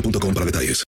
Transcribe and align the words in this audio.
boostmobile.com 0.00 0.34
para 0.34 0.46
detalles. 0.46 0.84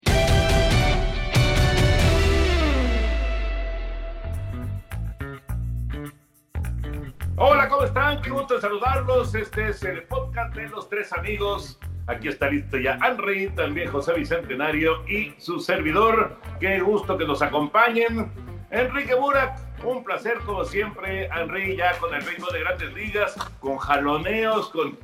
Hola, 7.38 7.70
¿cómo 7.70 7.84
están? 7.86 8.22
Qué 8.22 8.30
gusto 8.30 8.60
saludarlos. 8.60 9.34
Este 9.34 9.70
es 9.70 9.82
el 9.84 10.04
podcast 10.04 10.54
de 10.56 10.68
los 10.70 10.90
tres 10.90 11.14
amigos. 11.14 11.80
Aquí 12.08 12.28
está 12.28 12.50
listo 12.50 12.78
ya 12.78 13.00
Henry, 13.06 13.50
también 13.52 13.90
José 13.92 14.14
Bicentenario 14.14 15.08
y 15.08 15.34
su 15.38 15.60
servidor. 15.60 16.38
Qué 16.60 16.80
gusto 16.80 17.18
que 17.18 17.26
nos 17.26 17.42
acompañen. 17.42 18.32
Enrique 18.72 19.16
Burak, 19.16 19.58
un 19.84 20.04
placer 20.04 20.40
como 20.46 20.66
siempre. 20.66 21.28
Henry 21.28 21.76
ya 21.76 21.98
con 22.00 22.14
el 22.14 22.22
ritmo 22.22 22.50
de 22.50 22.60
grandes 22.60 22.94
ligas, 22.94 23.36
con 23.60 23.78
jaloneos, 23.78 24.70
con, 24.70 24.98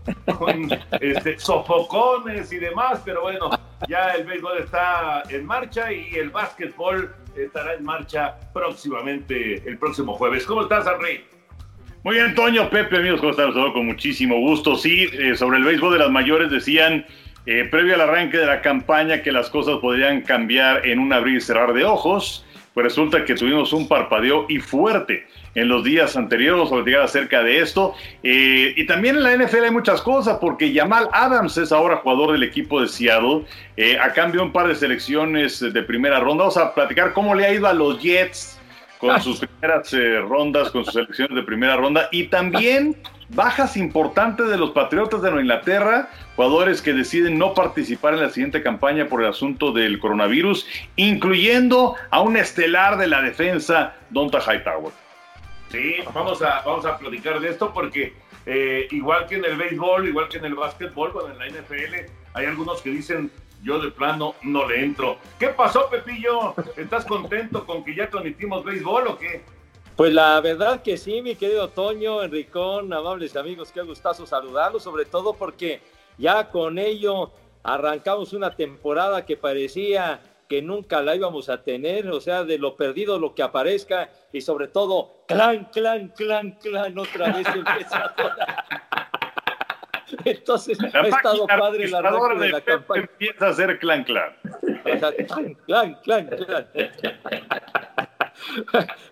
este, 1.00 1.40
sofocones 1.40 2.52
y 2.52 2.58
demás, 2.58 3.02
pero 3.06 3.22
bueno, 3.22 3.50
ya 3.88 4.12
el 4.12 4.26
béisbol 4.26 4.60
está 4.60 5.24
en 5.30 5.46
marcha 5.46 5.92
y 5.92 6.16
el 6.16 6.30
básquetbol 6.30 7.14
estará 7.36 7.74
en 7.74 7.84
marcha 7.84 8.36
próximamente, 8.54 9.64
el 9.68 9.78
próximo 9.78 10.14
jueves. 10.14 10.46
¿Cómo 10.46 10.64
estás, 10.64 10.86
Henry? 10.88 11.24
Muy 12.04 12.16
bien, 12.16 12.36
Toño, 12.36 12.70
Pepe, 12.70 12.98
amigos, 12.98 13.20
¿cómo 13.20 13.32
están? 13.32 13.52
Con 13.52 13.86
muchísimo 13.86 14.40
gusto. 14.40 14.76
Sí, 14.76 15.10
eh, 15.12 15.36
sobre 15.36 15.58
el 15.58 15.64
béisbol 15.64 15.94
de 15.94 16.00
las 16.00 16.12
mayores 16.12 16.52
decían, 16.52 17.06
eh, 17.46 17.68
previo 17.70 17.96
al 17.96 18.02
arranque 18.02 18.38
de 18.38 18.46
la 18.46 18.62
campaña, 18.62 19.22
que 19.22 19.32
las 19.32 19.50
cosas 19.50 19.78
podrían 19.80 20.22
cambiar 20.22 20.86
en 20.86 21.00
un 21.00 21.12
abrir 21.14 21.38
y 21.38 21.42
cerrar 21.42 21.74
de 21.74 21.84
ojos. 21.84 22.46
Pues 22.74 22.84
resulta 22.84 23.24
que 23.24 23.36
tuvimos 23.36 23.74
un 23.74 23.88
parpadeo 23.88 24.46
y 24.50 24.60
fuerte 24.60 25.26
en 25.56 25.70
los 25.70 25.84
días 25.84 26.16
anteriores, 26.18 26.70
sobre 26.70 26.86
llegar 26.86 27.04
acerca 27.04 27.42
de 27.42 27.62
esto. 27.62 27.96
Eh, 28.22 28.74
y 28.76 28.86
también 28.86 29.16
en 29.16 29.24
la 29.24 29.36
NFL 29.36 29.64
hay 29.64 29.72
muchas 29.72 30.02
cosas, 30.02 30.38
porque 30.40 30.74
Jamal 30.74 31.10
Adams 31.14 31.58
es 31.58 31.72
ahora 31.72 31.98
jugador 31.98 32.34
del 32.34 32.44
equipo 32.44 32.82
de 32.82 32.90
Seattle. 32.90 33.46
Eh, 33.78 33.98
a 33.98 34.12
cambio 34.12 34.42
de 34.42 34.48
un 34.48 34.54
par 34.54 34.68
de 34.68 34.76
selecciones 34.76 35.60
de 35.60 35.84
primera 35.84 36.20
ronda, 36.20 36.44
vamos 36.44 36.58
a 36.58 36.74
platicar 36.74 37.14
cómo 37.14 37.34
le 37.34 37.46
ha 37.46 37.54
ido 37.54 37.68
a 37.68 37.74
los 37.74 38.02
Jets 38.02 38.60
con 39.00 39.22
sus 39.22 39.40
primeras 39.40 39.94
eh, 39.94 40.20
rondas, 40.20 40.70
con 40.72 40.84
sus 40.84 40.94
selecciones 40.94 41.36
de 41.36 41.44
primera 41.44 41.78
ronda. 41.78 42.10
Y 42.12 42.26
también 42.26 42.96
bajas 43.30 43.78
importantes 43.78 44.50
de 44.50 44.58
los 44.58 44.72
Patriotas 44.72 45.22
de 45.22 45.30
Nueva 45.30 45.42
Inglaterra, 45.42 46.10
jugadores 46.36 46.82
que 46.82 46.94
deciden 46.94 47.38
no 47.38 47.54
participar 47.54 48.14
en 48.14 48.22
la 48.22 48.30
siguiente 48.30 48.62
campaña 48.62 49.08
por 49.08 49.22
el 49.22 49.30
asunto 49.30 49.72
del 49.72 50.00
coronavirus, 50.00 50.68
incluyendo 50.96 51.96
a 52.10 52.22
un 52.22 52.38
estelar 52.38 52.98
de 52.98 53.08
la 53.08 53.22
defensa, 53.22 53.94
Donta 54.10 54.40
Hightower. 54.40 55.05
Sí, 55.76 55.96
vamos 56.14 56.42
a, 56.42 56.62
vamos 56.62 56.86
a 56.86 56.98
platicar 56.98 57.38
de 57.42 57.50
esto 57.50 57.74
porque 57.74 58.14
eh, 58.46 58.88
igual 58.92 59.28
que 59.28 59.36
en 59.36 59.44
el 59.44 59.58
béisbol, 59.58 60.08
igual 60.08 60.30
que 60.30 60.38
en 60.38 60.46
el 60.46 60.56
básquetbol, 60.56 61.12
bueno, 61.12 61.34
en 61.34 61.38
la 61.38 61.48
NFL, 61.48 62.10
hay 62.34 62.46
algunos 62.46 62.82
que 62.82 62.92
dicen, 62.92 63.30
yo 63.62 63.80
de 63.80 63.92
plano 63.92 64.36
no 64.42 64.66
le 64.70 64.82
entro. 64.82 65.18
¿Qué 65.38 65.50
pasó, 65.50 65.90
Pepillo? 65.90 66.56
¿Estás 66.78 67.04
contento 67.04 67.66
con 67.66 67.84
que 67.84 67.94
ya 67.94 68.10
transmitimos 68.10 68.64
béisbol 68.64 69.08
o 69.08 69.18
qué? 69.18 69.44
Pues 69.98 70.14
la 70.14 70.40
verdad 70.40 70.82
que 70.82 70.96
sí, 70.96 71.22
mi 71.22 71.36
querido 71.36 71.68
Toño, 71.68 72.24
Enricón, 72.24 72.94
amables 72.94 73.36
amigos, 73.36 73.74
qué 73.74 73.82
gustazo 73.82 74.26
saludarlos, 74.26 74.82
sobre 74.82 75.04
todo 75.04 75.34
porque 75.34 75.82
ya 76.18 76.52
con 76.52 76.80
ello 76.80 77.32
arrancamos 77.64 78.32
una 78.32 78.56
temporada 78.56 79.26
que 79.26 79.36
parecía 79.36 80.22
que 80.48 80.62
nunca 80.62 81.02
la 81.02 81.16
íbamos 81.16 81.50
a 81.50 81.64
tener, 81.64 82.08
o 82.10 82.22
sea, 82.22 82.44
de 82.44 82.58
lo 82.58 82.76
perdido 82.76 83.20
lo 83.20 83.34
que 83.34 83.44
aparezca 83.44 84.10
y 84.32 84.42
sobre 84.42 84.68
todo, 84.68 85.24
clan, 85.28 85.66
clan, 85.66 86.10
clan, 86.10 86.52
clan, 86.62 86.98
otra 86.98 87.32
vez 87.32 87.48
empezadora. 87.56 88.66
Entonces, 90.24 90.78
ha 90.94 91.02
estado 91.02 91.48
padre 91.48 91.88
la 91.88 92.00
arranque 92.00 92.40
de 92.40 92.50
la 92.50 92.62
campaña. 92.62 93.10
Empieza 93.12 93.48
a 93.48 93.54
ser 93.54 93.80
clan, 93.80 94.04
clan. 94.04 94.36
Clan, 95.66 95.98
clan, 96.04 96.28
clan. 96.28 96.68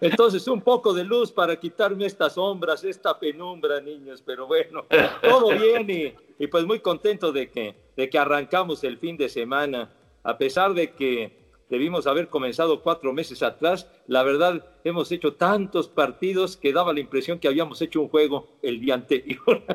Entonces, 0.01 0.47
un 0.47 0.61
poco 0.61 0.93
de 0.93 1.03
luz 1.03 1.31
para 1.31 1.55
quitarme 1.55 2.05
estas 2.05 2.33
sombras, 2.33 2.83
esta 2.83 3.17
penumbra, 3.17 3.81
niños, 3.81 4.21
pero 4.23 4.45
bueno, 4.45 4.85
todo 5.21 5.49
bien 5.49 5.89
y, 5.89 6.13
y, 6.37 6.47
pues 6.47 6.65
muy 6.65 6.79
contento 6.79 7.31
de 7.31 7.49
que, 7.49 7.75
de 7.95 8.09
que 8.09 8.19
arrancamos 8.19 8.83
el 8.83 8.97
fin 8.97 9.17
de 9.17 9.29
semana, 9.29 9.89
a 10.23 10.37
pesar 10.37 10.73
de 10.73 10.91
que 10.91 11.43
debimos 11.69 12.07
haber 12.07 12.27
comenzado 12.27 12.81
cuatro 12.81 13.13
meses 13.13 13.41
atrás, 13.41 13.89
la 14.07 14.23
verdad 14.23 14.65
hemos 14.83 15.11
hecho 15.11 15.33
tantos 15.33 15.87
partidos 15.87 16.55
que 16.55 16.71
daba 16.71 16.93
la 16.93 16.99
impresión 16.99 17.39
que 17.39 17.47
habíamos 17.47 17.81
hecho 17.81 18.01
un 18.01 18.09
juego 18.09 18.57
el 18.61 18.79
día 18.79 18.95
anterior. 18.95 19.63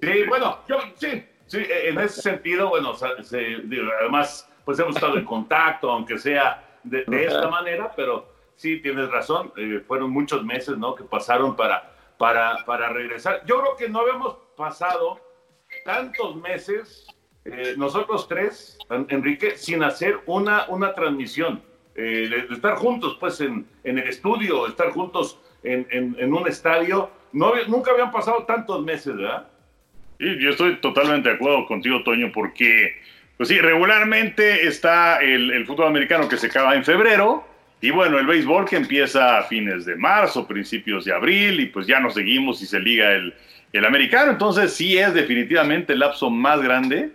Sí, 0.00 0.22
bueno, 0.28 0.58
yo 0.68 0.76
sí, 0.96 1.24
sí, 1.46 1.62
en 1.66 1.98
ese 1.98 2.20
sentido, 2.20 2.68
bueno, 2.68 2.94
se, 2.94 3.56
además, 4.00 4.46
pues 4.66 4.78
hemos 4.78 4.96
estado 4.96 5.16
en 5.16 5.24
contacto, 5.24 5.90
aunque 5.90 6.18
sea 6.18 6.78
de, 6.82 7.04
de 7.06 7.24
esta 7.24 7.48
manera, 7.48 7.90
pero 7.96 8.28
sí, 8.56 8.80
tienes 8.80 9.10
razón, 9.10 9.52
eh, 9.56 9.82
fueron 9.86 10.10
muchos 10.10 10.44
meses, 10.44 10.76
¿no? 10.76 10.94
Que 10.94 11.04
pasaron 11.04 11.56
para, 11.56 11.94
para, 12.18 12.64
para 12.66 12.90
regresar. 12.90 13.42
Yo 13.46 13.60
creo 13.60 13.76
que 13.76 13.88
no 13.88 14.00
habíamos 14.00 14.36
pasado 14.56 15.20
tantos 15.84 16.36
meses, 16.36 17.06
eh, 17.44 17.74
nosotros 17.76 18.26
tres, 18.28 18.78
Enrique, 19.08 19.56
sin 19.56 19.82
hacer 19.82 20.20
una, 20.26 20.66
una 20.68 20.94
transmisión, 20.94 21.62
eh, 21.94 22.28
de, 22.30 22.42
de, 22.48 22.54
estar 22.54 22.76
juntos, 22.76 23.16
pues, 23.20 23.40
en, 23.40 23.66
en 23.84 23.98
el 23.98 24.08
estudio, 24.08 24.66
estar 24.66 24.90
juntos 24.90 25.38
en, 25.62 25.86
en, 25.90 26.16
en 26.18 26.32
un 26.32 26.48
estadio. 26.48 27.10
No, 27.32 27.52
nunca 27.66 27.90
habían 27.92 28.10
pasado 28.10 28.44
tantos 28.44 28.82
meses, 28.82 29.16
¿verdad? 29.16 29.48
Sí, 30.18 30.26
yo 30.40 30.50
estoy 30.50 30.76
totalmente 30.76 31.28
de 31.28 31.34
acuerdo 31.34 31.66
contigo, 31.66 32.02
Toño, 32.02 32.30
porque, 32.32 32.92
pues 33.36 33.48
sí, 33.48 33.58
regularmente 33.58 34.66
está 34.66 35.20
el, 35.20 35.50
el 35.50 35.66
fútbol 35.66 35.88
americano 35.88 36.28
que 36.28 36.36
se 36.36 36.46
acaba 36.46 36.74
en 36.74 36.84
febrero, 36.84 37.46
y 37.80 37.90
bueno, 37.90 38.18
el 38.18 38.26
béisbol 38.26 38.64
que 38.64 38.76
empieza 38.76 39.38
a 39.38 39.42
fines 39.42 39.84
de 39.84 39.96
marzo, 39.96 40.46
principios 40.46 41.04
de 41.04 41.12
abril, 41.12 41.60
y 41.60 41.66
pues 41.66 41.86
ya 41.86 42.00
nos 42.00 42.14
seguimos 42.14 42.62
y 42.62 42.66
se 42.66 42.80
liga 42.80 43.12
el, 43.12 43.34
el 43.74 43.84
americano. 43.84 44.30
Entonces 44.30 44.72
sí 44.72 44.96
es 44.96 45.12
definitivamente 45.12 45.92
el 45.92 45.98
lapso 45.98 46.30
más 46.30 46.62
grande 46.62 47.10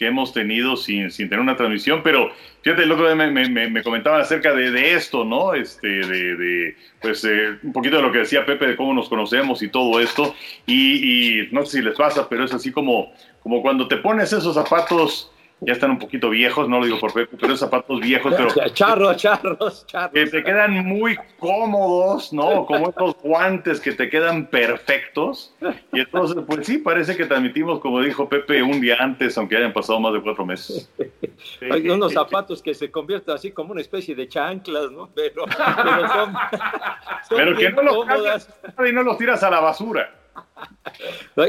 que 0.00 0.06
hemos 0.06 0.32
tenido 0.32 0.78
sin, 0.78 1.10
sin 1.10 1.28
tener 1.28 1.42
una 1.42 1.58
transmisión, 1.58 2.00
pero 2.02 2.32
fíjate, 2.62 2.84
el 2.84 2.92
otro 2.92 3.04
día 3.04 3.14
me, 3.14 3.30
me, 3.30 3.68
me 3.68 3.82
comentaban 3.82 4.22
acerca 4.22 4.54
de, 4.54 4.70
de, 4.70 4.94
esto, 4.94 5.26
¿no? 5.26 5.52
Este, 5.52 5.86
de, 5.88 6.36
de 6.36 6.76
pues, 7.02 7.22
eh, 7.24 7.58
un 7.62 7.74
poquito 7.74 7.96
de 7.96 8.02
lo 8.02 8.10
que 8.10 8.20
decía 8.20 8.46
Pepe, 8.46 8.66
de 8.66 8.76
cómo 8.76 8.94
nos 8.94 9.10
conocemos 9.10 9.62
y 9.62 9.68
todo 9.68 10.00
esto, 10.00 10.34
y, 10.64 11.42
y, 11.42 11.48
no 11.52 11.66
sé 11.66 11.76
si 11.76 11.84
les 11.84 11.98
pasa, 11.98 12.30
pero 12.30 12.46
es 12.46 12.54
así 12.54 12.72
como, 12.72 13.12
como 13.42 13.60
cuando 13.60 13.88
te 13.88 13.98
pones 13.98 14.32
esos 14.32 14.54
zapatos 14.54 15.30
ya 15.62 15.74
están 15.74 15.90
un 15.90 15.98
poquito 15.98 16.30
viejos, 16.30 16.68
no 16.68 16.78
lo 16.78 16.86
digo 16.86 16.98
por 16.98 17.12
Pepe, 17.12 17.36
pero 17.38 17.56
zapatos 17.56 18.00
viejos, 18.00 18.34
pero... 18.34 18.48
Charros, 18.72 19.16
charros, 19.16 19.86
charros. 19.86 20.12
Que 20.12 20.26
te 20.26 20.42
quedan 20.42 20.86
muy 20.86 21.18
cómodos, 21.38 22.32
¿no? 22.32 22.64
Como 22.64 22.88
estos 22.88 23.16
guantes 23.22 23.80
que 23.80 23.92
te 23.92 24.08
quedan 24.08 24.46
perfectos. 24.46 25.54
Y 25.92 26.00
entonces, 26.00 26.42
pues 26.46 26.66
sí, 26.66 26.78
parece 26.78 27.16
que 27.16 27.26
transmitimos, 27.26 27.80
como 27.80 28.00
dijo 28.00 28.28
Pepe, 28.28 28.62
un 28.62 28.80
día 28.80 28.96
antes, 29.00 29.36
aunque 29.36 29.56
hayan 29.56 29.72
pasado 29.72 30.00
más 30.00 30.14
de 30.14 30.22
cuatro 30.22 30.46
meses. 30.46 30.90
Hay 31.70 31.88
unos 31.88 32.12
zapatos 32.12 32.62
que 32.62 32.72
se 32.74 32.90
convierten 32.90 33.34
así 33.34 33.52
como 33.52 33.72
una 33.72 33.82
especie 33.82 34.14
de 34.14 34.28
chanclas, 34.28 34.90
¿no? 34.90 35.10
Pero, 35.14 35.44
pero 35.44 36.08
son, 36.08 36.32
son 37.28 37.36
Pero 37.36 37.56
que 37.56 37.70
no 37.70 37.82
los 37.82 38.06
cambias 38.06 38.48
y 38.88 38.92
no 38.92 39.02
los 39.02 39.18
tiras 39.18 39.42
a 39.42 39.50
la 39.50 39.60
basura. 39.60 40.14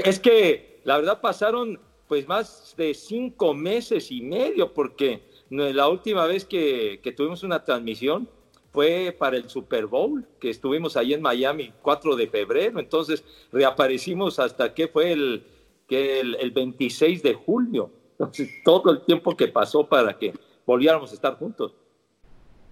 Es 0.04 0.20
que, 0.20 0.82
la 0.84 0.98
verdad, 0.98 1.22
pasaron 1.22 1.80
pues 2.12 2.28
más 2.28 2.76
de 2.76 2.94
cinco 2.94 3.54
meses 3.54 4.12
y 4.12 4.22
medio, 4.22 4.74
porque 4.74 5.22
la 5.50 5.88
última 5.88 6.26
vez 6.26 6.44
que, 6.44 7.00
que, 7.02 7.14
tuvimos 7.14 7.42
una 7.44 7.64
transmisión 7.64 8.28
fue 8.74 9.16
para 9.18 9.38
el 9.38 9.50
Super 9.50 9.86
Bowl, 9.86 10.28
que 10.38 10.50
estuvimos 10.50 10.98
ahí 10.98 11.14
en 11.14 11.22
Miami 11.22 11.72
4 11.82 12.18
de 12.18 12.28
febrero, 12.28 12.82
entonces 12.82 13.24
reaparecimos 13.54 14.40
hasta 14.40 14.74
que 14.74 14.90
fue 14.90 15.14
el, 15.14 15.46
que 15.88 16.20
el, 16.20 16.36
el 16.36 16.52
26 16.52 17.24
de 17.24 17.34
julio, 17.34 17.90
entonces 18.12 18.62
todo 18.66 18.92
el 18.92 19.06
tiempo 19.06 19.38
que 19.38 19.48
pasó 19.48 19.88
para 19.88 20.18
que 20.18 20.34
volviéramos 20.66 21.12
a 21.12 21.14
estar 21.14 21.36
juntos. 21.36 21.74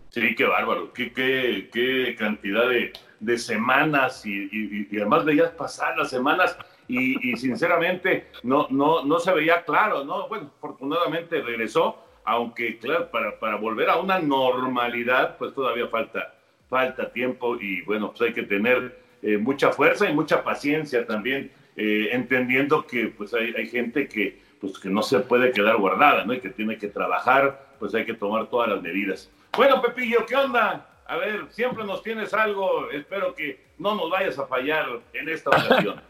Sí, 0.09 0.35
qué 0.35 0.43
bárbaro, 0.43 0.91
qué, 0.91 1.13
qué, 1.13 1.69
qué 1.71 2.13
cantidad 2.19 2.67
de, 2.67 2.91
de 3.21 3.37
semanas 3.37 4.25
y, 4.25 4.49
y, 4.51 4.87
y, 4.91 4.97
además 4.97 5.23
veías 5.23 5.51
pasar 5.51 5.97
las 5.97 6.09
semanas 6.09 6.57
y, 6.89 7.37
sinceramente 7.37 8.27
no, 8.43 8.67
no, 8.71 9.05
no 9.05 9.19
se 9.19 9.31
veía 9.31 9.63
claro, 9.63 10.03
¿no? 10.03 10.27
Bueno, 10.27 10.51
afortunadamente 10.57 11.39
regresó, 11.41 12.03
aunque 12.25 12.79
claro, 12.79 13.11
para, 13.11 13.39
para 13.39 13.55
volver 13.55 13.89
a 13.89 13.97
una 13.97 14.19
normalidad, 14.19 15.37
pues 15.37 15.53
todavía 15.53 15.87
falta, 15.87 16.33
falta 16.67 17.11
tiempo 17.11 17.57
y 17.61 17.81
bueno, 17.83 18.09
pues 18.09 18.21
hay 18.21 18.33
que 18.33 18.43
tener 18.43 18.99
eh, 19.21 19.37
mucha 19.37 19.71
fuerza 19.71 20.09
y 20.09 20.13
mucha 20.13 20.43
paciencia 20.43 21.05
también, 21.05 21.51
eh, 21.75 22.09
entendiendo 22.11 22.85
que 22.85 23.07
pues 23.07 23.33
hay, 23.33 23.53
hay 23.55 23.67
gente 23.67 24.07
que, 24.07 24.41
pues, 24.59 24.79
que 24.79 24.89
no 24.89 25.03
se 25.03 25.19
puede 25.19 25.51
quedar 25.51 25.77
guardada, 25.77 26.25
¿no? 26.25 26.33
Y 26.33 26.39
que 26.39 26.49
tiene 26.49 26.77
que 26.77 26.87
trabajar, 26.87 27.75
pues 27.77 27.93
hay 27.93 28.05
que 28.05 28.15
tomar 28.15 28.47
todas 28.47 28.69
las 28.69 28.81
medidas. 28.81 29.31
Bueno, 29.55 29.81
Pepillo, 29.81 30.25
¿qué 30.25 30.35
onda? 30.35 30.87
A 31.05 31.17
ver, 31.17 31.45
siempre 31.51 31.83
nos 31.83 32.01
tienes 32.01 32.33
algo, 32.33 32.89
espero 32.91 33.33
que 33.35 33.59
no 33.77 33.95
nos 33.95 34.09
vayas 34.09 34.37
a 34.39 34.45
fallar 34.47 34.87
en 35.13 35.29
esta 35.29 35.49
ocasión. 35.49 36.08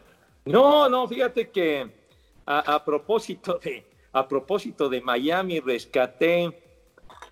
No, 0.50 0.88
no, 0.88 1.06
fíjate 1.08 1.50
que 1.50 1.88
a, 2.46 2.84
propósito 2.84 3.58
de 3.62 3.84
a 4.12 4.26
propósito 4.26 4.88
de 4.88 5.00
Miami 5.00 5.60
rescaté 5.60 6.50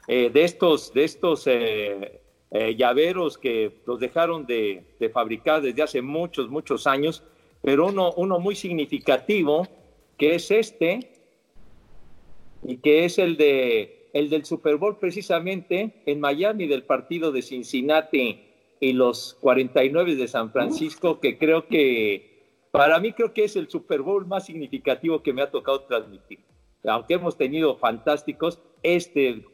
eh, 0.06 0.30
de 0.30 0.44
estos 0.44 0.92
de 0.92 1.04
estos 1.04 1.46
eh, 1.46 2.20
eh, 2.50 2.76
llaveros 2.76 3.36
que 3.36 3.80
los 3.84 3.98
dejaron 3.98 4.46
de, 4.46 4.84
de, 5.00 5.10
fabricar 5.10 5.60
desde 5.60 5.82
hace 5.82 6.02
muchos 6.02 6.48
muchos 6.48 6.86
años, 6.86 7.22
pero 7.62 7.86
uno 7.86 8.12
uno 8.16 8.38
muy 8.38 8.54
significativo 8.54 9.66
que 10.16 10.36
es 10.36 10.50
este 10.50 11.10
y 12.62 12.76
que 12.76 13.04
es 13.04 13.18
el 13.18 13.36
de 13.36 14.10
el 14.12 14.30
del 14.30 14.44
Super 14.44 14.76
Bowl 14.76 14.98
precisamente 14.98 16.02
en 16.06 16.20
Miami 16.20 16.66
del 16.66 16.84
partido 16.84 17.32
de 17.32 17.42
Cincinnati 17.42 18.44
y 18.80 18.92
los 18.92 19.36
49 19.40 20.14
de 20.14 20.28
San 20.28 20.52
Francisco 20.52 21.18
que 21.18 21.36
creo 21.36 21.66
que 21.66 22.27
para 22.78 23.00
mí 23.00 23.12
creo 23.12 23.34
que 23.34 23.42
es 23.42 23.56
el 23.56 23.68
Super 23.68 24.02
Bowl 24.02 24.24
más 24.24 24.46
significativo 24.46 25.20
que 25.20 25.32
me 25.32 25.42
ha 25.42 25.50
tocado 25.50 25.80
transmitir. 25.80 26.38
Aunque 26.84 27.14
hemos 27.14 27.36
tenido 27.36 27.76
fantásticos, 27.76 28.62
este 28.84 29.44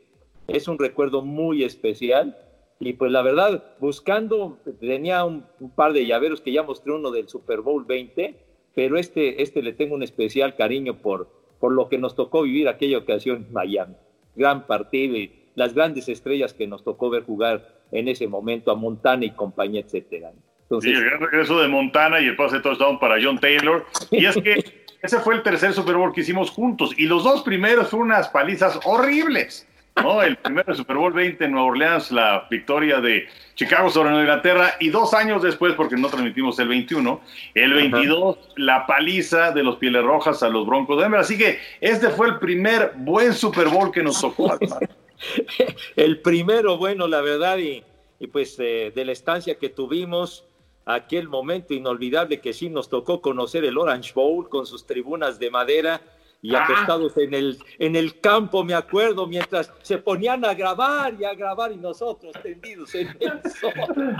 es 0.47 0.69
un 0.69 0.79
recuerdo 0.79 1.23
muy 1.23 1.65
especial. 1.65 2.37
Y 2.81 2.93
pues 2.93 3.11
la 3.11 3.23
verdad, 3.23 3.65
buscando, 3.81 4.59
tenía 4.79 5.25
un, 5.25 5.47
un, 5.59 5.71
par 5.71 5.94
de 5.94 6.05
llaveros 6.05 6.43
que 6.43 6.53
ya 6.53 6.65
mostré 6.65 6.93
uno 6.93 7.11
del 7.11 7.26
Super 7.31 7.62
Bowl 7.62 7.87
20, 7.87 8.38
pero 8.75 8.99
este, 8.99 9.41
este 9.43 9.62
le 9.62 9.73
tengo 9.73 9.94
un 9.94 10.03
especial 10.03 10.55
cariño 10.55 11.00
por, 11.00 11.31
por 11.61 11.73
lo 11.73 11.88
que 11.88 11.97
nos 11.97 12.15
tocó 12.17 12.43
vivir 12.43 12.69
aquella 12.69 12.99
ocasión 12.99 13.47
en 13.47 13.53
Miami. 13.55 13.94
Gran 14.37 14.67
partido 14.67 15.17
y 15.17 15.32
las 15.55 15.73
grandes 15.73 16.11
estrellas 16.11 16.53
que 16.53 16.67
nos 16.67 16.85
tocó 16.85 17.09
ver 17.09 17.25
jugar 17.25 17.81
en 17.91 18.09
ese 18.09 18.29
momento 18.29 18.71
a 18.71 18.75
Montana 18.75 19.25
y 19.25 19.31
compañía, 19.31 19.81
etcétera. 19.81 20.35
Entonces, 20.64 20.90
sí, 20.90 20.96
el 20.96 21.05
gran 21.05 21.20
regreso 21.20 21.61
de 21.61 21.69
Montana 21.69 22.20
y 22.20 22.26
el 22.26 22.37
pase 22.37 22.56
de 22.56 22.62
touchdown 22.62 22.99
para 22.99 23.16
John 23.22 23.38
Taylor. 23.38 23.87
Y 24.11 24.26
es 24.26 24.37
que 24.37 24.84
ese 25.02 25.20
fue 25.20 25.34
el 25.34 25.43
tercer 25.43 25.72
Super 25.75 25.96
Bowl 25.96 26.12
que 26.12 26.22
hicimos 26.22 26.50
juntos. 26.50 26.93
Y 26.96 27.06
los 27.06 27.25
dos 27.25 27.43
primeros 27.43 27.88
fueron 27.88 28.08
unas 28.08 28.28
palizas 28.28 28.81
horribles. 28.84 29.69
¿no? 30.02 30.22
El 30.22 30.37
primero 30.37 30.75
Super 30.75 30.96
Bowl 30.96 31.12
20 31.12 31.44
en 31.44 31.52
Nueva 31.52 31.69
Orleans, 31.69 32.11
la 32.11 32.46
victoria 32.50 33.00
de 33.00 33.28
Chicago 33.55 33.90
sobre 33.90 34.11
Nueva 34.11 34.25
Inglaterra. 34.25 34.75
Y 34.81 34.88
dos 34.88 35.12
años 35.14 35.43
después, 35.43 35.75
porque 35.75 35.96
no 35.96 36.08
transmitimos 36.08 36.58
el 36.58 36.69
21, 36.69 37.20
el 37.55 37.72
22, 37.75 38.37
Ajá. 38.37 38.49
la 38.56 38.87
paliza 38.87 39.52
de 39.52 39.62
los 39.62 39.76
Pieles 39.76 40.02
Rojas 40.02 40.43
a 40.43 40.49
los 40.49 40.66
Broncos 40.66 40.96
de 40.96 41.02
Denver. 41.02 41.20
Así 41.20 41.37
que 41.37 41.58
este 41.81 42.08
fue 42.08 42.28
el 42.28 42.38
primer 42.38 42.93
buen 42.96 43.34
Super 43.34 43.69
Bowl 43.69 43.93
que 43.93 44.02
nos 44.02 44.20
tocó. 44.20 44.58
el 45.96 46.20
primero, 46.20 46.78
bueno, 46.78 47.06
la 47.06 47.20
verdad, 47.20 47.58
y, 47.58 47.84
y 48.19 48.26
pues 48.28 48.56
eh, 48.58 48.90
de 48.94 49.05
la 49.05 49.12
estancia 49.12 49.58
que 49.58 49.69
tuvimos 49.69 50.44
aquel 50.87 51.29
momento 51.29 51.75
inolvidable 51.75 52.41
que 52.41 52.53
sí 52.53 52.69
nos 52.69 52.89
tocó 52.89 53.21
conocer 53.21 53.65
el 53.65 53.79
Orange 53.79 54.13
Bowl 54.15 54.49
con 54.49 54.67
sus 54.67 54.87
tribunas 54.87 55.39
de 55.39 55.51
madera 55.51 56.01
y 56.43 56.55
ah. 56.55 56.65
acostados 56.65 57.17
en 57.17 57.33
el, 57.33 57.59
en 57.79 57.97
el 57.97 58.21
campo, 58.21 58.65
me 58.65 58.75
acuerdo, 58.75 59.27
mientras 59.27 59.73
se 59.83 59.99
ponían 59.99 60.45
a 60.45 60.53
grabar 60.53 61.15
y 61.19 61.25
a 61.25 61.35
grabar 61.35 61.73
y 61.73 61.77
nosotros 61.77 62.33
tendidos 62.43 62.95
en 62.95 63.17
el 63.19 63.51
sol. 63.51 63.73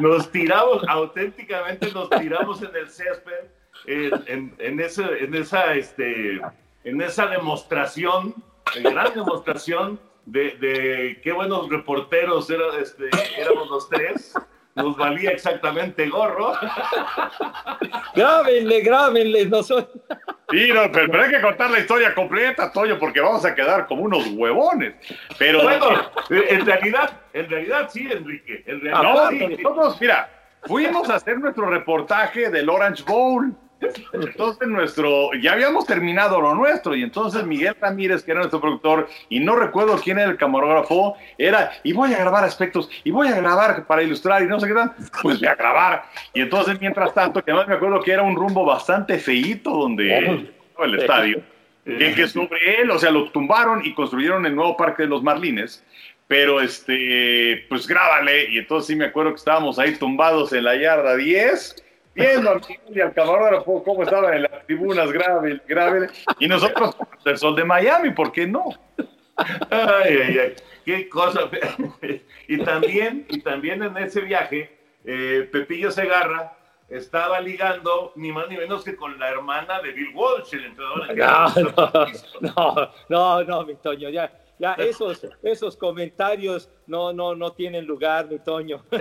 Nos 0.00 0.30
tiramos, 0.30 0.84
auténticamente 0.86 1.90
nos 1.90 2.08
tiramos 2.08 2.62
en 2.62 2.76
el 2.76 2.88
césped, 2.88 3.50
en, 3.84 4.12
en, 4.26 4.54
en, 4.60 4.78
ese, 4.78 5.02
en, 5.24 5.34
esa, 5.34 5.74
este, 5.74 6.40
en 6.84 7.02
esa 7.02 7.26
demostración, 7.26 8.32
en 8.76 8.84
gran 8.84 9.12
demostración 9.12 9.98
de, 10.24 10.52
de 10.58 11.20
qué 11.24 11.32
buenos 11.32 11.68
reporteros 11.68 12.48
era, 12.48 12.78
este, 12.78 13.10
éramos 13.36 13.68
los 13.70 13.88
tres 13.88 14.34
nos 14.78 14.96
valía 14.96 15.30
exactamente 15.30 16.08
gorro. 16.08 16.52
grábenle, 18.14 18.80
grábenle, 18.80 19.46
nosotros. 19.46 20.02
Sí, 20.50 20.70
no, 20.72 20.90
pero, 20.90 21.10
pero, 21.10 21.22
hay 21.24 21.30
que 21.30 21.40
contar 21.42 21.70
la 21.70 21.80
historia 21.80 22.14
completa, 22.14 22.72
Toño, 22.72 22.98
porque 22.98 23.20
vamos 23.20 23.44
a 23.44 23.54
quedar 23.54 23.86
como 23.86 24.04
unos 24.04 24.26
huevones. 24.28 24.94
Pero 25.38 25.62
bueno, 25.62 26.10
en 26.30 26.64
realidad, 26.64 27.10
en 27.32 27.50
realidad 27.50 27.88
sí, 27.92 28.08
Enrique. 28.10 28.64
En 28.66 28.80
realidad, 28.80 29.02
no, 29.02 29.28
sí. 29.30 29.56
nosotros, 29.62 30.00
mira, 30.00 30.30
fuimos 30.62 31.10
a 31.10 31.16
hacer 31.16 31.38
nuestro 31.38 31.66
reportaje 31.66 32.48
del 32.48 32.68
Orange 32.70 33.02
Bowl. 33.04 33.54
Entonces 34.12 34.66
nuestro, 34.66 35.32
ya 35.34 35.52
habíamos 35.52 35.86
terminado 35.86 36.40
lo 36.40 36.54
nuestro 36.54 36.96
y 36.96 37.02
entonces 37.02 37.44
Miguel 37.44 37.76
Ramírez, 37.80 38.22
que 38.24 38.32
era 38.32 38.40
nuestro 38.40 38.60
productor, 38.60 39.08
y 39.28 39.40
no 39.40 39.54
recuerdo 39.56 40.00
quién 40.02 40.18
era 40.18 40.30
el 40.30 40.36
camarógrafo, 40.36 41.16
era, 41.36 41.72
y 41.84 41.92
voy 41.92 42.12
a 42.12 42.18
grabar 42.18 42.44
aspectos, 42.44 42.90
y 43.04 43.10
voy 43.10 43.28
a 43.28 43.36
grabar 43.36 43.86
para 43.86 44.02
ilustrar, 44.02 44.42
y 44.42 44.46
no 44.46 44.58
sé 44.58 44.68
qué 44.68 44.74
tal, 44.74 44.92
pues 45.22 45.38
voy 45.38 45.48
a 45.48 45.54
grabar. 45.54 46.04
Y 46.34 46.40
entonces, 46.40 46.80
mientras 46.80 47.14
tanto, 47.14 47.44
que 47.44 47.50
además 47.50 47.68
me 47.68 47.74
acuerdo 47.74 48.00
que 48.00 48.12
era 48.12 48.22
un 48.22 48.36
rumbo 48.36 48.64
bastante 48.64 49.18
feíto 49.18 49.70
donde 49.70 50.48
oh. 50.76 50.84
el 50.84 50.98
estadio, 50.98 51.42
que, 51.84 52.14
que 52.14 52.26
sobre 52.26 52.82
él, 52.82 52.90
o 52.90 52.98
sea, 52.98 53.10
lo 53.10 53.30
tumbaron 53.30 53.84
y 53.84 53.94
construyeron 53.94 54.44
el 54.44 54.54
nuevo 54.56 54.76
parque 54.76 55.04
de 55.04 55.08
los 55.08 55.22
Marlines, 55.22 55.84
pero 56.26 56.60
este, 56.60 57.64
pues 57.68 57.86
grábale, 57.86 58.50
y 58.50 58.58
entonces 58.58 58.88
sí 58.88 58.96
me 58.96 59.06
acuerdo 59.06 59.30
que 59.30 59.38
estábamos 59.38 59.78
ahí 59.78 59.94
tumbados 59.96 60.52
en 60.52 60.64
la 60.64 60.76
yarda 60.76 61.16
10, 61.16 61.84
viendo 62.18 62.50
al 62.50 62.60
y 62.88 63.00
al 63.00 63.12
camarógrafo 63.14 63.82
cómo 63.82 64.02
estaban 64.02 64.34
en 64.34 64.42
las 64.42 64.66
tribunas, 64.66 65.10
grave, 65.12 65.60
grave, 65.66 66.08
y 66.38 66.48
nosotros 66.48 66.96
el 67.24 67.38
sol 67.38 67.54
de 67.56 67.64
Miami, 67.64 68.10
¿por 68.10 68.32
qué 68.32 68.46
no? 68.46 68.64
Ay, 69.70 70.18
ay, 70.26 70.38
ay, 70.38 70.54
qué 70.84 71.08
cosa. 71.08 71.48
Y 72.48 72.58
también, 72.64 73.26
y 73.28 73.40
también 73.40 73.82
en 73.82 73.96
ese 73.98 74.20
viaje, 74.22 74.76
eh, 75.04 75.48
Pepillo 75.52 75.90
Segarra 75.90 76.56
estaba 76.88 77.40
ligando 77.40 78.12
ni 78.16 78.32
más 78.32 78.48
ni 78.48 78.56
menos 78.56 78.82
que 78.82 78.96
con 78.96 79.18
la 79.18 79.28
hermana 79.28 79.80
de 79.80 79.92
Bill 79.92 80.14
Walsh, 80.14 80.54
el 80.54 80.64
entrenador. 80.64 81.14
No, 82.40 82.50
no, 82.56 82.90
no, 83.08 83.44
no, 83.44 83.66
mi 83.66 83.76
Toño, 83.76 84.08
ya, 84.08 84.32
ya 84.58 84.72
esos, 84.74 85.26
esos 85.42 85.76
comentarios 85.76 86.70
no, 86.86 87.12
no, 87.12 87.34
no 87.34 87.52
tienen 87.52 87.86
lugar, 87.86 88.26
mi 88.26 88.38
Toño. 88.38 88.82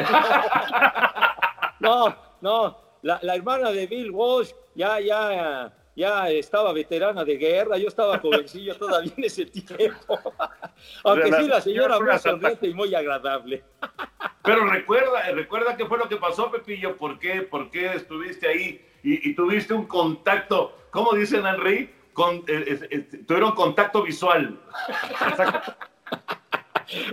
No, 1.80 2.16
no, 2.42 2.78
la, 3.02 3.20
la, 3.22 3.36
hermana 3.36 3.72
de 3.72 3.88
Bill 3.88 4.12
Walsh 4.12 4.52
ya, 4.76 5.00
ya, 5.00 5.74
ya 5.96 6.30
estaba 6.30 6.72
veterana 6.74 7.26
de 7.26 7.38
guerra, 7.38 7.78
yo 7.78 7.88
estaba 7.88 8.20
jovencillo 8.20 8.76
todavía 8.80 9.12
en 9.18 9.24
ese 9.24 9.46
tiempo. 9.46 10.20
Aunque 11.04 11.34
sí, 11.34 11.48
la 11.48 11.60
señora 11.60 12.00
muy 12.00 12.18
sonriente 12.20 12.68
y 12.68 12.74
muy 12.74 12.94
agradable. 12.94 13.64
Pero 14.44 14.66
recuerda, 14.66 15.32
recuerda 15.32 15.76
qué 15.76 15.86
fue 15.86 15.98
lo 15.98 16.08
que 16.08 16.18
pasó, 16.18 16.50
Pepillo, 16.50 16.96
¿por 16.96 17.20
qué, 17.20 17.42
por 17.42 17.70
qué 17.70 17.94
estuviste 17.94 18.48
ahí 18.48 18.82
y, 19.04 19.34
tuviste 19.36 19.74
un 19.74 19.86
contacto, 19.86 20.74
¿cómo 20.92 21.14
dicen, 21.14 21.46
Henry? 21.46 21.94
Con, 22.14 22.38
eh, 22.38 22.44
eh, 22.48 22.88
eh, 22.90 23.00
tuvieron 23.28 23.54
contacto 23.54 24.04
visual. 24.04 24.60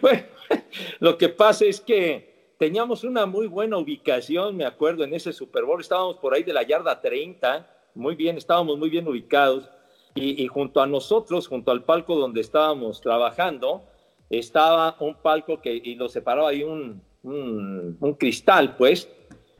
bueno, 0.00 0.22
lo 1.00 1.18
que 1.18 1.28
pasa 1.28 1.64
es 1.66 1.80
que 1.80 2.33
teníamos 2.58 3.04
una 3.04 3.26
muy 3.26 3.46
buena 3.46 3.78
ubicación, 3.78 4.56
me 4.56 4.64
acuerdo, 4.64 5.04
en 5.04 5.14
ese 5.14 5.32
Super 5.32 5.64
Bowl, 5.64 5.80
estábamos 5.80 6.16
por 6.16 6.34
ahí 6.34 6.42
de 6.42 6.52
la 6.52 6.62
yarda 6.62 7.00
30, 7.00 7.68
muy 7.94 8.14
bien, 8.14 8.36
estábamos 8.36 8.78
muy 8.78 8.90
bien 8.90 9.06
ubicados, 9.08 9.68
y, 10.16 10.46
junto 10.46 10.80
a 10.80 10.86
nosotros, 10.86 11.48
junto 11.48 11.72
al 11.72 11.82
palco 11.82 12.14
donde 12.14 12.40
estábamos 12.40 13.00
trabajando, 13.00 13.82
estaba 14.30 14.96
un 15.00 15.16
palco 15.16 15.60
que 15.60 15.74
y 15.74 15.96
lo 15.96 16.08
separaba 16.08 16.50
ahí 16.50 16.62
un, 16.62 17.02
un, 17.24 18.14
cristal, 18.14 18.76
pues, 18.76 19.08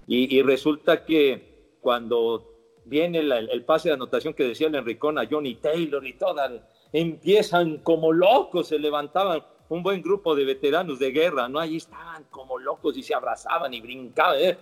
y, 0.07 0.43
resulta 0.43 1.05
que 1.05 1.77
cuando 1.81 2.53
viene 2.85 3.19
el, 3.19 3.65
pase 3.65 3.89
de 3.89 3.95
anotación 3.95 4.33
que 4.33 4.45
decía 4.45 4.69
el 4.69 4.75
Enricón 4.77 5.19
a 5.19 5.27
Johnny 5.29 5.57
Taylor 5.57 6.07
y 6.07 6.13
todas, 6.13 6.53
empiezan 6.93 7.79
como 7.79 8.13
locos, 8.13 8.69
se 8.69 8.79
levantaban 8.79 9.43
un 9.75 9.83
buen 9.83 10.01
grupo 10.03 10.35
de 10.35 10.45
veteranos 10.45 10.99
de 10.99 11.11
guerra, 11.11 11.49
¿no? 11.49 11.59
Ahí 11.59 11.77
estaban 11.77 12.25
como 12.31 12.59
locos 12.59 12.97
y 12.97 13.03
se 13.03 13.15
abrazaban 13.15 13.75
y 13.75 13.81
brincaban, 13.81 14.37
¿eh? 14.39 14.57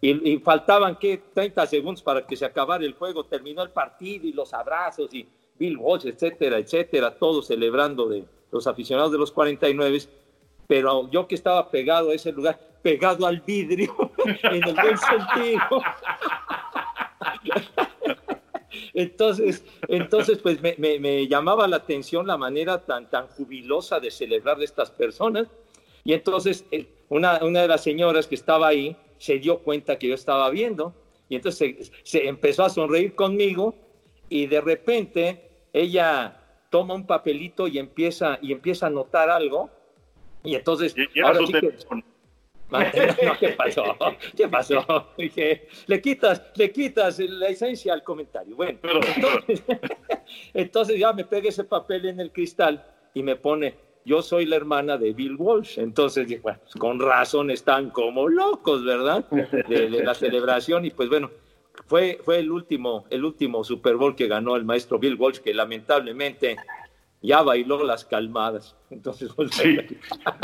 y, 0.00 0.38
faltaban, 0.38 0.96
¿qué? 0.96 1.22
30 1.32 1.66
segundos 1.66 2.02
para 2.02 2.26
que 2.26 2.36
se 2.36 2.44
acabara 2.44 2.84
el 2.84 2.94
juego, 2.94 3.24
terminó 3.24 3.62
el 3.62 3.70
partido 3.70 4.26
y 4.26 4.32
los 4.32 4.52
abrazos 4.52 5.12
y 5.14 5.26
Bill 5.58 5.76
Walsh, 5.78 6.06
etcétera, 6.06 6.58
etcétera, 6.58 7.16
todos 7.16 7.46
celebrando 7.46 8.08
de 8.08 8.24
los 8.50 8.66
aficionados 8.66 9.12
de 9.12 9.18
los 9.18 9.32
49, 9.32 10.00
pero 10.66 11.08
yo 11.10 11.26
que 11.26 11.34
estaba 11.36 11.70
pegado 11.70 12.10
a 12.10 12.14
ese 12.14 12.32
lugar, 12.32 12.58
pegado 12.82 13.26
al 13.26 13.40
vidrio, 13.40 13.94
en 14.42 14.64
el 14.64 14.74
buen 14.74 14.98
sentido. 14.98 15.82
Entonces, 18.96 19.62
entonces 19.88 20.38
pues 20.38 20.58
me, 20.62 21.28
llamaba 21.28 21.68
la 21.68 21.76
atención 21.76 22.26
la 22.26 22.38
manera 22.38 22.86
tan, 22.86 23.10
tan 23.10 23.26
jubilosa 23.28 24.00
de 24.00 24.10
celebrar 24.10 24.56
de 24.56 24.64
estas 24.64 24.90
personas. 24.90 25.48
Y 26.02 26.14
entonces 26.14 26.64
eh, 26.70 26.88
una, 27.10 27.44
una 27.44 27.60
de 27.60 27.68
las 27.68 27.82
señoras 27.82 28.26
que 28.26 28.34
estaba 28.36 28.68
ahí 28.68 28.96
se 29.18 29.38
dio 29.38 29.58
cuenta 29.58 29.98
que 29.98 30.08
yo 30.08 30.14
estaba 30.14 30.48
viendo 30.48 30.94
y 31.28 31.36
entonces 31.36 31.92
se, 32.04 32.26
empezó 32.26 32.64
a 32.64 32.70
sonreír 32.70 33.14
conmigo 33.14 33.74
y 34.30 34.46
de 34.46 34.62
repente 34.62 35.50
ella 35.74 36.42
toma 36.70 36.94
un 36.94 37.06
papelito 37.06 37.68
y 37.68 37.78
empieza, 37.78 38.38
y 38.40 38.52
empieza 38.52 38.86
a 38.86 38.90
notar 38.90 39.28
algo 39.28 39.68
y 40.42 40.54
entonces... 40.54 40.94
ahora 41.22 41.40
sí 41.46 41.52
que, 41.52 41.74
¿Qué 43.38 43.50
pasó? 43.50 43.84
¿Qué 44.36 44.48
pasó? 44.48 45.08
Dije, 45.16 45.68
le 45.86 46.00
quitas, 46.00 46.42
le 46.56 46.72
quitas 46.72 47.18
la 47.20 47.48
esencia 47.48 47.92
al 47.92 48.02
comentario. 48.02 48.56
Bueno, 48.56 48.78
entonces, 50.54 50.98
ya 50.98 51.12
me 51.12 51.24
pega 51.24 51.48
ese 51.48 51.64
papel 51.64 52.06
en 52.06 52.20
el 52.20 52.32
cristal 52.32 52.84
y 53.14 53.22
me 53.22 53.36
pone, 53.36 53.74
yo 54.04 54.20
soy 54.22 54.46
la 54.46 54.56
hermana 54.56 54.98
de 54.98 55.12
Bill 55.12 55.36
Walsh. 55.36 55.78
Entonces 55.78 56.26
dije, 56.26 56.40
bueno, 56.40 56.58
pues, 56.62 56.74
con 56.74 56.98
razón 56.98 57.50
están 57.50 57.90
como 57.90 58.28
locos, 58.28 58.84
¿verdad? 58.84 59.24
De, 59.30 59.88
la 59.88 60.14
celebración 60.14 60.84
y 60.84 60.90
pues 60.90 61.08
bueno, 61.08 61.30
fue, 61.86 62.18
fue 62.24 62.38
el 62.38 62.50
último, 62.50 63.06
el 63.10 63.24
último 63.24 63.62
Super 63.62 63.96
Bowl 63.96 64.16
que 64.16 64.26
ganó 64.26 64.56
el 64.56 64.64
maestro 64.64 64.98
Bill 64.98 65.14
Walsh, 65.14 65.38
que 65.38 65.54
lamentablemente 65.54 66.56
ya 67.26 67.42
bailó 67.42 67.82
las 67.82 68.04
calmadas. 68.04 68.76
Entonces, 68.90 69.30
sí. 69.50 69.78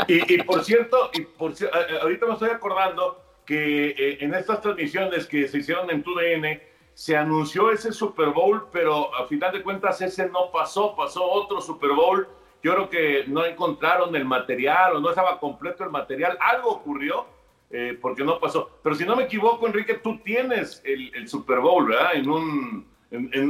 y, 0.07 0.43
por 0.43 0.63
cierto, 0.63 1.09
y 1.13 1.21
por, 1.21 1.53
ahorita 2.01 2.25
me 2.25 2.33
estoy 2.33 2.49
acordando 2.49 3.23
que 3.45 3.89
eh, 3.89 4.17
en 4.19 4.33
estas 4.33 4.61
transmisiones 4.61 5.25
que 5.25 5.47
se 5.47 5.59
hicieron 5.59 5.89
en 5.89 6.03
TUDN, 6.03 6.61
se 6.93 7.17
anunció 7.17 7.71
ese 7.71 7.91
Super 7.91 8.29
Bowl, 8.29 8.67
pero 8.71 9.13
a 9.15 9.25
final 9.25 9.51
de 9.51 9.63
cuentas 9.63 9.99
ese 10.01 10.29
no 10.29 10.51
pasó, 10.51 10.95
pasó 10.95 11.23
otro 11.23 11.59
Super 11.61 11.91
Bowl. 11.91 12.27
Yo 12.61 12.73
creo 12.73 12.89
que 12.89 13.23
no 13.27 13.45
encontraron 13.45 14.15
el 14.15 14.25
material 14.25 14.97
o 14.97 14.99
no 14.99 15.09
estaba 15.09 15.39
completo 15.39 15.83
el 15.83 15.89
material. 15.89 16.37
Algo 16.39 16.69
ocurrió 16.69 17.25
eh, 17.71 17.97
porque 17.99 18.23
no 18.23 18.39
pasó. 18.39 18.69
Pero 18.83 18.95
si 18.95 19.05
no 19.05 19.15
me 19.15 19.23
equivoco, 19.23 19.65
Enrique, 19.65 19.95
tú 19.95 20.19
tienes 20.19 20.81
el, 20.85 21.27
Super 21.27 21.59
Bowl, 21.59 21.87
¿verdad? 21.87 22.13
En 22.13 22.29
un, 22.29 22.87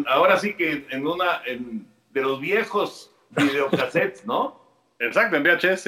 ahora 0.07 0.37
sí 0.37 0.53
que 0.53 0.85
en 0.89 1.05
una 1.05 1.41
de 1.45 2.21
los 2.21 2.39
viejos 2.39 3.12
videocassettes, 3.35 4.25
¿no? 4.25 4.59
Exacto, 4.99 5.35
en 5.37 5.43
VHS. 5.43 5.87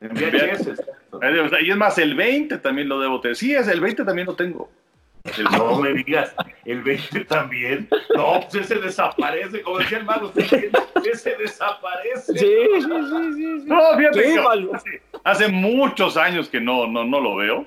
En 0.00 0.14
VHS. 0.14 0.80
Y 1.62 1.70
es 1.70 1.76
más, 1.76 1.98
el 1.98 2.14
20 2.14 2.58
también 2.58 2.88
lo 2.88 3.00
debo 3.00 3.20
tener. 3.20 3.36
Sí, 3.36 3.54
es 3.54 3.68
el 3.68 3.80
20 3.80 4.04
también 4.04 4.26
lo 4.26 4.34
tengo. 4.34 4.70
no 5.52 5.80
me 5.80 5.92
digas, 5.92 6.34
el 6.64 6.82
20 6.82 7.24
también. 7.24 7.88
No, 8.14 8.40
pues 8.40 8.64
ese 8.64 8.76
desaparece, 8.76 9.62
como 9.62 9.78
decía 9.78 9.98
el 9.98 10.04
mago, 10.04 10.32
ese 10.36 11.36
desaparece. 11.36 12.38
Sí, 12.38 12.56
sí, 12.76 12.82
sí, 12.82 13.60
sí. 13.60 13.62
No, 13.66 13.96
fíjate 13.96 14.40
hace, 15.24 15.48
muchos 15.48 16.16
años 16.16 16.48
que 16.48 16.60
no, 16.60 16.86
no, 16.86 17.04
no 17.04 17.20
lo 17.20 17.36
veo, 17.36 17.66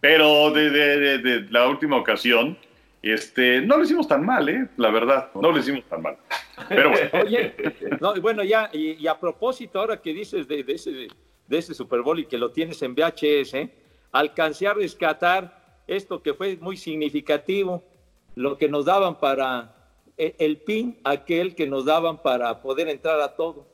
pero 0.00 0.50
de, 0.50 0.70
de, 0.70 1.18
de 1.18 1.40
la 1.50 1.68
última 1.68 1.96
ocasión 1.96 2.58
este, 3.02 3.60
no 3.60 3.76
lo 3.76 3.84
hicimos 3.84 4.06
tan 4.06 4.24
mal, 4.24 4.48
¿eh? 4.48 4.68
La 4.76 4.90
verdad, 4.90 5.30
no 5.34 5.50
lo 5.50 5.58
hicimos 5.58 5.84
tan 5.88 6.02
mal. 6.02 6.16
Pero 6.68 6.90
bueno. 6.90 7.10
Oye, 7.24 7.54
bueno, 8.20 8.44
ya, 8.44 8.70
y, 8.72 9.06
a 9.06 9.18
propósito, 9.18 9.80
ahora 9.80 10.00
que 10.00 10.12
dices 10.12 10.46
de, 10.48 10.64
ese, 10.68 11.08
de 11.46 11.58
ese 11.58 11.74
Super 11.74 12.02
Bowl 12.02 12.18
y 12.18 12.26
que 12.26 12.38
lo 12.38 12.50
tienes 12.50 12.82
en 12.82 12.94
VHS, 12.94 13.54
¿eh? 13.54 13.70
alcancé 14.12 14.66
a 14.66 14.74
rescatar 14.74 15.82
esto 15.86 16.22
que 16.22 16.34
fue 16.34 16.56
muy 16.56 16.76
significativo, 16.76 17.82
lo 18.34 18.56
que 18.56 18.68
nos 18.68 18.84
daban 18.84 19.18
para 19.18 19.74
e, 20.16 20.34
el, 20.38 20.58
pin, 20.58 20.98
aquel 21.04 21.54
que 21.54 21.66
nos 21.66 21.84
daban 21.84 22.22
para 22.22 22.60
poder 22.62 22.88
entrar 22.88 23.20
a 23.20 23.34
todo. 23.34 23.66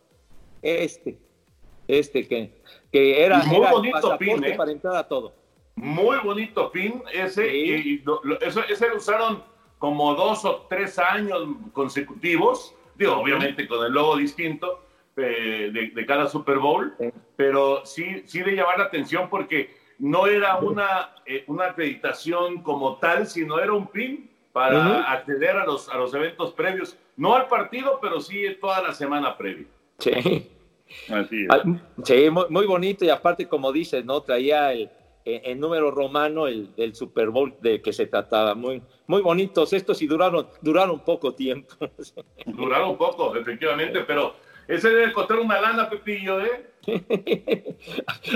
Este, 0.63 1.19
este 1.87 2.27
que, 2.27 2.53
que 2.93 3.25
era, 3.25 3.39
muy 3.45 3.67
bonito 3.67 4.19
pin, 4.19 4.43
¿eh? 4.45 4.55
para 4.57 4.73
entrar 4.73 4.97
a 4.97 5.07
todo. 5.07 5.33
Muy 5.77 6.19
bonito 6.19 6.71
pin 6.73 7.03
ese. 7.13 7.57
Y, 7.57 8.05
eso, 8.41 8.63
ese 8.69 8.89
lo 8.89 8.97
usaron 8.97 9.45
como 9.79 10.15
dos 10.15 10.45
o 10.45 10.67
tres 10.69 10.99
años 10.99 11.43
consecutivos. 11.73 12.75
Digo, 12.97 13.17
obviamente 13.17 13.67
con 13.69 13.85
el 13.87 13.93
logo 13.93 14.17
distinto 14.17 14.85
eh, 15.17 15.71
de, 15.95 16.07
cada 16.07 16.29
Super 16.29 16.59
Bowl. 16.59 16.95
Pero 17.37 17.85
sí, 17.85 18.23
sí 18.27 18.41
de 18.41 18.53
llamar 18.53 18.79
la 18.79 18.85
atención 18.85 19.29
porque 19.31 19.77
no 19.99 20.27
era 20.27 20.57
una, 20.59 21.15
eh, 21.27 21.45
una 21.47 21.67
acreditación 21.67 22.63
como 22.63 22.97
tal, 22.97 23.27
sino 23.27 23.59
era 23.59 23.73
un 23.73 23.87
pin 23.89 24.31
para 24.53 25.13
acceder 25.13 25.57
a 25.57 25.65
los, 25.65 25.89
a 25.89 25.97
los 25.97 26.13
eventos 26.15 26.53
previos. 26.53 26.97
No 27.17 27.35
al 27.35 27.47
partido, 27.47 27.99
pero 28.01 28.21
sí 28.21 28.43
toda 28.61 28.83
la 28.83 28.93
semana 28.93 29.37
previa. 29.37 29.67
Sí. 29.99 30.49
Así 31.11 31.45
es. 31.45 32.07
Sí, 32.07 32.31
muy, 32.31 32.47
muy 32.49 32.67
bonito 32.67 33.05
y 33.05 33.11
aparte, 33.11 33.47
como 33.47 33.73
dices, 33.73 34.05
¿no? 34.05 34.23
Traía 34.23 34.73
el, 34.73 34.91
en 35.29 35.61
número 35.61 35.91
romano 35.91 36.47
el, 36.47 36.95
Super 36.95 37.31
Bowl 37.31 37.55
de 37.61 37.83
que 37.83 37.93
se 37.93 38.07
trataba. 38.07 38.55
Muy, 38.55 38.83
muy 39.07 39.23
bonitos 39.23 39.73
estos 39.73 40.01
y 40.03 40.07
duraron, 40.07 40.49
duraron 40.63 41.01
poco 41.01 41.35
tiempo. 41.35 41.75
Duraron 42.47 42.97
poco, 42.97 43.37
efectivamente, 43.37 44.01
pero 44.07 44.35
ese 44.67 44.91
debe 44.91 45.13
costar 45.13 45.39
una 45.39 45.61
lana, 45.61 45.89
Pepillo, 45.89 46.41
¿eh? 46.41 46.67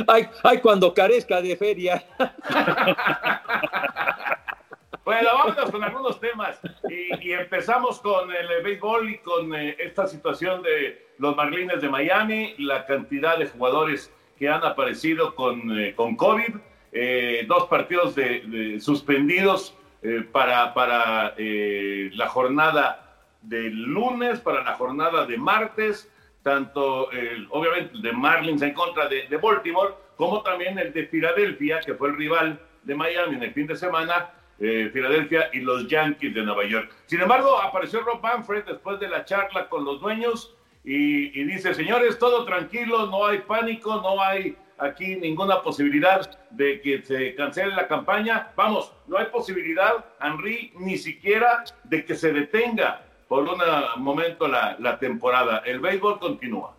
ay, 0.07 0.29
ay, 0.43 0.59
cuando 0.61 0.93
carezca 0.93 1.41
de 1.41 1.57
feria. 1.57 2.05
Bueno, 5.05 5.31
vámonos 5.35 5.71
con 5.73 5.83
algunos 5.83 6.21
temas 6.21 6.61
y, 6.89 7.33
empezamos 7.33 7.99
con 7.99 8.31
el 8.31 8.63
béisbol 8.63 9.11
y 9.11 9.19
con 9.19 9.53
eh, 9.53 9.77
esta 9.81 10.07
situación 10.07 10.63
de 10.63 11.09
los 11.19 11.35
Marlines 11.35 11.83
de 11.83 11.89
Miami, 11.89 12.55
la 12.59 12.87
cantidad 12.87 13.37
de 13.37 13.49
jugadores 13.49 14.15
que 14.39 14.49
han 14.49 14.65
aparecido 14.65 15.35
con, 15.35 15.77
eh, 15.77 15.93
con 15.97 16.15
COVID 16.15 16.55
eh, 16.95 17.47
dos 17.49 17.69
partidos 17.69 18.15
de, 18.15 18.79
suspendidos 18.79 19.75
eh, 20.03 20.27
para, 20.31 20.75
para 20.75 21.33
eh, 21.39 22.11
la 22.13 22.29
jornada 22.29 23.17
del 23.41 23.73
lunes, 23.73 24.41
para 24.41 24.63
la 24.63 24.75
jornada 24.75 25.25
de 25.25 25.39
martes, 25.39 26.11
tanto 26.43 27.09
obviamente 27.51 27.95
el 27.95 28.03
de 28.03 28.13
Marlins 28.13 28.63
en 28.63 28.75
contra 28.75 29.09
de, 29.09 29.37
Baltimore, 29.37 29.95
como 30.17 30.43
también 30.43 30.79
el 30.79 30.93
de 30.93 31.07
Filadelfia, 31.07 31.81
que 31.81 31.95
fue 31.95 32.11
el 32.11 32.17
rival 32.17 32.61
de 32.83 32.95
Miami 32.95 33.37
en 33.37 33.45
el 33.45 33.53
fin 33.53 33.67
de 33.67 33.77
semana, 33.77 34.31
Filadelfia 34.59 35.51
y 35.53 35.61
los 35.61 35.89
Yankees 35.89 36.35
de 36.35 36.43
Nueva 36.43 36.65
York. 36.65 36.93
Sin 37.07 37.21
embargo, 37.21 37.61
apareció 37.61 38.01
Rob 38.01 38.21
Manfred 38.21 38.65
después 38.65 39.01
de 39.01 39.09
la 39.09 39.25
charla 39.25 39.69
con 39.69 39.85
los 39.85 40.01
dueños 40.01 40.55
y, 40.85 41.41
y 41.41 41.45
dice, 41.45 41.75
señores, 41.75 42.19
todo 42.19 42.45
tranquilo, 42.45 43.07
no 43.07 43.27
hay 43.27 43.39
pánico, 43.39 44.01
no 44.03 44.21
hay 44.21 44.57
aquí 44.79 45.17
ninguna 45.17 45.63
posibilidad 45.63 46.39
de 46.51 46.81
que 46.81 47.03
se 47.03 47.35
cancele 47.35 47.75
la 47.75 47.89
campaña. 47.89 48.53
Vamos, 48.57 48.93
no 49.07 49.19
hay 49.19 49.27
posibilidad, 49.27 50.05
Henry, 50.21 50.73
ni 50.77 50.97
siquiera 50.99 51.65
de 51.85 52.05
que 52.05 52.15
se 52.15 52.33
detenga 52.33 53.03
por 53.29 53.49
un 53.49 53.61
momento 54.03 54.47
la, 54.47 54.99
temporada. 54.99 55.63
El 55.65 55.81
béisbol 55.81 56.19
continúa. 56.19 56.77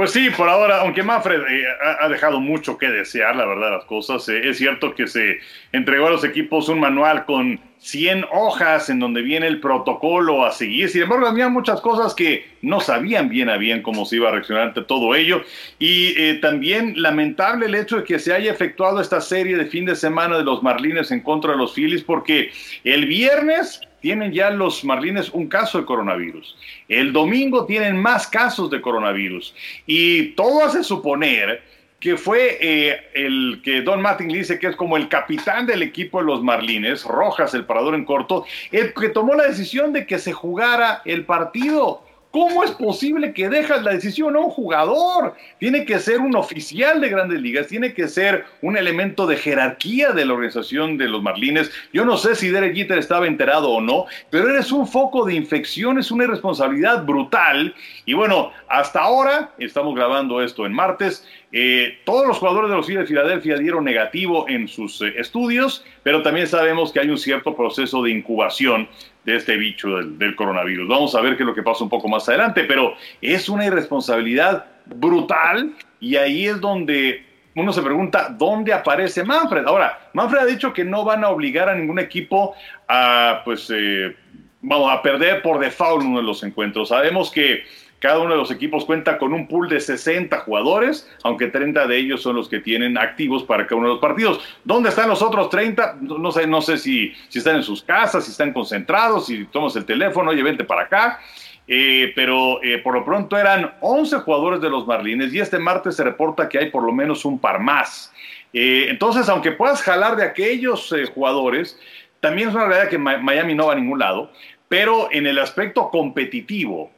Pues 0.00 0.12
sí, 0.12 0.30
por 0.30 0.48
ahora, 0.48 0.80
aunque 0.80 1.02
Manfred 1.02 1.42
eh, 1.42 1.62
ha, 2.00 2.08
dejado 2.08 2.40
mucho 2.40 2.78
que 2.78 2.88
desear, 2.88 3.36
la 3.36 3.44
verdad, 3.44 3.70
las 3.70 3.84
cosas. 3.84 4.26
Eh, 4.30 4.48
es 4.48 4.56
cierto 4.56 4.94
que 4.94 5.06
se 5.06 5.40
entregó 5.72 6.06
a 6.06 6.10
los 6.10 6.24
equipos 6.24 6.70
un 6.70 6.80
manual 6.80 7.26
con 7.26 7.60
100 7.80 8.24
hojas 8.32 8.88
en 8.88 8.98
donde 8.98 9.20
viene 9.20 9.46
el 9.46 9.60
protocolo 9.60 10.46
a 10.46 10.52
seguir. 10.52 10.88
Sin 10.88 11.02
embargo, 11.02 11.26
había 11.26 11.50
muchas 11.50 11.82
cosas 11.82 12.14
que 12.14 12.46
no 12.62 12.80
sabían 12.80 13.28
bien 13.28 13.50
a 13.50 13.58
bien 13.58 13.82
cómo 13.82 14.06
se 14.06 14.16
iba 14.16 14.30
a 14.30 14.32
reaccionar 14.32 14.68
ante 14.68 14.80
todo 14.80 15.14
ello. 15.14 15.42
Y 15.78 16.18
eh, 16.18 16.38
también 16.40 16.94
lamentable 16.96 17.66
el 17.66 17.74
hecho 17.74 17.98
de 17.98 18.04
que 18.04 18.18
se 18.18 18.32
haya 18.32 18.50
efectuado 18.50 19.02
esta 19.02 19.20
serie 19.20 19.58
de 19.58 19.66
fin 19.66 19.84
de 19.84 19.96
semana 19.96 20.38
de 20.38 20.44
los 20.44 20.62
Marlines 20.62 21.10
en 21.10 21.20
contra 21.20 21.52
de 21.52 21.58
los 21.58 21.74
Phillies, 21.74 22.04
porque 22.04 22.52
el 22.84 23.04
viernes 23.04 23.82
tienen 24.00 24.32
ya 24.32 24.50
los 24.50 24.84
Marlines 24.84 25.30
un 25.30 25.48
caso 25.48 25.78
de 25.78 25.84
coronavirus. 25.84 26.56
El 26.88 27.12
domingo 27.12 27.66
tienen 27.66 27.96
más 27.96 28.26
casos 28.26 28.70
de 28.70 28.80
coronavirus. 28.80 29.54
Y 29.86 30.28
todo 30.30 30.64
hace 30.64 30.82
suponer 30.82 31.62
que 32.00 32.16
fue 32.16 32.56
eh, 32.60 33.10
el 33.14 33.60
que 33.62 33.82
Don 33.82 34.00
Martin 34.00 34.28
dice 34.28 34.58
que 34.58 34.68
es 34.68 34.76
como 34.76 34.96
el 34.96 35.08
capitán 35.08 35.66
del 35.66 35.82
equipo 35.82 36.18
de 36.18 36.24
los 36.24 36.42
Marlines, 36.42 37.04
Rojas, 37.04 37.52
el 37.52 37.66
parador 37.66 37.94
en 37.94 38.06
corto, 38.06 38.46
el 38.72 38.94
que 38.94 39.10
tomó 39.10 39.34
la 39.34 39.46
decisión 39.46 39.92
de 39.92 40.06
que 40.06 40.18
se 40.18 40.32
jugara 40.32 41.02
el 41.04 41.26
partido. 41.26 42.02
¿Cómo 42.30 42.62
es 42.62 42.70
posible 42.70 43.32
que 43.32 43.48
dejas 43.48 43.82
la 43.82 43.90
decisión 43.90 44.36
a 44.36 44.38
un 44.38 44.50
jugador? 44.50 45.34
Tiene 45.58 45.84
que 45.84 45.98
ser 45.98 46.20
un 46.20 46.36
oficial 46.36 47.00
de 47.00 47.08
grandes 47.08 47.40
ligas, 47.40 47.66
tiene 47.66 47.92
que 47.92 48.06
ser 48.06 48.44
un 48.62 48.76
elemento 48.76 49.26
de 49.26 49.36
jerarquía 49.36 50.12
de 50.12 50.24
la 50.24 50.34
organización 50.34 50.96
de 50.96 51.08
los 51.08 51.24
Marlines. 51.24 51.72
Yo 51.92 52.04
no 52.04 52.16
sé 52.16 52.36
si 52.36 52.48
Derek 52.48 52.76
Jeter 52.76 52.98
estaba 52.98 53.26
enterado 53.26 53.70
o 53.70 53.80
no, 53.80 54.06
pero 54.30 54.48
eres 54.48 54.70
un 54.70 54.86
foco 54.86 55.24
de 55.26 55.34
infección, 55.34 55.98
es 55.98 56.12
una 56.12 56.22
irresponsabilidad 56.22 57.04
brutal. 57.04 57.74
Y 58.06 58.14
bueno, 58.14 58.52
hasta 58.68 59.00
ahora, 59.00 59.50
estamos 59.58 59.96
grabando 59.96 60.40
esto 60.40 60.66
en 60.66 60.72
martes, 60.72 61.26
eh, 61.52 61.98
todos 62.04 62.28
los 62.28 62.38
jugadores 62.38 62.70
de 62.70 62.76
los 62.76 62.86
Phillies 62.86 63.00
de 63.00 63.06
Filadelfia 63.08 63.58
dieron 63.58 63.84
negativo 63.84 64.48
en 64.48 64.68
sus 64.68 65.02
eh, 65.02 65.14
estudios, 65.16 65.84
pero 66.04 66.22
también 66.22 66.46
sabemos 66.46 66.92
que 66.92 67.00
hay 67.00 67.10
un 67.10 67.18
cierto 67.18 67.56
proceso 67.56 68.04
de 68.04 68.12
incubación 68.12 68.88
de 69.24 69.36
este 69.36 69.56
bicho 69.56 69.96
del, 69.96 70.34
coronavirus. 70.34 70.88
Vamos 70.88 71.14
a 71.14 71.20
ver 71.20 71.36
qué 71.36 71.42
es 71.42 71.46
lo 71.46 71.54
que 71.54 71.62
pasa 71.62 71.84
un 71.84 71.90
poco 71.90 72.08
más 72.08 72.28
adelante, 72.28 72.64
pero 72.64 72.94
es 73.20 73.48
una 73.48 73.66
irresponsabilidad 73.66 74.66
brutal 74.86 75.72
y 76.00 76.16
ahí 76.16 76.46
es 76.46 76.60
donde 76.60 77.24
uno 77.54 77.72
se 77.72 77.82
pregunta 77.82 78.28
dónde 78.30 78.72
aparece 78.72 79.24
Manfred. 79.24 79.66
Ahora, 79.66 80.10
Manfred 80.14 80.40
ha 80.40 80.46
dicho 80.46 80.72
que 80.72 80.84
no 80.84 81.04
van 81.04 81.24
a 81.24 81.28
obligar 81.28 81.68
a 81.68 81.74
ningún 81.74 81.98
equipo 81.98 82.54
a, 82.88 83.42
pues, 83.44 83.70
eh, 83.74 84.16
vamos 84.62 84.92
a 84.92 85.02
perder 85.02 85.42
por 85.42 85.58
default 85.58 86.04
uno 86.04 86.18
de 86.18 86.24
los 86.24 86.42
encuentros. 86.42 86.88
Sabemos 86.88 87.30
que 87.30 87.64
cada 88.00 88.18
uno 88.18 88.32
de 88.32 88.38
los 88.38 88.50
equipos 88.50 88.86
cuenta 88.86 89.18
con 89.18 89.34
un 89.34 89.46
pool 89.46 89.68
de 89.68 89.78
60 89.78 90.38
jugadores, 90.38 91.08
aunque 91.22 91.48
30 91.48 91.86
de 91.86 91.98
ellos 91.98 92.22
son 92.22 92.34
los 92.34 92.48
que 92.48 92.58
tienen 92.58 92.96
activos 92.96 93.44
para 93.44 93.66
cada 93.66 93.76
uno 93.76 93.88
de 93.88 93.94
los 93.94 94.00
partidos. 94.00 94.40
¿Dónde 94.64 94.88
están 94.88 95.08
los 95.08 95.22
otros 95.22 95.50
30? 95.50 95.98
No 96.00 96.32
sé, 96.32 96.46
no 96.46 96.62
sé 96.62 96.78
si, 96.78 97.12
si 97.28 97.38
están 97.38 97.56
en 97.56 97.62
sus 97.62 97.82
casas, 97.82 98.24
si 98.24 98.30
están 98.30 98.52
concentrados, 98.54 99.26
si 99.26 99.44
tomas 99.44 99.76
el 99.76 99.84
teléfono, 99.84 100.30
oye, 100.30 100.42
vente 100.42 100.64
para 100.64 100.82
acá. 100.82 101.20
Eh, 101.68 102.12
pero 102.16 102.60
eh, 102.64 102.78
por 102.78 102.94
lo 102.94 103.04
pronto 103.04 103.38
eran 103.38 103.74
11 103.80 104.16
jugadores 104.20 104.60
de 104.60 104.68
los 104.68 104.88
Marlines 104.88 105.32
y 105.32 105.38
este 105.38 105.58
martes 105.58 105.94
se 105.94 106.02
reporta 106.02 106.48
que 106.48 106.58
hay 106.58 106.70
por 106.70 106.82
lo 106.82 106.92
menos 106.92 107.24
un 107.24 107.38
par 107.38 107.60
más. 107.60 108.12
Eh, 108.52 108.86
entonces, 108.88 109.28
aunque 109.28 109.52
puedas 109.52 109.80
jalar 109.82 110.16
de 110.16 110.24
aquellos 110.24 110.92
jugadores, 111.14 111.78
también 112.18 112.48
es 112.48 112.54
una 112.54 112.64
realidad 112.64 112.88
que 112.88 112.98
Miami 112.98 113.54
no 113.54 113.66
va 113.66 113.74
a 113.74 113.76
ningún 113.76 114.00
lado, 114.00 114.32
pero 114.68 115.08
en 115.12 115.26
el 115.26 115.38
aspecto 115.38 115.90
competitivo, 115.90 116.90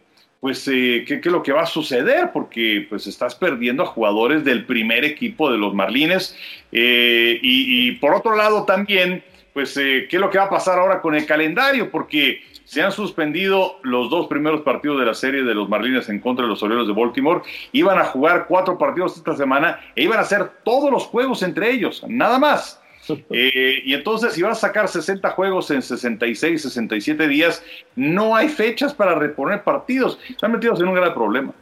pues 0.43 0.67
eh, 0.67 1.05
¿qué, 1.07 1.21
es 1.23 1.27
lo 1.27 1.41
que 1.41 1.53
va 1.53 1.63
a 1.63 1.67
suceder, 1.67 2.31
porque 2.33 2.85
pues 2.89 3.07
estás 3.07 3.37
perdiendo 3.37 3.85
a 3.85 3.87
jugadores 3.87 4.43
del 4.43 4.65
primer 4.67 5.05
equipo 5.05 5.53
de 5.53 5.57
los 5.57 5.73
Marlines 5.73 6.37
eh, 6.73 7.39
y, 7.41 7.93
por 7.93 8.13
otro 8.13 8.35
lado 8.35 8.65
también, 8.65 9.23
pues 9.53 9.77
eh, 9.77 10.09
qué 10.11 10.17
es 10.17 10.21
lo 10.21 10.31
que 10.31 10.39
va 10.39 10.47
a 10.47 10.51
pasar 10.51 10.81
ahora 10.81 11.01
con 11.01 11.15
el 11.15 11.27
calendario, 11.27 11.93
porque 11.93 12.43
se 12.65 12.83
han 12.83 12.91
suspendido 12.91 13.79
los 13.85 14.11
dos 14.11 14.27
primeros 14.27 14.63
partidos 14.63 14.99
de 14.99 15.07
la 15.07 15.15
serie 15.15 15.45
de 15.45 15.55
los 15.55 15.69
Marlines 15.69 16.09
en 16.09 16.19
contra 16.19 16.45
de 16.45 16.49
los 16.49 16.61
Orioles 16.65 16.89
de 16.89 16.93
Baltimore, 16.93 17.43
iban 17.71 18.01
a 18.01 18.05
jugar 18.07 18.47
cuatro 18.49 18.77
partidos 18.77 19.17
esta 19.17 19.37
semana 19.37 19.79
e 19.95 20.03
iban 20.03 20.19
a 20.19 20.23
hacer 20.23 20.51
todos 20.65 20.91
los 20.91 21.05
juegos 21.05 21.45
entre 21.45 21.71
ellos, 21.71 22.05
nada 22.09 22.41
más. 22.41 22.82
Eh, 23.31 23.83
y 23.85 23.95
entonces, 23.95 24.33
si 24.33 24.43
vas 24.43 24.59
a 24.59 24.69
sacar 24.69 24.89
60 24.89 25.29
juegos 25.31 25.71
en 25.71 25.83
66, 25.83 26.63
67 26.63 27.27
días, 27.29 27.63
no 27.97 28.37
hay 28.37 28.49
fechas 28.49 28.95
para 28.95 29.15
reponer 29.15 29.65
partidos. 29.65 30.19
Están 30.29 30.53
metidos 30.53 30.81
en 30.81 30.89
un 30.89 30.95
gran 30.95 31.13
problema. 31.13 31.53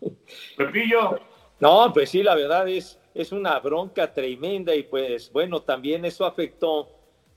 Pepillo. 0.56 1.20
No, 1.60 1.92
pues 1.92 2.10
sí, 2.10 2.22
la 2.22 2.34
verdad 2.34 2.68
es, 2.68 2.98
es 3.14 3.32
una 3.32 3.58
bronca 3.60 4.12
tremenda 4.12 4.74
y 4.74 4.82
pues 4.82 5.30
bueno, 5.32 5.60
también 5.60 6.04
eso 6.04 6.24
afectó 6.24 6.88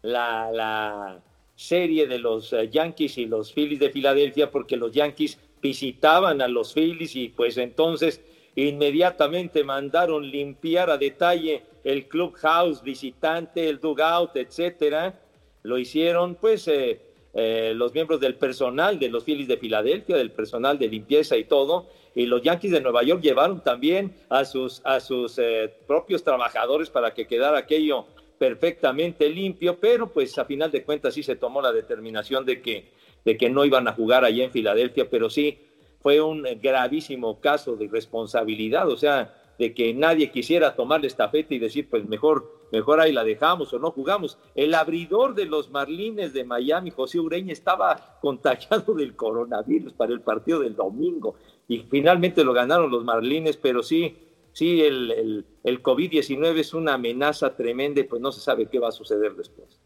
la, 0.02 0.52
la 0.52 1.20
serie 1.56 2.08
de 2.08 2.20
los 2.20 2.54
eh, 2.54 2.70
Yankees 2.70 3.18
y 3.18 3.26
los 3.26 3.54
Phillies 3.54 3.80
de 3.80 3.90
Filadelfia 3.90 4.52
porque 4.52 4.78
los 4.78 4.92
Yankees 4.92 5.38
visitaban 5.62 6.42
a 6.42 6.48
los 6.48 6.74
Phillies 6.74 7.16
y 7.16 7.30
pues 7.30 7.58
entonces 7.58 8.22
inmediatamente 8.56 9.64
mandaron 9.64 10.30
limpiar 10.30 10.90
a 10.90 10.98
detalle 10.98 11.64
el 11.84 12.08
clubhouse 12.08 12.82
visitante, 12.82 13.70
el 13.70 13.80
dugout, 13.80 14.36
etcétera. 14.36 15.20
Lo 15.64 15.78
hicieron, 15.78 16.36
pues, 16.36 16.68
eh, 16.68 17.02
eh, 17.34 17.74
los 17.76 17.94
miembros 17.94 18.20
del 18.20 18.36
personal 18.36 18.98
de 18.98 19.10
los 19.10 19.24
Phillies 19.24 19.48
de 19.48 19.58
Filadelfia, 19.58 20.18
del 20.18 20.32
personal 20.32 20.80
de 20.80 20.88
limpieza 20.88 21.38
y 21.38 21.44
todo. 21.44 21.88
Y 22.16 22.26
los 22.26 22.42
Yankees 22.42 22.72
de 22.72 22.82
Nueva 22.82 23.04
York 23.04 23.22
llevaron 23.22 23.64
también 23.64 24.16
a 24.30 24.46
sus, 24.46 24.82
a 24.84 25.00
sus 25.00 25.38
eh, 25.38 25.74
propios 25.88 26.24
trabajadores 26.24 26.90
para 26.90 27.14
que 27.14 27.28
quedara 27.28 27.60
aquello 27.60 28.06
perfectamente 28.38 29.30
limpio, 29.30 29.78
pero 29.80 30.12
pues 30.12 30.38
a 30.38 30.46
final 30.46 30.72
de 30.72 30.84
cuentas 30.84 31.14
sí 31.14 31.24
se 31.24 31.36
tomó 31.36 31.62
la 31.62 31.74
determinación 31.74 32.46
de 32.46 32.62
que, 32.62 32.92
de 33.26 33.38
que 33.38 33.50
no 33.50 33.66
iban 33.66 33.88
a 33.88 33.94
jugar 33.94 34.24
allá 34.24 34.46
en 34.46 34.52
Filadelfia, 34.52 35.10
pero 35.10 35.30
sí 35.30 35.60
fue 36.02 36.22
un 36.22 36.48
gravísimo 36.62 37.42
caso 37.42 37.76
de 37.76 37.90
responsabilidad, 37.90 38.88
o 38.88 38.96
sea, 38.96 39.39
de 39.60 39.74
que 39.74 39.94
nadie 39.94 40.32
quisiera 40.32 40.74
tomar 40.74 41.06
esta 41.06 41.26
estafeta 41.26 41.54
y 41.54 41.60
decir, 41.60 41.90
pues 41.90 42.08
mejor, 42.08 42.66
mejor 42.72 43.02
ahí 43.02 43.12
la 43.12 43.26
dejamos 43.26 43.74
o 43.74 43.78
no 43.78 43.92
jugamos. 43.92 44.40
El 44.56 44.74
abridor 44.74 45.36
de 45.36 45.46
los 45.46 45.70
Marlines 45.70 46.32
de 46.32 46.46
Miami, 46.46 46.92
José 46.92 47.20
Ureña, 47.20 47.52
estaba 47.52 48.18
contagiado 48.22 48.94
del 48.94 49.18
coronavirus 49.18 49.92
para 49.94 50.14
el 50.14 50.22
partido 50.22 50.62
del 50.62 50.78
domingo 50.78 51.36
y 51.68 51.80
finalmente 51.80 52.46
lo 52.46 52.54
ganaron 52.54 52.90
los 52.90 53.04
Marlines, 53.04 53.58
pero 53.58 53.84
sí, 53.84 54.18
sí, 54.54 54.82
el, 54.82 55.46
el, 55.66 55.84
COVID-19 55.84 56.58
es 56.58 56.74
una 56.74 56.94
amenaza 56.94 57.54
tremenda 57.54 58.00
y 58.00 58.06
pues 58.06 58.22
no 58.22 58.32
se 58.32 58.40
sabe 58.40 58.68
qué 58.68 58.80
va 58.80 58.88
a 58.88 58.94
suceder 58.94 59.34
después. 59.34 59.78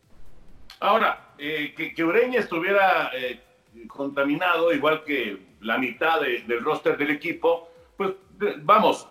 Ahora, 0.81 1.33
eh, 1.39 1.73
que, 1.75 2.03
Ureña 2.03 2.41
estuviera 2.41 3.09
eh, 3.15 3.41
contaminado, 3.88 4.71
igual 4.71 5.03
que 5.03 5.39
la 5.62 5.79
mitad 5.79 6.21
del 6.21 6.63
roster 6.63 6.95
del 6.95 7.09
equipo, 7.09 7.69
pues 7.97 8.12
vamos, 8.62 9.07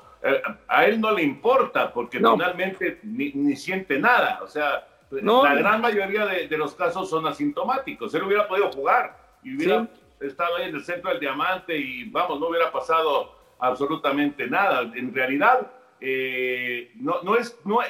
a 0.68 0.84
él 0.84 1.00
no 1.00 1.10
le 1.12 1.22
importa 1.22 1.92
porque 1.92 2.18
finalmente 2.18 3.00
ni, 3.02 3.56
siente 3.56 3.98
nada. 3.98 4.40
O 4.42 4.46
sea, 4.46 4.86
la 5.10 5.54
gran 5.54 5.80
mayoría 5.80 6.26
de, 6.26 6.56
los 6.56 6.74
casos 6.74 7.10
son 7.10 7.26
asintomáticos. 7.26 8.14
Él 8.14 8.22
hubiera 8.24 8.46
podido 8.46 8.70
jugar 8.70 9.18
y 9.42 9.56
hubiera 9.56 9.88
estado 10.20 10.56
ahí 10.56 10.68
en 10.68 10.76
el 10.76 10.84
centro 10.84 11.10
del 11.10 11.20
diamante 11.20 11.76
y 11.76 12.04
vamos, 12.04 12.38
no 12.38 12.48
hubiera 12.48 12.70
pasado 12.70 13.36
absolutamente 13.58 14.46
nada. 14.46 14.82
En 14.94 15.12
realidad, 15.12 15.70
eh, 16.00 16.92
no, 16.96 17.22
no, 17.22 17.36
es, 17.36 17.58
no, 17.64 17.80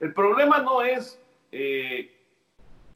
el 0.00 0.12
problema 0.12 0.58
no 0.58 0.82
es 0.82 1.22
eh, 1.52 2.12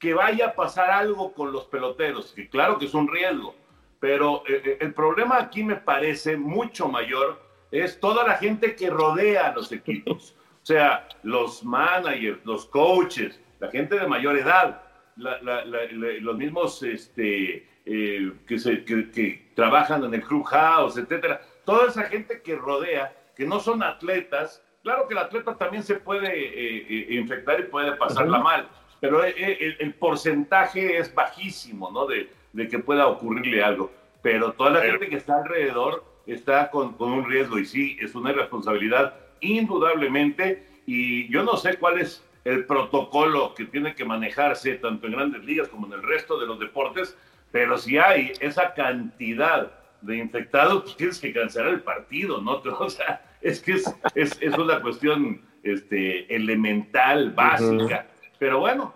que 0.00 0.14
vaya 0.14 0.48
a 0.48 0.54
pasar 0.54 0.90
algo 0.90 1.32
con 1.32 1.52
los 1.52 1.66
peloteros, 1.66 2.32
que 2.32 2.48
claro 2.48 2.78
que 2.78 2.86
es 2.86 2.94
un 2.94 3.06
riesgo, 3.06 3.54
pero 4.00 4.42
el 4.46 4.94
problema 4.94 5.38
aquí 5.38 5.62
me 5.62 5.76
parece 5.76 6.36
mucho 6.38 6.88
mayor 6.88 7.49
es 7.70 8.00
toda 8.00 8.26
la 8.26 8.34
gente 8.36 8.74
que 8.74 8.90
rodea 8.90 9.48
a 9.48 9.54
los 9.54 9.70
equipos. 9.72 10.36
O 10.62 10.66
sea, 10.66 11.08
los 11.22 11.64
managers, 11.64 12.44
los 12.44 12.66
coaches, 12.66 13.40
la 13.60 13.70
gente 13.70 13.98
de 13.98 14.06
mayor 14.06 14.36
edad, 14.36 14.82
los 15.16 16.36
mismos 16.36 16.82
este, 16.82 17.66
eh, 17.86 18.32
que, 18.46 18.58
se, 18.58 18.84
que, 18.84 19.52
trabajan 19.54 20.04
en 20.04 20.14
el 20.14 20.22
clubhouse, 20.22 20.96
etcétera. 20.96 21.40
Toda 21.64 21.88
esa 21.88 22.04
gente 22.04 22.42
que 22.42 22.56
rodea, 22.56 23.14
que 23.36 23.46
no 23.46 23.60
son 23.60 23.82
atletas, 23.82 24.62
claro 24.82 25.06
que 25.06 25.14
el 25.14 25.20
atleta 25.20 25.56
también 25.56 25.82
se 25.82 25.96
puede 25.96 26.28
eh, 26.28 26.86
eh, 26.88 27.14
infectar 27.14 27.60
y 27.60 27.64
puede 27.64 27.92
pasarla 27.92 28.38
mal, 28.38 28.68
pero 29.00 29.24
el, 29.24 29.94
porcentaje 29.94 30.98
es 30.98 31.14
bajísimo, 31.14 31.90
¿no? 31.90 32.06
De, 32.06 32.30
de, 32.52 32.68
que 32.68 32.78
pueda 32.78 33.06
ocurrirle 33.06 33.62
algo. 33.62 33.90
Pero 34.22 34.52
toda 34.52 34.70
la 34.70 34.82
gente 34.82 35.08
que 35.08 35.16
está 35.16 35.36
alrededor 35.36 36.04
está 36.32 36.70
con, 36.70 36.96
un 36.98 37.24
riesgo 37.24 37.58
y 37.58 37.64
sí, 37.64 37.96
es 38.00 38.14
una 38.14 38.30
irresponsabilidad 38.30 39.14
indudablemente 39.40 40.66
y 40.86 41.28
yo 41.28 41.42
no 41.42 41.56
sé 41.56 41.76
cuál 41.76 41.98
es 41.98 42.24
el 42.44 42.64
protocolo 42.64 43.54
que 43.54 43.66
tiene 43.66 43.94
que 43.94 44.04
manejarse 44.04 44.74
tanto 44.76 45.06
en 45.06 45.12
grandes 45.12 45.44
ligas 45.44 45.68
como 45.68 45.86
en 45.86 45.94
el 45.94 46.02
resto 46.02 46.38
de 46.38 46.46
los 46.46 46.58
deportes 46.58 47.16
pero 47.52 47.78
si 47.78 47.98
hay 47.98 48.32
esa 48.40 48.74
cantidad 48.74 49.72
de 50.00 50.16
infectados, 50.16 50.82
pues 50.82 50.96
tienes 50.96 51.18
que 51.18 51.32
cancelar 51.32 51.68
el 51.70 51.82
partido, 51.82 52.40
¿no? 52.40 52.62
O 52.78 52.90
sea, 52.90 53.22
es 53.40 53.60
que 53.60 53.72
es, 53.72 53.94
es, 54.14 54.38
es 54.40 54.56
una 54.56 54.80
cuestión 54.80 55.42
este, 55.62 56.34
elemental, 56.34 57.30
básica. 57.30 58.06
Pero 58.38 58.60
bueno, 58.60 58.94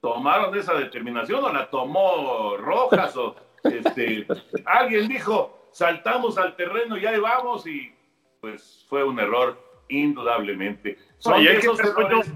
tomaron 0.00 0.56
esa 0.56 0.74
determinación 0.74 1.44
o 1.44 1.52
la 1.52 1.68
tomó 1.68 2.56
Rojas 2.56 3.16
o 3.16 3.36
este, 3.64 4.26
alguien 4.64 5.08
dijo, 5.08 5.67
saltamos 5.72 6.38
al 6.38 6.56
terreno 6.56 6.96
y 6.96 7.06
ahí 7.06 7.18
vamos 7.18 7.66
y 7.66 7.92
pues 8.40 8.84
fue 8.88 9.04
un 9.04 9.18
error 9.20 9.58
indudablemente. 9.88 10.98
Son 11.18 11.34
hay 11.34 11.48
esos 11.48 11.80
que- 11.80 11.88
errores- 11.88 12.30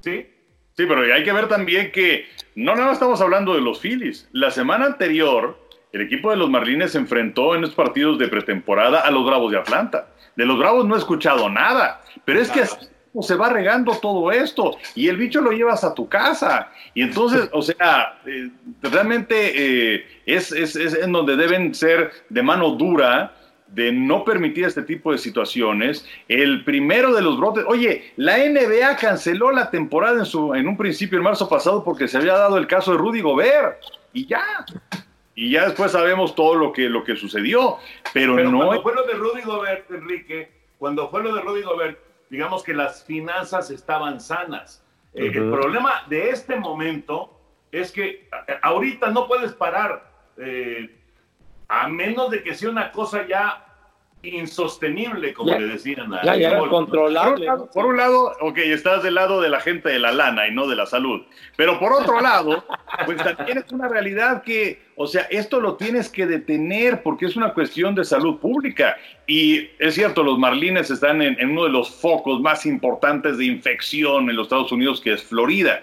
¿Sí? 0.00 0.26
Sí, 0.76 0.86
pero 0.86 1.00
hay 1.12 1.22
que 1.24 1.32
ver 1.32 1.48
también 1.48 1.92
que 1.92 2.26
no 2.54 2.74
nada 2.74 2.86
más 2.86 2.94
estamos 2.94 3.20
hablando 3.20 3.54
de 3.54 3.60
los 3.60 3.80
Phillies. 3.80 4.28
La 4.32 4.50
semana 4.50 4.86
anterior, 4.86 5.58
el 5.92 6.00
equipo 6.02 6.30
de 6.30 6.36
los 6.36 6.48
Marlines 6.48 6.92
se 6.92 6.98
enfrentó 6.98 7.54
en 7.54 7.60
los 7.62 7.74
partidos 7.74 8.18
de 8.18 8.28
pretemporada 8.28 9.00
a 9.00 9.10
los 9.10 9.26
Bravos 9.26 9.52
de 9.52 9.58
Atlanta. 9.58 10.08
De 10.36 10.46
los 10.46 10.58
Bravos 10.58 10.86
no 10.86 10.94
he 10.94 10.98
escuchado 10.98 11.50
nada, 11.50 12.00
pero 12.24 12.40
es 12.40 12.50
que 12.50 12.62
así 13.10 13.12
como 13.12 13.22
se 13.22 13.34
va 13.34 13.48
regando 13.48 13.92
todo 13.98 14.30
esto 14.30 14.76
y 14.94 15.08
el 15.08 15.16
bicho 15.16 15.40
lo 15.40 15.50
llevas 15.50 15.84
a 15.84 15.94
tu 15.94 16.08
casa. 16.08 16.72
Y 16.94 17.02
entonces, 17.02 17.48
o 17.52 17.62
sea, 17.62 18.20
eh, 18.26 18.50
realmente 18.82 19.52
eh, 19.96 20.06
es, 20.26 20.52
es, 20.52 20.76
es 20.76 20.94
en 20.94 21.12
donde 21.12 21.36
deben 21.36 21.74
ser 21.74 22.12
de 22.28 22.42
mano 22.42 22.70
dura 22.70 23.34
de 23.68 23.92
no 23.92 24.24
permitir 24.24 24.64
este 24.64 24.82
tipo 24.82 25.12
de 25.12 25.18
situaciones. 25.18 26.06
El 26.28 26.64
primero 26.64 27.14
de 27.14 27.22
los 27.22 27.38
brotes, 27.38 27.64
oye, 27.68 28.12
la 28.16 28.38
NBA 28.38 28.96
canceló 28.96 29.52
la 29.52 29.70
temporada 29.70 30.18
en, 30.18 30.26
su, 30.26 30.54
en 30.54 30.66
un 30.66 30.76
principio 30.76 31.18
en 31.18 31.24
marzo 31.24 31.48
pasado 31.48 31.84
porque 31.84 32.08
se 32.08 32.18
había 32.18 32.34
dado 32.34 32.58
el 32.58 32.66
caso 32.66 32.92
de 32.92 32.98
Rudy 32.98 33.20
Gobert 33.20 33.80
y 34.12 34.26
ya. 34.26 34.44
Y 35.36 35.52
ya 35.52 35.66
después 35.66 35.92
sabemos 35.92 36.34
todo 36.34 36.56
lo 36.56 36.72
que, 36.72 36.88
lo 36.88 37.04
que 37.04 37.16
sucedió, 37.16 37.78
pero, 38.12 38.34
Pero 38.34 38.50
no... 38.50 38.58
cuando 38.66 38.82
fue 38.82 38.94
lo 38.94 39.06
de 39.06 39.14
Rudy 39.14 39.42
Gobert, 39.42 39.90
Enrique, 39.90 40.50
cuando 40.76 41.08
fue 41.08 41.22
lo 41.22 41.34
de 41.34 41.40
Rudy 41.40 41.62
Gobert, 41.62 41.98
digamos 42.30 42.62
que 42.62 42.72
las 42.72 43.04
finanzas 43.04 43.70
estaban 43.70 44.20
sanas. 44.20 44.82
Eh, 45.12 45.26
El 45.26 45.50
problema 45.50 46.04
de 46.08 46.30
este 46.30 46.56
momento 46.56 47.38
es 47.72 47.92
que 47.92 48.28
ahorita 48.62 49.10
no 49.10 49.26
puedes 49.26 49.52
parar, 49.52 50.10
eh, 50.36 50.96
a 51.68 51.88
menos 51.88 52.30
de 52.30 52.42
que 52.42 52.54
sea 52.54 52.70
una 52.70 52.92
cosa 52.92 53.26
ya 53.26 53.69
insostenible, 54.22 55.32
como 55.32 55.50
Ya- 55.52 55.58
le 55.58 55.66
decían 55.68 56.12
a 56.12 56.22
ya- 56.22 56.36
ya 56.36 56.48
era. 56.48 56.58
Por 56.58 56.68
un, 56.68 56.74
controlable. 56.74 57.46
lado, 57.46 57.70
por 57.72 57.86
un 57.86 57.96
lado, 57.96 58.32
ok, 58.40 58.58
estás 58.58 59.02
del 59.02 59.14
lado 59.14 59.40
de 59.40 59.48
la 59.48 59.60
gente 59.60 59.88
de 59.88 59.98
la 59.98 60.12
lana 60.12 60.46
y 60.46 60.52
no 60.54 60.66
de 60.66 60.76
la 60.76 60.86
salud. 60.86 61.22
Pero 61.56 61.78
por 61.78 61.92
otro 61.92 62.20
lado, 62.20 62.64
pues 63.06 63.16
también 63.18 63.58
es 63.58 63.72
una 63.72 63.88
realidad 63.88 64.42
que, 64.42 64.82
o 64.96 65.06
sea, 65.06 65.22
esto 65.30 65.60
lo 65.60 65.76
tienes 65.76 66.08
que 66.08 66.26
detener 66.26 67.02
porque 67.02 67.26
es 67.26 67.36
una 67.36 67.54
cuestión 67.54 67.94
de 67.94 68.04
salud 68.04 68.38
pública. 68.38 68.96
Y 69.26 69.70
es 69.78 69.94
cierto, 69.94 70.22
los 70.22 70.38
marlines 70.38 70.90
están 70.90 71.22
en, 71.22 71.38
en 71.40 71.50
uno 71.50 71.64
de 71.64 71.70
los 71.70 71.90
focos 71.90 72.40
más 72.40 72.66
importantes 72.66 73.38
de 73.38 73.46
infección 73.46 74.28
en 74.28 74.36
los 74.36 74.46
Estados 74.46 74.72
Unidos, 74.72 75.00
que 75.00 75.12
es 75.14 75.22
Florida. 75.22 75.80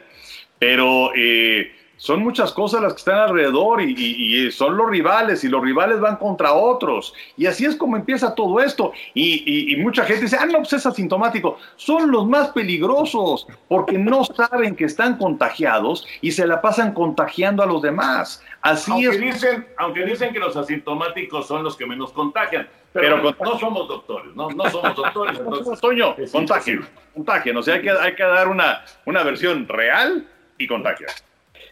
Pero 0.60 1.12
eh, 1.15 1.71
son 1.97 2.21
muchas 2.23 2.51
cosas 2.53 2.81
las 2.81 2.93
que 2.93 2.99
están 2.99 3.19
alrededor 3.19 3.81
y, 3.81 3.93
y- 3.97 4.45
y 4.47 4.51
son 4.51 4.77
los 4.77 4.89
rivales 4.89 5.43
y 5.43 5.49
los 5.49 5.62
rivales 5.62 5.99
van 5.99 6.15
contra 6.17 6.53
otros. 6.53 7.13
Y 7.36 7.45
así 7.47 7.65
es 7.65 7.75
como 7.75 7.97
empieza 7.97 8.36
todo 8.36 8.60
esto. 8.60 8.91
Y, 9.13 9.75
mucha 9.79 10.03
gente 10.05 10.21
dice, 10.23 10.38
ah, 10.39 10.45
no, 10.45 10.60
pues 10.60 10.73
es 10.73 10.86
asintomático. 10.86 11.57
Son 11.75 12.10
los 12.12 12.27
más 12.27 12.49
peligrosos 12.49 13.47
porque 13.67 13.97
no 13.97 14.23
saben 14.23 14.75
que 14.75 14.86
están 14.86 15.17
contagiados 15.17 16.07
y 16.21 16.31
se 16.31 16.45
la 16.47 16.62
pasan 16.62 16.93
contagiando 16.93 17.63
a 17.63 17.65
los 17.65 17.81
demás. 17.81 18.43
Así 18.62 18.91
Aunque 18.91 19.07
es. 19.10 19.19
dicen, 19.19 19.67
aunque 19.77 20.05
dicen 20.05 20.33
que 20.33 20.39
los 20.39 20.55
asintomáticos 20.55 21.47
son 21.47 21.63
los 21.63 21.75
que 21.75 21.86
menos 21.86 22.12
contagian, 22.12 22.67
pero, 22.93 23.17
no 23.21 23.60
somos 23.60 23.88
doctores, 23.88 24.36
no, 24.36 24.49
no 24.49 24.69
somos 24.69 24.95
doctores. 24.95 25.38
entonces, 25.39 25.79
Toño, 25.79 26.15
contagien, 26.31 26.86
contagien. 27.13 27.57
O 27.57 27.62
sea, 27.63 27.75
hay 27.75 27.81
que, 27.81 27.91
hay 27.91 28.15
que 28.15 28.23
dar 28.23 28.47
una, 28.47 28.83
una 29.05 29.23
versión 29.23 29.67
real 29.67 30.27
y 30.57 30.67
contagiar. 30.67 31.12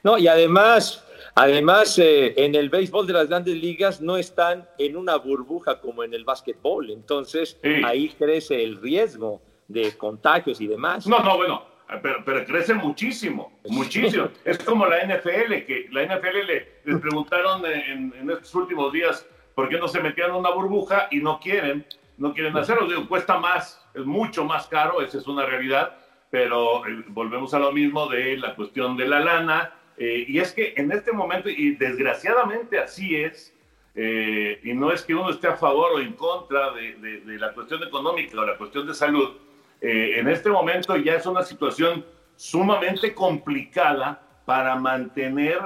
No, 0.04 0.18
y 0.18 0.28
además, 0.28 1.06
además 1.36 1.98
eh, 2.00 2.34
en 2.38 2.56
el 2.56 2.70
béisbol 2.70 3.08
de 3.08 3.14
las 3.14 3.28
grandes 3.28 3.56
ligas 3.56 4.02
no 4.02 4.18
están 4.18 4.68
en 4.78 4.98
una 4.98 5.16
burbuja 5.18 5.80
como 5.82 6.04
en 6.04 6.14
el 6.14 6.24
básquetbol, 6.24 6.90
entonces 6.92 7.58
Sí. 7.64 7.82
ahí 7.84 8.10
crece 8.10 8.64
el 8.64 8.82
riesgo 8.82 9.42
de 9.68 9.98
contagios 9.98 10.62
y 10.62 10.68
demás. 10.68 11.08
No, 11.08 11.20
no, 11.20 11.38
bueno, 11.38 11.64
pero, 12.02 12.24
pero 12.26 12.46
crece 12.46 12.74
muchísimo, 12.74 13.52
muchísimo. 13.68 14.30
Es 14.46 14.60
como 14.60 14.86
la 14.86 15.00
NFL, 15.06 15.66
que 15.66 15.88
la 15.92 16.04
NFL 16.04 16.46
le, 16.46 16.72
les 16.86 17.00
preguntaron 17.00 17.66
en, 17.66 18.14
en 18.20 18.30
estos 18.30 18.54
últimos 18.56 18.92
días 18.94 19.26
por 19.56 19.70
qué 19.70 19.78
no 19.80 19.88
se 19.88 20.02
metían 20.02 20.30
en 20.32 20.36
una 20.36 20.52
burbuja 20.52 21.08
y 21.12 21.18
no 21.18 21.40
quieren, 21.40 21.86
no 22.18 22.34
quieren 22.34 22.56
hacerlo. 22.58 22.88
Digo, 22.88 23.08
cuesta 23.08 23.38
más, 23.40 23.82
es 23.94 24.06
mucho 24.06 24.44
más 24.46 24.68
caro, 24.68 25.02
esa 25.02 25.18
es 25.18 25.28
una 25.28 25.46
realidad, 25.46 25.98
pero 26.30 26.86
eh, 26.88 27.04
volvemos 27.08 27.54
a 27.54 27.60
lo 27.60 27.72
mismo 27.72 28.08
de 28.08 28.38
la 28.38 28.56
cuestión 28.56 28.98
de 28.98 29.08
la 29.08 29.20
lana. 29.20 29.72
eh, 29.98 30.26
y 30.28 30.40
es 30.40 30.52
que 30.52 30.74
en 30.76 30.92
este 30.92 31.14
momento, 31.14 31.48
y 31.50 31.72
desgraciadamente 31.76 32.78
así 32.80 33.16
es, 33.16 33.54
eh, 33.96 34.60
y 34.64 34.74
no 34.74 34.92
es 34.92 35.04
que 35.04 35.16
uno 35.16 35.30
esté 35.30 35.48
a 35.48 35.56
favor 35.56 35.94
o 35.94 36.00
en 36.02 36.12
contra 36.14 36.72
de, 36.74 36.96
de- 36.96 37.22
de 37.22 37.38
la 37.40 37.54
cuestión 37.54 37.82
económica 37.82 38.38
o 38.42 38.46
la 38.46 38.58
cuestión 38.58 38.86
de 38.86 38.94
salud, 38.94 39.38
eh, 39.80 40.16
en 40.18 40.28
este 40.28 40.50
momento 40.50 40.98
ya 40.98 41.16
es 41.16 41.26
una 41.26 41.44
situación 41.44 42.04
sumamente 42.36 43.14
complicada 43.14 44.22
para 44.46 44.76
mantener 44.76 45.60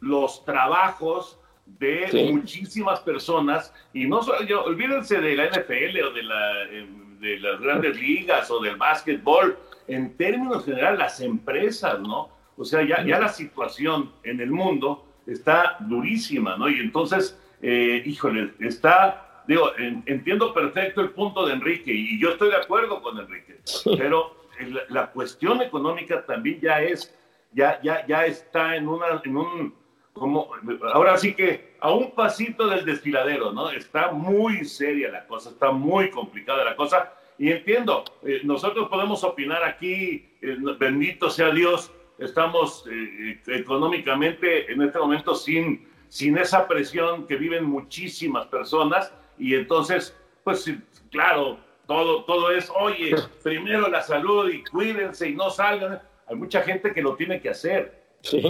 los 0.00 0.44
trabajos 0.44 1.38
de 1.66 2.08
Sí. 2.10 2.32
muchísimas 2.32 2.98
personas 3.00 3.72
y 3.92 4.06
no 4.08 4.22
solo 4.24 4.42
yo, 4.42 4.64
olvídense 4.64 5.20
de 5.20 5.36
la 5.36 5.44
NFL 5.46 6.02
o 6.02 6.10
de, 6.12 6.22
la, 6.24 6.62
eh, 6.64 6.86
de 7.20 7.38
las 7.38 7.60
grandes 7.60 7.96
ligas 8.00 8.50
o 8.50 8.58
del 8.60 8.74
básquetbol, 8.76 9.56
en 9.88 10.16
términos 10.16 10.64
generales 10.64 10.98
las 10.98 11.20
empresas, 11.20 11.98
¿no? 12.00 12.28
O 12.56 12.64
sea, 12.64 12.82
ya, 12.82 13.04
ya 13.04 13.18
la 13.18 13.28
situación 13.28 14.12
en 14.22 14.40
el 14.40 14.50
mundo 14.50 15.04
está 15.26 15.76
durísima, 15.80 16.56
¿no? 16.56 16.68
Y 16.68 16.78
entonces, 16.80 17.38
eh, 17.62 18.02
híjole, 18.04 18.52
está, 18.60 19.42
digo, 19.46 19.70
en- 19.78 20.02
entiendo 20.06 20.52
perfecto 20.54 21.00
el 21.00 21.10
punto 21.10 21.46
de 21.46 21.54
Enrique 21.54 21.92
y 21.92 22.20
yo 22.20 22.30
estoy 22.30 22.50
de 22.50 22.56
acuerdo 22.56 23.00
con 23.02 23.18
Enrique, 23.18 23.58
pero 23.96 24.34
el- 24.60 24.80
la 24.88 25.06
cuestión 25.10 25.60
económica 25.62 26.24
también 26.26 26.60
ya 26.60 26.80
es, 26.82 27.14
ya, 27.52 27.80
ya, 27.82 28.06
ya 28.06 28.26
está 28.26 28.76
en, 28.76 28.88
una, 28.88 29.20
en 29.24 29.36
un, 29.36 29.74
como, 30.12 30.50
ahora 30.92 31.16
sí 31.16 31.32
que 31.34 31.76
a 31.80 31.92
un 31.92 32.10
pasito 32.12 32.66
del 32.66 32.84
desfiladero, 32.84 33.52
¿no? 33.52 33.70
Está 33.70 34.10
muy 34.10 34.64
seria 34.64 35.10
la 35.10 35.26
cosa, 35.26 35.50
está 35.50 35.70
muy 35.70 36.10
complicada 36.10 36.64
la 36.64 36.74
cosa. 36.74 37.12
Y 37.38 37.50
entiendo, 37.52 38.04
eh, 38.24 38.40
nosotros 38.44 38.88
podemos 38.88 39.22
opinar 39.22 39.62
aquí, 39.62 40.28
eh, 40.42 40.56
bendito 40.78 41.30
sea 41.30 41.50
Dios, 41.50 41.92
estamos 42.18 42.84
eh, 42.90 43.40
eh, 43.46 43.56
económicamente 43.58 44.70
en 44.70 44.82
este 44.82 44.98
momento 44.98 45.34
sin, 45.34 45.88
sin 46.08 46.36
esa 46.36 46.66
presión 46.66 47.26
que 47.26 47.36
viven 47.36 47.64
muchísimas 47.64 48.46
personas 48.46 49.12
y 49.38 49.54
entonces, 49.54 50.16
pues 50.42 50.64
sí, 50.64 50.78
claro, 51.10 51.58
todo, 51.86 52.24
todo 52.24 52.50
es, 52.50 52.70
oye, 52.78 53.14
primero 53.42 53.88
la 53.88 54.02
salud 54.02 54.50
y 54.50 54.64
cuídense 54.64 55.28
y 55.28 55.34
no 55.34 55.50
salgan. 55.50 56.00
Hay 56.26 56.36
mucha 56.36 56.62
gente 56.62 56.92
que 56.92 57.02
lo 57.02 57.14
tiene 57.14 57.40
que 57.40 57.50
hacer. 57.50 58.06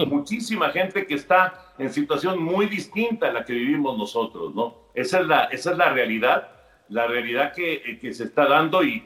Muchísima 0.06 0.70
gente 0.70 1.06
que 1.06 1.14
está 1.14 1.74
en 1.78 1.92
situación 1.92 2.42
muy 2.42 2.66
distinta 2.66 3.28
a 3.28 3.32
la 3.32 3.44
que 3.44 3.52
vivimos 3.52 3.98
nosotros, 3.98 4.54
¿no? 4.54 4.88
Esa 4.94 5.20
es 5.20 5.26
la, 5.26 5.44
esa 5.44 5.72
es 5.72 5.76
la 5.76 5.92
realidad, 5.92 6.48
la 6.88 7.06
realidad 7.06 7.52
que, 7.52 7.74
eh, 7.74 7.98
que 8.00 8.12
se 8.12 8.24
está 8.24 8.46
dando 8.46 8.82
y 8.82 9.02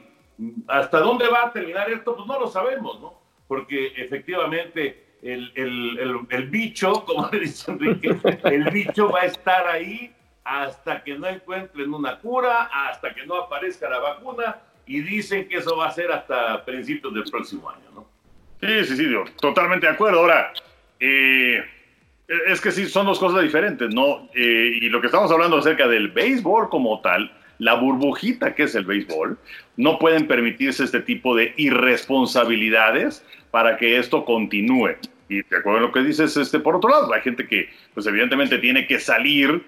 hasta 0.67 0.99
dónde 0.99 1.27
va 1.27 1.45
a 1.45 1.51
terminar 1.51 1.89
esto, 1.89 2.15
pues 2.15 2.27
no 2.27 2.39
lo 2.39 2.47
sabemos, 2.47 2.99
¿no? 2.99 3.13
Porque 3.47 3.93
efectivamente 3.97 5.17
el, 5.21 5.51
el, 5.55 5.99
el, 5.99 6.19
el 6.29 6.49
bicho, 6.49 6.93
como 7.05 7.29
le 7.31 7.41
dice 7.41 7.71
Enrique, 7.71 8.17
el 8.43 8.69
bicho 8.71 9.09
va 9.09 9.21
a 9.21 9.25
estar 9.25 9.67
ahí 9.67 10.13
hasta 10.43 11.03
que 11.03 11.17
no 11.17 11.27
encuentren 11.27 11.93
una 11.93 12.19
cura, 12.19 12.69
hasta 12.71 13.13
que 13.13 13.25
no 13.25 13.35
aparezca 13.35 13.89
la 13.89 13.99
vacuna 13.99 14.57
y 14.85 15.01
dicen 15.01 15.47
que 15.47 15.57
eso 15.57 15.77
va 15.77 15.87
a 15.87 15.91
ser 15.91 16.11
hasta 16.11 16.63
principios 16.65 17.13
del 17.13 17.23
próximo 17.23 17.69
año, 17.69 17.85
¿no? 17.93 18.07
Sí, 18.59 18.85
sí, 18.85 18.97
sí, 18.97 19.11
yo 19.11 19.23
totalmente 19.39 19.87
de 19.87 19.93
acuerdo. 19.93 20.19
Ahora, 20.19 20.53
eh, 20.99 21.63
es 22.47 22.61
que 22.61 22.71
sí, 22.71 22.87
son 22.87 23.05
dos 23.05 23.19
cosas 23.19 23.41
diferentes, 23.43 23.93
¿no? 23.93 24.29
Eh, 24.33 24.79
y 24.81 24.89
lo 24.89 24.99
que 25.01 25.07
estamos 25.07 25.31
hablando 25.31 25.57
acerca 25.57 25.87
del 25.87 26.09
béisbol 26.09 26.69
como 26.69 27.01
tal, 27.01 27.31
la 27.59 27.75
burbujita 27.75 28.55
que 28.55 28.63
es 28.63 28.75
el 28.75 28.85
béisbol, 28.85 29.37
no 29.77 29.99
pueden 29.99 30.27
permitirse 30.27 30.83
este 30.83 30.99
tipo 30.99 31.35
de 31.35 31.53
irresponsabilidades 31.57 33.25
para 33.51 33.77
que 33.77 33.97
esto 33.97 34.25
continúe. 34.25 34.95
Y 35.29 35.41
de 35.43 35.57
acuerdo 35.57 35.79
a 35.79 35.81
lo 35.81 35.91
que 35.91 36.01
dices, 36.01 36.35
este, 36.37 36.59
por 36.59 36.75
otro 36.75 36.89
lado, 36.89 37.13
hay 37.13 37.21
gente 37.21 37.47
que, 37.47 37.69
pues 37.93 38.05
evidentemente 38.05 38.57
tiene 38.57 38.85
que 38.87 38.99
salir, 38.99 39.63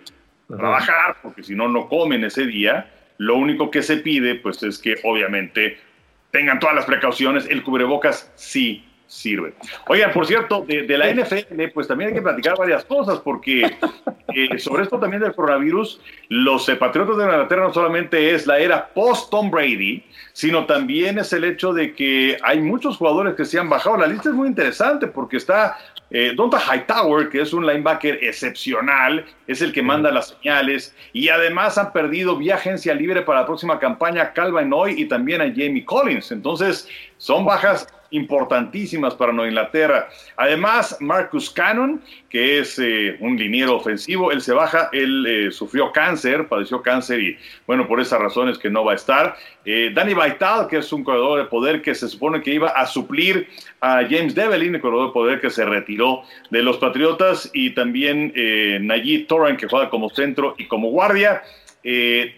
trabajar, 0.47 1.17
porque 1.21 1.43
si 1.43 1.55
no, 1.55 1.67
no 1.67 1.87
comen 1.87 2.23
ese 2.23 2.45
día. 2.45 2.91
Lo 3.17 3.35
único 3.35 3.71
que 3.71 3.81
se 3.81 3.97
pide, 3.97 4.35
pues 4.35 4.61
es 4.63 4.77
que 4.79 4.95
obviamente 5.03 5.77
tengan 6.31 6.59
todas 6.59 6.75
las 6.75 6.85
precauciones. 6.85 7.47
El 7.49 7.63
cubrebocas 7.63 8.31
sí 8.35 8.83
sirve. 9.07 9.53
Oigan, 9.87 10.11
por 10.11 10.25
cierto, 10.25 10.65
de, 10.67 10.97
la 10.97 11.13
NFL, 11.13 11.61
pues 11.73 11.87
también 11.87 12.09
hay 12.09 12.15
que 12.15 12.21
platicar 12.21 12.57
varias 12.57 12.85
cosas, 12.85 13.19
porque 13.19 13.77
eh, 14.35 14.59
sobre 14.59 14.83
esto 14.83 14.99
también 14.99 15.21
del 15.21 15.33
coronavirus, 15.33 16.01
los 16.29 16.67
eh, 16.69 16.75
Patriotas 16.75 17.17
de 17.17 17.23
Inglaterra 17.23 17.67
no 17.67 17.73
solamente 17.73 18.33
es 18.33 18.47
la 18.47 18.59
era 18.59 18.87
post-Tom 18.87 19.51
Brady, 19.51 20.03
sino 20.33 20.65
también 20.65 21.19
es 21.19 21.33
el 21.33 21.43
hecho 21.43 21.73
de 21.73 21.93
que 21.93 22.37
hay 22.43 22.59
muchos 22.61 22.97
jugadores 22.97 23.35
que 23.35 23.45
se 23.45 23.59
han 23.59 23.69
bajado. 23.69 23.97
La 23.97 24.07
lista 24.07 24.29
es 24.29 24.35
muy 24.35 24.47
interesante 24.47 25.07
porque 25.07 25.37
está 25.37 25.77
eh, 26.11 26.33
Donta 26.35 26.59
Hightower, 26.59 27.29
que 27.29 27.41
es 27.41 27.53
un 27.53 27.65
linebacker 27.65 28.23
excepcional, 28.23 29.25
es 29.47 29.61
el 29.61 29.73
que 29.73 29.81
manda 29.81 30.11
las 30.11 30.29
señales 30.29 30.95
y 31.13 31.29
además 31.29 31.77
han 31.77 31.91
perdido 31.93 32.37
vía 32.37 32.55
agencia 32.55 32.93
libre 32.93 33.21
para 33.21 33.41
la 33.41 33.45
próxima 33.45 33.79
campaña 33.79 34.33
Calvin 34.33 34.69
Noy 34.69 35.01
y 35.01 35.05
también 35.05 35.41
a 35.41 35.45
Jamie 35.45 35.83
Collins. 35.83 36.31
Entonces, 36.31 36.87
son 37.17 37.45
bajas 37.45 37.87
importantísimas 38.15 39.13
para 39.15 39.31
Nueva 39.31 39.49
Inglaterra. 39.49 40.09
Además, 40.37 40.97
Marcus 40.99 41.49
Cannon, 41.49 42.01
que 42.29 42.59
es 42.59 42.79
eh, 42.79 43.17
un 43.19 43.37
liniero 43.37 43.75
ofensivo, 43.75 44.31
él 44.31 44.41
se 44.41 44.53
baja, 44.53 44.89
él 44.91 45.25
eh, 45.27 45.51
sufrió 45.51 45.91
cáncer, 45.91 46.47
padeció 46.47 46.81
cáncer 46.81 47.19
y 47.21 47.37
bueno, 47.67 47.87
por 47.87 47.99
esas 47.99 48.19
razones 48.19 48.57
que 48.57 48.69
no 48.69 48.83
va 48.83 48.93
a 48.93 48.95
estar. 48.95 49.35
Eh, 49.65 49.91
Danny 49.93 50.13
Vital, 50.13 50.67
que 50.67 50.77
es 50.77 50.91
un 50.93 51.03
corredor 51.03 51.39
de 51.39 51.45
poder 51.45 51.81
que 51.81 51.95
se 51.95 52.07
supone 52.07 52.41
que 52.41 52.53
iba 52.53 52.69
a 52.69 52.85
suplir 52.85 53.47
a 53.81 54.01
James 54.09 54.33
Devlin, 54.33 54.75
el 54.75 54.81
corredor 54.81 55.07
de 55.07 55.13
poder 55.13 55.41
que 55.41 55.49
se 55.49 55.65
retiró 55.65 56.23
de 56.49 56.63
los 56.63 56.77
Patriotas, 56.77 57.49
y 57.53 57.71
también 57.71 58.31
eh, 58.35 58.79
Najee 58.81 59.25
Torrent, 59.27 59.59
que 59.59 59.67
juega 59.67 59.89
como 59.89 60.09
centro 60.09 60.55
y 60.57 60.65
como 60.65 60.89
guardia. 60.89 61.43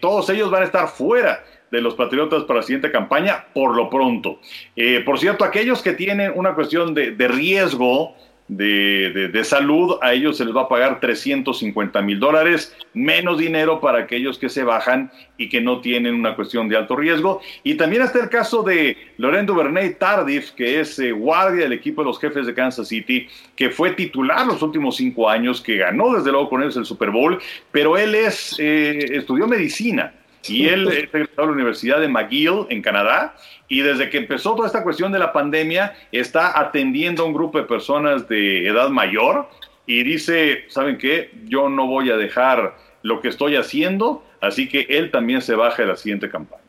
todos 0.00 0.28
ellos 0.28 0.50
van 0.50 0.62
a 0.62 0.66
estar 0.66 0.88
fuera 0.88 1.42
de 1.70 1.80
los 1.80 1.94
Patriotas 1.94 2.44
para 2.44 2.60
la 2.60 2.66
siguiente 2.66 2.90
campaña, 2.90 3.46
por 3.52 3.76
lo 3.76 3.90
pronto. 3.90 4.40
Eh, 4.76 5.02
por 5.04 5.18
cierto, 5.18 5.44
aquellos 5.44 5.82
que 5.82 5.92
tienen 5.92 6.32
una 6.34 6.54
cuestión 6.54 6.94
de, 6.94 7.28
riesgo 7.28 8.14
de, 8.48 9.28
de, 9.30 9.44
salud, 9.44 9.96
a 10.00 10.14
ellos 10.14 10.38
se 10.38 10.44
les 10.46 10.56
va 10.56 10.62
a 10.62 10.68
pagar 10.68 11.00
350 11.00 12.00
mil 12.00 12.18
dólares, 12.18 12.74
menos 12.94 13.38
dinero 13.38 13.78
para 13.78 13.98
aquellos 13.98 14.38
que 14.38 14.48
se 14.48 14.64
bajan 14.64 15.12
y 15.36 15.50
que 15.50 15.60
no 15.60 15.82
tienen 15.82 16.14
una 16.14 16.34
cuestión 16.34 16.66
de 16.68 16.76
alto 16.78 16.96
riesgo. 16.96 17.42
Y 17.62 17.74
también 17.74 18.02
está 18.02 18.20
el 18.20 18.30
caso 18.30 18.62
de 18.62 18.96
Lorenzo 19.18 19.54
Bernay 19.54 19.94
Tardif, 19.98 20.52
que 20.52 20.80
es 20.80 20.98
eh, 20.98 21.12
guardia 21.12 21.64
del 21.64 21.74
equipo 21.74 22.00
de 22.00 22.06
los 22.06 22.18
jefes 22.18 22.46
de 22.46 22.54
Kansas 22.54 22.88
City, 22.88 23.28
que 23.54 23.68
fue 23.68 23.90
titular 23.90 24.46
los 24.46 24.62
últimos 24.62 24.96
cinco 24.96 25.28
años, 25.28 25.60
que 25.60 25.76
ganó 25.76 26.14
desde 26.14 26.32
luego 26.32 26.48
con 26.48 26.62
ellos 26.62 26.78
el 26.78 26.86
Super 26.86 27.10
Bowl, 27.10 27.38
pero 27.70 27.98
él 27.98 28.14
es, 28.14 28.56
eh, 28.58 29.16
estudió 29.16 29.46
medicina 29.46 30.14
y 30.46 30.68
él 30.68 30.88
es 30.88 31.04
egresado 31.14 31.42
de 31.42 31.46
la 31.46 31.52
Universidad 31.52 32.00
de 32.00 32.08
McGill 32.08 32.66
en 32.70 32.82
Canadá 32.82 33.34
y 33.68 33.80
desde 33.80 34.08
que 34.08 34.18
empezó 34.18 34.54
toda 34.54 34.66
esta 34.66 34.82
cuestión 34.82 35.12
de 35.12 35.18
la 35.18 35.32
pandemia 35.32 35.94
está 36.12 36.58
atendiendo 36.58 37.22
a 37.22 37.26
un 37.26 37.34
grupo 37.34 37.58
de 37.58 37.64
personas 37.64 38.28
de 38.28 38.66
edad 38.66 38.88
mayor 38.88 39.48
y 39.86 40.02
dice, 40.02 40.64
¿saben 40.68 40.98
qué? 40.98 41.30
Yo 41.44 41.68
no 41.68 41.86
voy 41.86 42.10
a 42.10 42.16
dejar 42.16 42.76
lo 43.02 43.20
que 43.20 43.28
estoy 43.28 43.56
haciendo, 43.56 44.24
así 44.40 44.68
que 44.68 44.86
él 44.88 45.10
también 45.10 45.42
se 45.42 45.54
baja 45.54 45.82
de 45.82 45.88
la 45.88 45.96
siguiente 45.96 46.28
campaña. 46.28 46.62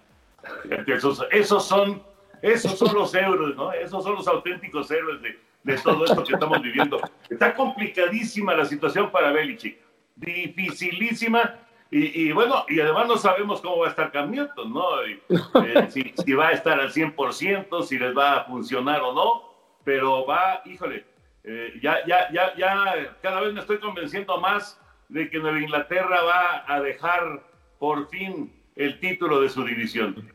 Esos, 0.88 1.26
esos, 1.32 1.68
son, 1.68 2.02
esos 2.42 2.78
son 2.78 2.94
los 2.94 3.14
héroes, 3.14 3.56
¿no? 3.56 3.72
Esos 3.74 4.04
son 4.04 4.16
los 4.16 4.28
auténticos 4.28 4.90
héroes 4.92 5.22
de, 5.22 5.40
de 5.64 5.78
todo 5.78 6.06
esto 6.06 6.24
que 6.24 6.34
estamos 6.34 6.62
viviendo. 6.62 7.00
Está 7.30 7.54
complicadísima 7.56 8.54
la 8.56 8.66
situación 8.66 9.12
para 9.12 9.32
Belichick, 9.32 9.78
dificilísima 10.16 11.56
y, 11.92 12.32
bueno, 12.34 12.66
y 12.70 12.80
además 12.80 13.08
no 13.08 13.18
sabemos 13.18 13.62
cómo 13.62 13.80
va 13.80 13.88
a 13.88 13.90
estar 13.90 14.12
Cam 14.12 14.30
Newton, 14.30 14.74
¿no? 14.74 14.86
Eh, 15.30 16.14
si, 16.24 16.34
va 16.34 16.50
a 16.50 16.52
estar 16.52 16.80
al 16.80 16.92
100%, 16.92 17.84
si 17.84 17.98
les 17.98 18.16
va 18.16 18.38
a 18.38 18.44
funcionar 18.46 19.02
o 19.02 19.14
no, 19.14 19.44
pero 19.84 20.26
va, 20.26 20.62
híjole, 20.66 21.06
eh, 21.44 21.74
ya, 21.82 22.06
ya, 22.06 22.32
ya, 22.32 22.56
ya, 22.56 23.18
cada 23.22 23.42
vez 23.42 23.54
me 23.54 23.62
estoy 23.62 23.80
convenciendo 23.80 24.40
más 24.40 24.80
de 25.08 25.30
que 25.30 25.40
Nueva 25.40 25.60
Inglaterra 25.60 26.22
va 26.22 26.64
a 26.68 26.80
dejar 26.80 27.44
por 27.80 28.08
fin 28.10 28.54
el 28.76 29.00
título 29.00 29.42
de 29.42 29.50
su 29.50 29.64
división. 29.64 30.32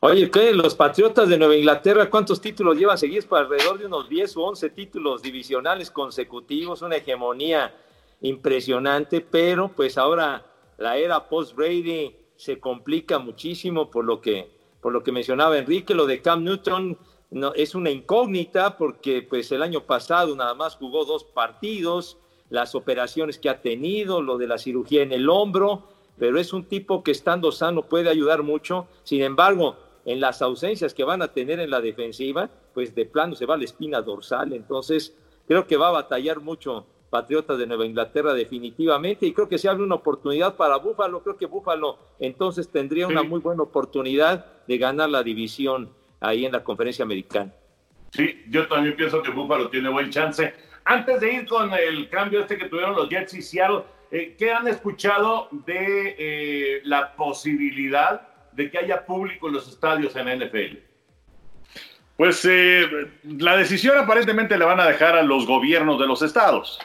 Oye, 0.00 0.30
¿qué? 0.30 0.52
Los 0.52 0.74
Patriotas 0.74 1.28
de 1.28 1.38
Nueva 1.38 1.54
Inglaterra, 1.54 2.08
¿cuántos 2.10 2.40
títulos 2.40 2.76
llevan 2.76 2.98
seguidos? 2.98 3.26
Para 3.26 3.44
alrededor 3.44 3.78
de 3.78 3.86
unos 3.86 4.08
10 4.08 4.36
o 4.38 4.42
11 4.42 4.70
títulos 4.70 5.22
divisionales 5.22 5.90
consecutivos, 5.90 6.82
una 6.82 6.96
hegemonía 6.96 7.74
impresionante, 8.22 9.20
pero 9.20 9.68
pues 9.68 9.96
ahora 9.98 10.49
la 10.80 10.96
era 10.96 11.28
post-Brady 11.28 12.16
se 12.36 12.58
complica 12.58 13.18
muchísimo 13.18 13.90
por 13.90 14.04
lo 14.04 14.20
que, 14.20 14.50
por 14.80 14.92
lo 14.92 15.02
que 15.02 15.12
mencionaba 15.12 15.58
Enrique, 15.58 15.94
lo 15.94 16.06
de 16.06 16.22
Cam 16.22 16.42
Newton 16.42 16.98
no, 17.30 17.52
es 17.52 17.74
una 17.74 17.90
incógnita 17.90 18.78
porque 18.78 19.22
pues 19.22 19.52
el 19.52 19.62
año 19.62 19.82
pasado 19.82 20.34
nada 20.34 20.54
más 20.54 20.76
jugó 20.76 21.04
dos 21.04 21.22
partidos, 21.22 22.16
las 22.48 22.74
operaciones 22.74 23.38
que 23.38 23.50
ha 23.50 23.60
tenido, 23.60 24.22
lo 24.22 24.38
de 24.38 24.46
la 24.46 24.56
cirugía 24.56 25.02
en 25.02 25.12
el 25.12 25.28
hombro, 25.28 25.84
pero 26.18 26.40
es 26.40 26.54
un 26.54 26.64
tipo 26.64 27.04
que 27.04 27.10
estando 27.10 27.52
sano 27.52 27.82
puede 27.82 28.08
ayudar 28.08 28.42
mucho. 28.42 28.88
Sin 29.04 29.22
embargo, 29.22 29.76
en 30.06 30.18
las 30.18 30.40
ausencias 30.40 30.94
que 30.94 31.04
van 31.04 31.20
a 31.20 31.32
tener 31.32 31.60
en 31.60 31.70
la 31.70 31.82
defensiva, 31.82 32.48
pues 32.72 32.94
de 32.94 33.04
plano 33.04 33.34
se 33.34 33.44
va 33.44 33.58
la 33.58 33.64
espina 33.64 34.00
dorsal, 34.00 34.54
entonces 34.54 35.14
creo 35.46 35.66
que 35.66 35.76
va 35.76 35.88
a 35.88 35.92
batallar 35.92 36.40
mucho 36.40 36.86
Patriotas 37.10 37.58
de 37.58 37.66
Nueva 37.66 37.84
Inglaterra 37.84 38.32
definitivamente 38.32 39.26
y 39.26 39.32
creo 39.32 39.48
que 39.48 39.58
se 39.58 39.68
abre 39.68 39.82
una 39.82 39.96
oportunidad 39.96 40.56
para 40.56 40.76
Búfalo, 40.76 41.22
creo 41.22 41.36
que 41.36 41.46
Búfalo 41.46 41.98
entonces 42.20 42.68
tendría 42.70 43.08
una 43.08 43.24
muy 43.24 43.40
buena 43.40 43.64
oportunidad 43.64 44.46
de 44.66 44.78
ganar 44.78 45.10
la 45.10 45.22
división 45.24 45.90
ahí 46.20 46.46
en 46.46 46.52
la 46.52 46.62
conferencia 46.62 47.04
americana. 47.04 47.52
Sí, 48.12 48.44
yo 48.48 48.66
también 48.68 48.96
pienso 48.96 49.22
que 49.22 49.30
Búfalo 49.30 49.68
tiene 49.68 49.88
buen 49.88 50.10
chance. 50.10 50.54
Antes 50.84 51.20
de 51.20 51.32
ir 51.32 51.46
con 51.46 51.72
el 51.72 52.08
cambio 52.08 52.40
este 52.40 52.56
que 52.56 52.66
tuvieron 52.66 52.94
los 52.94 53.08
Jets 53.08 53.34
y 53.34 53.42
Seattle, 53.42 53.82
eh, 54.10 54.34
¿qué 54.38 54.52
han 54.52 54.66
escuchado 54.68 55.48
de 55.52 56.16
eh, 56.18 56.80
la 56.84 57.14
posibilidad 57.14 58.28
de 58.52 58.70
que 58.70 58.78
haya 58.78 59.04
público 59.04 59.48
en 59.48 59.54
los 59.54 59.68
estadios 59.68 60.14
en 60.16 60.26
la 60.26 60.46
NFL? 60.46 60.78
Pues 62.16 62.44
eh, 62.44 62.86
la 63.24 63.56
decisión 63.56 63.96
aparentemente 63.96 64.58
la 64.58 64.66
van 64.66 64.80
a 64.80 64.86
dejar 64.86 65.16
a 65.16 65.22
los 65.22 65.46
gobiernos 65.46 65.98
de 65.98 66.06
los 66.06 66.22
estados. 66.22 66.78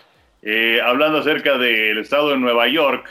Eh, 0.47 0.79
hablando 0.79 1.17
acerca 1.17 1.58
del 1.58 1.97
estado 1.97 2.29
de 2.29 2.38
Nueva 2.38 2.67
York, 2.67 3.08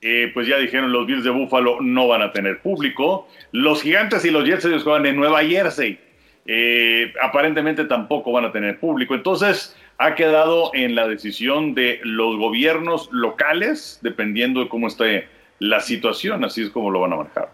eh, 0.00 0.30
pues 0.32 0.46
ya 0.46 0.56
dijeron 0.56 0.92
los 0.92 1.04
Bills 1.04 1.24
de 1.24 1.30
Buffalo 1.30 1.80
no 1.80 2.06
van 2.06 2.22
a 2.22 2.30
tener 2.30 2.60
público. 2.60 3.28
Los 3.50 3.82
Gigantes 3.82 4.24
y 4.24 4.30
los 4.30 4.44
Jets 4.44 4.64
ellos 4.66 4.84
juegan 4.84 5.04
en 5.04 5.16
Nueva 5.16 5.42
Jersey. 5.44 5.98
Eh, 6.46 7.12
aparentemente 7.20 7.86
tampoco 7.86 8.30
van 8.30 8.44
a 8.44 8.52
tener 8.52 8.78
público. 8.78 9.16
Entonces 9.16 9.76
ha 9.98 10.14
quedado 10.14 10.70
en 10.74 10.94
la 10.94 11.08
decisión 11.08 11.74
de 11.74 11.98
los 12.04 12.36
gobiernos 12.36 13.08
locales, 13.10 13.98
dependiendo 14.02 14.60
de 14.60 14.68
cómo 14.68 14.86
esté 14.86 15.26
la 15.58 15.80
situación. 15.80 16.44
Así 16.44 16.62
es 16.62 16.70
como 16.70 16.92
lo 16.92 17.00
van 17.00 17.14
a 17.14 17.16
manejar. 17.16 17.50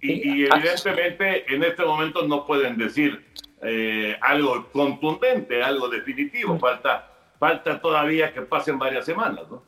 Y, 0.00 0.44
evidentemente 0.44 1.44
en 1.52 1.62
este 1.62 1.84
momento 1.84 2.26
no 2.26 2.46
pueden 2.46 2.78
decir 2.78 3.20
algo 4.22 4.68
contundente, 4.72 5.62
algo 5.62 5.88
definitivo. 5.88 6.58
Falta 6.58 7.15
falta 7.38 7.80
todavía 7.80 8.32
que 8.32 8.42
pasen 8.42 8.78
varias 8.78 9.04
semanas, 9.04 9.44
¿no? 9.50 9.62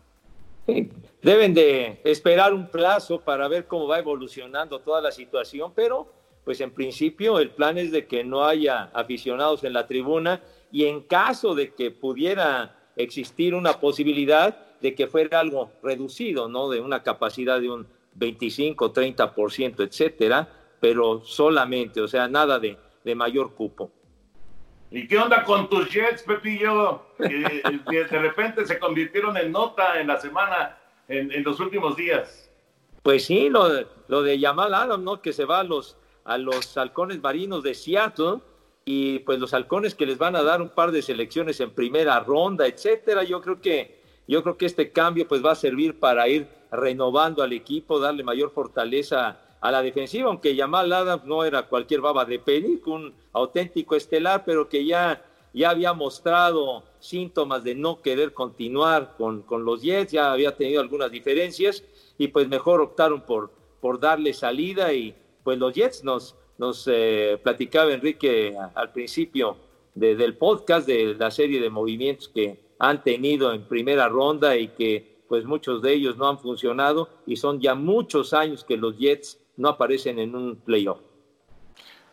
Deben 1.23 1.55
de 1.55 2.01
esperar 2.05 2.53
un 2.53 2.69
plazo 2.69 3.21
para 3.21 3.49
ver 3.49 3.67
cómo 3.67 3.87
va 3.87 3.99
evolucionando 3.99 4.81
toda 4.81 5.01
la 5.01 5.11
situación, 5.11 5.73
pero 5.75 6.13
pues 6.45 6.61
en 6.61 6.71
principio 6.71 7.39
el 7.39 7.51
plan 7.51 7.79
es 7.79 7.91
de 7.91 8.07
que 8.07 8.23
no 8.23 8.45
haya 8.45 8.91
aficionados 8.95 9.65
en 9.65 9.73
la 9.73 9.87
tribuna 9.87 10.43
y 10.71 10.85
en 10.85 11.01
caso 11.03 11.55
de 11.55 11.75
que 11.75 11.91
pudiera 11.91 12.77
existir 12.97 13.55
una 13.55 13.81
posibilidad 13.81 14.57
de 14.81 14.95
que 14.95 15.07
fuera 15.07 15.41
algo 15.41 15.71
reducido, 15.83 16.49
¿no? 16.49 16.69
De 16.69 16.81
una 16.81 17.03
capacidad 17.03 17.61
de 17.61 17.71
un 17.71 17.87
25, 18.15 18.93
30%, 18.93 19.87
etcétera, 19.87 20.49
pero 20.81 21.23
solamente, 21.25 22.01
o 22.01 22.09
sea, 22.09 22.29
nada 22.29 22.59
de, 22.59 22.77
de 23.05 23.15
mayor 23.15 23.55
cupo. 23.55 23.91
¿Y 24.91 25.07
qué 25.07 25.19
onda 25.19 25.45
con 25.45 25.69
tus 25.69 25.89
Jets, 25.91 26.23
Pepillo? 26.23 27.03
Que, 27.19 27.63
de 27.91 28.19
repente 28.19 28.67
se 28.67 28.79
convirtieron 28.79 29.37
en 29.37 29.53
nota 29.53 30.01
en 30.01 30.07
la 30.07 30.19
semana, 30.19 30.79
en, 31.09 31.43
los 31.45 31.61
últimos 31.61 31.97
días. 31.97 32.51
Pues 33.03 33.27
sí, 33.27 33.49
lo, 33.49 33.69
lo 34.09 34.23
de 34.23 34.39
Yamal 34.39 34.75
Adam, 34.75 35.05
¿no? 35.05 35.21
Que 35.21 35.33
se 35.33 35.45
va 35.45 35.61
a 35.61 35.65
los, 35.65 35.97
a 36.25 36.39
los 36.39 36.77
halcones 36.77 37.21
marinos 37.21 37.63
de 37.63 37.75
Seattle 37.75 38.39
y 38.85 39.19
pues 39.21 39.39
los 39.39 39.53
halcones 39.53 39.95
que 39.95 40.07
les 40.07 40.17
van 40.17 40.35
a 40.35 40.43
dar 40.43 40.63
un 40.63 40.71
par 40.71 40.91
de 40.93 41.03
selecciones 41.03 41.61
en 41.61 41.71
primera 41.71 42.21
ronda, 42.21 42.67
etcétera. 42.67 43.25
Yo 43.25 43.43
creo 43.43 43.61
que, 43.61 44.01
yo 44.27 44.43
creo 44.43 44.57
que 44.57 44.65
este 44.65 44.91
cambio 44.91 45.29
pues 45.29 45.45
va 45.45 45.53
a 45.53 45.57
servir 45.57 46.01
para 46.01 46.27
ir 46.29 46.49
renovando 46.71 47.43
al 47.43 47.53
equipo, 47.53 48.01
darle 48.01 48.25
mayor 48.25 48.51
fortaleza 48.51 49.39
a 49.61 49.73
la 49.73 49.83
defensiva, 49.83 50.29
aunque 50.29 50.55
Yamal 50.55 50.93
Adams 50.93 51.25
no 51.25 51.45
era 51.45 51.65
cualquier 51.65 52.01
baba 52.01 52.25
de 52.25 52.39
peli, 52.39 52.81
un 52.87 53.13
auténtico 53.33 53.97
estelar, 53.97 54.45
pero 54.45 54.69
que 54.69 54.85
ya, 54.85 55.25
ya 55.53 55.71
había 55.71 55.93
mostrado 55.93 56.85
síntomas 57.01 57.65
de 57.65 57.75
no 57.75 58.01
querer 58.01 58.33
continuar 58.33 59.15
con, 59.17 59.43
con, 59.43 59.65
los 59.65 59.83
Jets, 59.83 60.13
ya 60.13 60.33
había 60.33 60.57
tenido 60.57 60.81
algunas 60.81 61.11
diferencias 61.11 61.83
y 62.19 62.29
pues 62.29 62.49
mejor 62.49 62.81
optaron 62.81 63.23
por, 63.23 63.51
por 63.81 63.99
darle 63.99 64.33
salida 64.33 64.93
y 64.93 65.15
pues 65.43 65.59
los 65.59 65.73
Jets 65.75 66.05
nos, 66.05 66.37
nos 66.57 66.89
eh, 66.91 67.39
platicaba 67.43 67.93
Enrique 67.93 68.57
al 68.75 68.93
principio 68.93 69.57
del 69.95 70.37
podcast, 70.37 70.87
de 70.87 71.15
la 71.15 71.31
serie 71.31 71.61
de 71.61 71.71
movimientos 71.71 72.29
que 72.29 72.61
han 72.79 73.03
tenido 73.03 73.53
en 73.53 73.63
primera 73.65 74.09
ronda 74.09 74.57
y 74.57 74.69
que 74.69 75.08
pues 75.29 75.45
muchos 75.45 75.83
de 75.83 75.93
ellos 75.93 76.17
no 76.17 76.29
han 76.29 76.39
funcionado 76.39 77.09
y 77.27 77.37
son 77.37 77.61
ya 77.61 77.75
muchos 77.75 78.33
años 78.33 78.65
que 78.65 78.77
los 78.77 78.97
Jets 78.99 79.41
no 79.57 79.69
aparecen 79.69 80.19
en 80.19 80.35
un 80.35 80.57
playoff. 80.57 81.01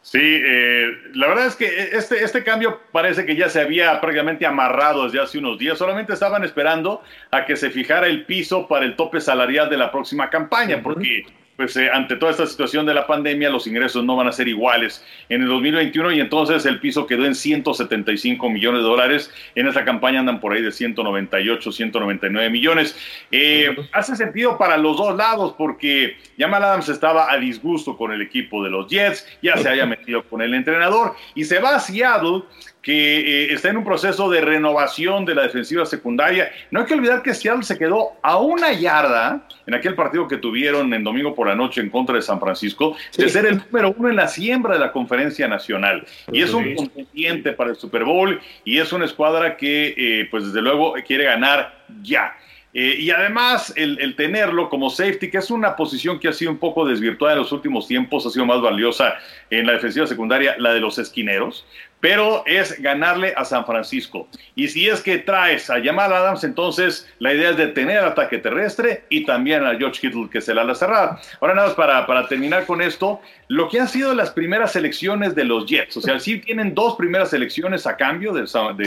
Sí, 0.01 0.19
eh, 0.21 0.91
la 1.15 1.28
verdad 1.28 1.47
es 1.47 1.56
que 1.56 1.65
este, 1.65 2.23
este 2.23 2.43
cambio 2.43 2.80
parece 2.91 3.25
que 3.25 3.36
ya 3.36 3.49
se 3.49 3.60
había 3.60 3.99
prácticamente 3.99 4.45
amarrado 4.45 5.06
desde 5.06 5.19
hace 5.19 5.39
unos 5.39 5.58
días. 5.58 5.80
Solamente 5.80 6.13
estaban 6.13 6.43
esperando 6.43 7.01
a 7.32 7.43
que 7.43 7.56
se 7.56 7.71
fijara 7.71 8.06
el 8.06 8.23
piso 8.28 8.67
para 8.67 8.86
el 8.86 8.95
tope 8.95 9.19
salarial 9.19 9.67
de 9.67 9.78
la 9.78 9.91
próxima 9.91 10.30
campaña, 10.30 10.84
porque 10.84 11.25
pues 11.55 11.75
eh, 11.77 11.89
ante 11.91 12.15
toda 12.17 12.31
esta 12.31 12.45
situación 12.45 12.85
de 12.85 12.93
la 12.93 13.07
pandemia, 13.07 13.49
los 13.49 13.67
ingresos 13.67 14.03
no 14.03 14.15
van 14.15 14.27
a 14.27 14.31
ser 14.31 14.47
iguales 14.47 15.03
en 15.29 15.41
el 15.41 15.47
2021 15.47 16.11
y 16.13 16.19
entonces 16.19 16.65
el 16.65 16.79
piso 16.79 17.07
quedó 17.07 17.25
en 17.25 17.35
175 17.35 18.49
millones 18.49 18.81
de 18.81 18.87
dólares. 18.87 19.31
En 19.55 19.67
esta 19.67 19.85
campaña 19.85 20.19
andan 20.19 20.39
por 20.39 20.53
ahí 20.53 20.61
de 20.61 20.71
198, 20.71 21.71
199 21.71 22.49
millones. 22.49 22.97
Eh, 23.31 23.75
hace 23.93 24.15
sentido 24.15 24.57
para 24.57 24.77
los 24.77 24.97
dos 24.97 25.15
lados 25.15 25.55
porque 25.57 26.17
Jamal 26.37 26.63
Adams 26.63 26.89
estaba 26.89 27.31
a 27.31 27.37
disgusto 27.37 27.95
con 27.97 28.11
el 28.11 28.21
equipo 28.21 28.63
de 28.63 28.69
los 28.69 28.87
Jets, 28.89 29.25
ya 29.41 29.55
se 29.57 29.69
haya 29.69 29.85
metido 29.85 30.23
con 30.23 30.41
el 30.41 30.53
entrenador 30.53 31.15
y 31.35 31.45
se 31.45 31.59
va 31.59 31.75
a 31.75 31.79
Seattle 31.79 32.43
que 32.85 33.45
eh, 33.45 33.51
está 33.51 33.69
en 33.69 33.77
un 33.77 33.83
proceso 33.83 34.29
de 34.29 34.41
renovación 34.41 35.25
de 35.25 35.33
la 35.33 35.41
defensiva 35.41 35.87
secundaria. 35.87 36.51
No 36.69 36.81
hay 36.81 36.85
que 36.85 36.93
olvidar 36.93 37.23
que 37.23 37.33
Seattle 37.33 37.63
se 37.63 37.79
quedó 37.79 38.11
a 38.21 38.37
una 38.37 38.73
yarda 38.73 39.47
en 39.65 39.73
aquel 39.73 39.95
partido 39.95 40.27
que 40.27 40.37
tuvieron 40.37 40.93
en 40.93 41.03
domingo 41.03 41.33
por 41.33 41.47
la 41.47 41.55
noche 41.55 41.81
en 41.81 41.89
contra 41.89 42.13
de 42.13 42.21
San 42.21 42.39
Francisco, 42.39 42.95
de 43.17 43.27
ser 43.27 43.47
el 43.47 43.57
número 43.57 43.95
uno 43.97 44.09
en 44.09 44.15
la 44.15 44.27
siembra 44.27 44.75
de 44.75 44.79
la 44.81 44.91
conferencia 44.91 45.47
nacional. 45.47 46.05
Y 46.31 46.43
es 46.43 46.53
un 46.53 46.75
contendiente 46.75 47.53
para 47.53 47.71
el 47.71 47.75
Super 47.75 48.03
Bowl 48.03 48.39
y 48.63 48.77
es 48.77 48.93
una 48.93 49.05
escuadra 49.05 49.57
que, 49.57 49.95
eh, 49.97 50.27
pues 50.29 50.45
desde 50.45 50.61
luego, 50.61 50.93
quiere 51.07 51.23
ganar 51.23 51.85
ya. 52.03 52.35
Eh, 52.77 52.97
y 52.99 53.09
además 53.09 53.71
el, 53.77 54.17
tenerlo 54.17 54.69
como 54.69 54.89
safety, 54.89 55.31
que 55.31 55.37
es 55.37 55.49
una 55.49 55.77
posición 55.77 56.19
que 56.19 56.27
ha 56.27 56.33
sido 56.33 56.51
un 56.51 56.57
poco 56.57 56.85
desvirtuada 56.85 57.33
en 57.33 57.39
los 57.39 57.53
últimos 57.53 57.87
tiempos, 57.87 58.25
ha 58.25 58.29
sido 58.29 58.45
más 58.45 58.61
valiosa 58.61 59.15
en 59.49 59.65
la 59.65 59.71
defensiva 59.71 60.05
secundaria, 60.05 60.57
la 60.59 60.73
de 60.73 60.81
los 60.81 60.99
esquineros 60.99 61.65
pero 61.99 62.43
es 62.45 62.79
ganarle 62.81 63.34
a 63.36 63.45
San 63.45 63.65
Francisco. 63.65 64.27
Y 64.55 64.67
si 64.67 64.88
es 64.88 65.01
que 65.01 65.17
traes 65.17 65.69
a 65.69 65.84
Jamal 65.84 66.13
Adams, 66.13 66.43
entonces 66.43 67.12
la 67.19 67.34
idea 67.34 67.51
es 67.51 67.58
detener 67.58 67.97
el 67.97 68.05
ataque 68.05 68.38
terrestre 68.38 69.05
y 69.10 69.25
también 69.25 69.65
a 69.65 69.75
George 69.75 70.01
Kittle, 70.01 70.29
que 70.29 70.41
se 70.41 70.53
la 70.53 70.63
la 70.63 70.75
cerrada. 70.75 71.19
Ahora 71.41 71.55
nada 71.55 71.67
más 71.67 71.75
para, 71.75 72.05
para 72.05 72.27
terminar 72.27 72.65
con 72.65 72.81
esto, 72.81 73.21
lo 73.47 73.69
que 73.69 73.79
han 73.79 73.88
sido 73.88 74.13
las 74.13 74.31
primeras 74.31 74.73
selecciones 74.73 75.36
de 75.36 75.45
los 75.45 75.65
Jets, 75.65 75.97
o 75.97 76.01
sea, 76.01 76.19
sí 76.19 76.39
tienen 76.39 76.73
dos 76.73 76.95
primeras 76.95 77.29
selecciones 77.29 77.86
a 77.86 77.95
cambio 77.97 78.34
de, 78.34 78.43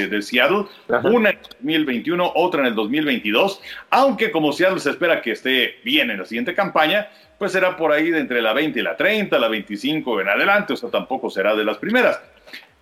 de, 0.08 0.22
Seattle, 0.22 0.66
una 1.04 1.30
en 1.30 1.38
el 1.38 1.84
2021, 1.84 2.32
otra 2.34 2.60
en 2.60 2.66
el 2.66 2.74
2022, 2.74 3.60
aunque 3.90 4.30
como 4.30 4.52
Seattle 4.52 4.80
se 4.80 4.90
espera 4.90 5.22
que 5.22 5.32
esté 5.32 5.76
bien 5.84 6.10
en 6.10 6.18
la 6.18 6.24
siguiente 6.24 6.54
campaña, 6.54 7.08
pues 7.38 7.52
será 7.52 7.76
por 7.76 7.92
ahí 7.92 8.10
de 8.10 8.18
entre 8.18 8.42
la 8.42 8.52
20 8.52 8.78
y 8.78 8.82
la 8.82 8.96
30, 8.96 9.38
la 9.38 9.48
25 9.48 10.20
en 10.20 10.28
adelante, 10.28 10.72
o 10.72 10.76
sea, 10.76 10.90
tampoco 10.90 11.30
será 11.30 11.54
de 11.54 11.64
las 11.64 11.78
primeras. 11.78 12.20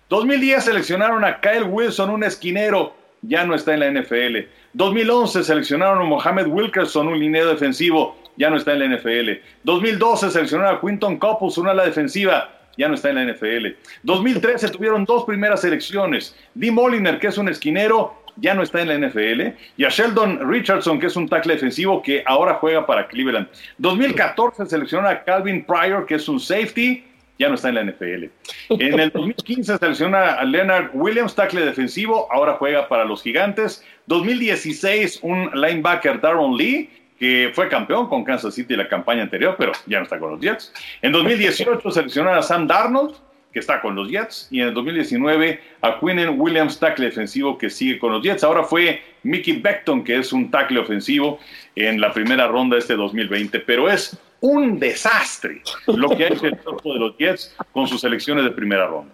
2010 0.09 0.63
seleccionaron 0.63 1.25
a 1.25 1.41
Kyle 1.41 1.63
Wilson, 1.63 2.09
un 2.09 2.23
esquinero, 2.23 2.93
ya 3.21 3.45
no 3.45 3.55
está 3.55 3.73
en 3.73 3.79
la 3.81 4.01
NFL. 4.01 4.47
2011 4.73 5.43
seleccionaron 5.43 6.01
a 6.01 6.05
Mohamed 6.05 6.47
Wilkerson, 6.47 7.07
un 7.07 7.19
lineo 7.19 7.47
defensivo, 7.49 8.15
ya 8.37 8.49
no 8.49 8.57
está 8.57 8.73
en 8.73 8.79
la 8.79 8.97
NFL. 8.97 9.41
2012 9.63 10.31
seleccionaron 10.31 10.75
a 10.77 10.79
Quinton 10.79 11.17
Coppus, 11.17 11.57
una 11.57 11.71
ala 11.71 11.85
defensiva, 11.85 12.49
ya 12.77 12.87
no 12.87 12.95
está 12.95 13.09
en 13.09 13.15
la 13.15 13.33
NFL. 13.33 13.75
2013 14.03 14.69
tuvieron 14.69 15.03
dos 15.03 15.25
primeras 15.25 15.61
selecciones. 15.61 16.35
Dee 16.53 16.71
Moliner, 16.71 17.19
que 17.19 17.27
es 17.27 17.37
un 17.37 17.49
esquinero, 17.49 18.23
ya 18.37 18.53
no 18.53 18.63
está 18.63 18.81
en 18.81 18.87
la 18.87 19.07
NFL. 19.07 19.57
Y 19.77 19.83
a 19.83 19.89
Sheldon 19.89 20.49
Richardson, 20.49 20.99
que 20.99 21.07
es 21.07 21.15
un 21.15 21.27
tackle 21.27 21.55
defensivo 21.55 22.01
que 22.01 22.23
ahora 22.25 22.55
juega 22.55 22.85
para 22.85 23.07
Cleveland. 23.07 23.47
2014 23.79 24.67
seleccionaron 24.67 25.11
a 25.11 25.23
Calvin 25.23 25.65
Pryor, 25.65 26.05
que 26.05 26.15
es 26.15 26.29
un 26.29 26.39
safety 26.39 27.03
ya 27.39 27.49
no 27.49 27.55
está 27.55 27.69
en 27.69 27.75
la 27.75 27.83
NFL. 27.83 28.25
En 28.69 28.99
el 28.99 29.11
2015 29.11 29.77
selecciona 29.77 30.33
a 30.33 30.43
Leonard 30.43 30.91
Williams, 30.93 31.35
tackle 31.35 31.65
defensivo, 31.65 32.31
ahora 32.31 32.53
juega 32.53 32.87
para 32.87 33.05
los 33.05 33.21
Gigantes. 33.21 33.83
2016 34.07 35.19
un 35.21 35.49
linebacker 35.53 36.19
Darren 36.21 36.55
Lee, 36.55 36.89
que 37.19 37.51
fue 37.53 37.67
campeón 37.67 38.07
con 38.07 38.23
Kansas 38.23 38.53
City 38.53 38.75
la 38.75 38.87
campaña 38.87 39.23
anterior, 39.23 39.55
pero 39.57 39.71
ya 39.85 39.97
no 39.97 40.03
está 40.03 40.19
con 40.19 40.31
los 40.31 40.39
Jets. 40.39 40.73
En 41.01 41.11
2018 41.11 41.91
selecciona 41.91 42.37
a 42.37 42.41
Sam 42.41 42.67
Darnold, 42.67 43.15
que 43.51 43.59
está 43.59 43.81
con 43.81 43.95
los 43.95 44.09
Jets, 44.09 44.47
y 44.51 44.61
en 44.61 44.67
el 44.67 44.73
2019 44.73 45.59
a 45.81 45.99
Quinnen 45.99 46.39
Williams, 46.39 46.79
tackle 46.79 47.05
defensivo, 47.05 47.57
que 47.57 47.69
sigue 47.69 47.97
con 47.97 48.11
los 48.11 48.23
Jets. 48.23 48.43
Ahora 48.43 48.63
fue 48.63 49.01
Mickey 49.23 49.59
Beckton, 49.59 50.03
que 50.03 50.17
es 50.17 50.31
un 50.31 50.51
tackle 50.51 50.79
ofensivo 50.79 51.39
en 51.75 51.99
la 51.99 52.13
primera 52.13 52.47
ronda 52.47 52.75
de 52.75 52.81
este 52.81 52.95
2020, 52.95 53.59
pero 53.61 53.89
es 53.89 54.17
un 54.41 54.79
desastre 54.79 55.61
lo 55.87 56.09
que 56.09 56.25
ha 56.25 56.27
hecho 56.29 56.45
el 56.45 56.57
cuerpo 56.57 56.93
de 56.93 56.99
los 56.99 57.17
Jets 57.17 57.55
con 57.71 57.87
sus 57.87 58.01
selecciones 58.01 58.43
de 58.43 58.51
primera 58.51 58.87
ronda. 58.87 59.13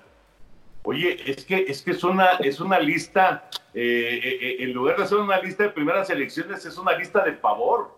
Oye, 0.83 1.17
es 1.25 1.45
que 1.45 1.65
es 1.67 1.81
que 1.81 1.91
es 1.91 2.03
una 2.03 2.31
es 2.41 2.59
una 2.59 2.79
lista 2.79 3.49
eh, 3.73 4.19
eh, 4.21 4.38
eh, 4.41 4.55
en 4.59 4.73
lugar 4.73 4.97
de 4.97 5.03
hacer 5.03 5.17
una 5.17 5.39
lista 5.39 5.63
de 5.63 5.69
primeras 5.69 6.07
selecciones 6.07 6.65
es 6.65 6.77
una 6.77 6.95
lista 6.97 7.23
de 7.23 7.33
pavor. 7.33 7.97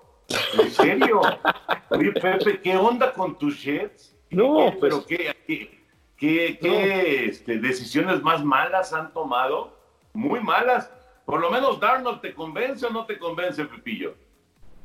En 0.60 0.72
serio. 0.72 1.22
Oye, 1.90 2.12
Pepe, 2.14 2.60
¿qué 2.62 2.78
onda 2.78 3.14
con 3.14 3.38
tus 3.38 3.62
Jets? 3.62 4.16
No, 4.30 4.74
pero 4.80 5.06
qué, 5.06 5.36
qué, 5.46 6.58
qué, 6.60 7.26
este, 7.26 7.60
decisiones 7.60 8.22
más 8.22 8.44
malas 8.44 8.94
han 8.94 9.14
tomado, 9.14 9.78
muy 10.14 10.40
malas. 10.40 10.92
Por 11.26 11.42
lo 11.42 11.50
menos 11.50 11.80
Darnold 11.80 12.22
te 12.22 12.34
convence 12.34 12.86
o 12.86 12.90
no 12.90 13.06
te 13.06 13.18
convence, 13.18 13.66
Pepillo. 13.66 14.16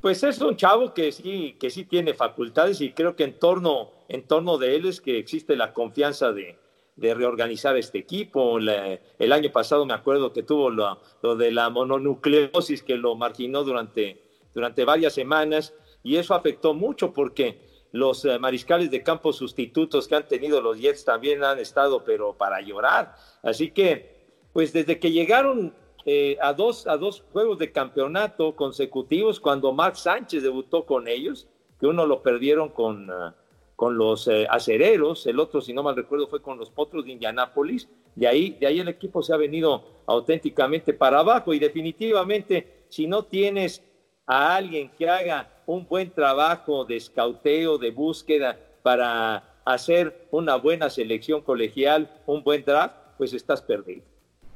Pues 0.01 0.23
es 0.23 0.41
un 0.41 0.57
chavo 0.57 0.95
que 0.95 1.13
sí, 1.13 1.57
que 1.61 1.69
sí 1.69 1.85
tiene 1.85 2.15
facultades 2.15 2.81
y 2.81 2.93
creo 2.93 3.17
que 3.17 3.25
en 3.25 3.39
torno, 3.39 3.91
en 4.09 4.27
torno 4.27 4.57
de 4.57 4.77
él 4.77 4.87
es 4.87 5.03
que 5.03 5.19
existe 5.19 5.57
la 5.57 5.75
confianza 5.75 6.33
de, 6.33 6.59
reorganizar 6.97 7.77
este 7.77 7.99
equipo. 7.99 8.59
el 8.59 9.33
año 9.33 9.51
pasado 9.53 9.85
me 9.87 9.95
acuerdo 9.95 10.33
que 10.33 10.43
tuvo 10.43 10.71
lo, 10.71 11.37
de 11.37 11.51
la 11.51 11.71
mononucleosis 11.71 12.83
que 12.83 12.97
lo 12.97 13.15
marginó 13.15 13.63
durante, 13.63 14.23
durante 14.55 14.85
varias 14.85 15.15
semanas 15.15 15.75
y 16.03 16.17
eso 16.17 16.35
afectó 16.35 16.73
mucho 16.75 17.13
porque 17.13 17.69
los 17.93 18.25
eh, 18.25 18.39
mariscales 18.39 18.91
de 18.91 19.03
campo 19.03 19.33
sustitutos 19.33 20.09
que 20.09 20.15
han 20.15 20.29
tenido 20.29 20.61
los 20.61 20.79
Jets 20.79 21.05
también 21.05 21.43
han 21.43 21.59
estado, 21.59 22.05
pero 22.05 22.37
para 22.37 22.61
llorar. 22.61 23.17
Así 23.43 23.71
que, 23.71 24.39
pues 24.53 24.73
desde 24.73 24.99
que 24.99 25.11
llegaron 25.11 25.75
eh, 26.07 26.39
a, 26.41 26.53
dos, 26.53 26.87
a 26.87 26.97
dos 26.97 27.25
juegos 27.33 27.59
de 27.59 27.73
campeonato 27.73 28.57
consecutivos 28.57 29.39
cuando 29.39 29.73
Mark 29.73 29.97
Sánchez 29.97 30.43
debutó 30.43 30.87
con 30.87 31.09
ellos, 31.09 31.47
que 31.79 31.87
uno 31.87 32.07
lo 32.07 32.23
perdieron 32.23 32.71
con, 32.71 33.11
ah, 33.11 33.35
con 33.77 33.97
los 33.97 34.29
eh, 34.29 34.47
acereros, 34.49 35.27
el 35.27 35.39
otro, 35.41 35.61
si 35.61 35.73
no 35.73 35.83
mal 35.83 35.97
recuerdo, 35.97 36.27
fue 36.29 36.43
con 36.43 36.59
los 36.59 36.71
potros 36.71 37.05
de 37.05 37.13
Indianápolis. 37.13 37.89
De 38.15 38.27
ahí, 38.27 38.57
de 38.61 38.67
ahí 38.67 38.81
el 38.81 38.89
equipo 38.89 39.23
se 39.23 39.33
ha 39.33 39.37
venido 39.37 40.03
auténticamente 40.07 40.93
para 40.93 41.21
abajo 41.21 41.55
y 41.55 41.59
definitivamente, 41.59 42.85
si 42.89 43.07
no 43.07 43.25
tienes 43.25 43.83
a 44.27 44.57
alguien 44.57 44.91
que 44.99 45.09
haga 45.09 45.63
un 45.67 45.87
buen 45.87 46.11
trabajo 46.11 46.85
de 46.85 46.97
escauteo, 46.97 47.79
de 47.79 47.91
búsqueda 47.91 48.59
para 48.83 49.61
hacer 49.65 50.29
una 50.31 50.57
buena 50.57 50.91
selección 50.91 51.43
colegial, 51.43 52.11
un 52.27 52.43
buen 52.43 52.65
draft, 52.65 52.97
pues 53.19 53.33
estás 53.33 53.63
perdido. 53.63 54.03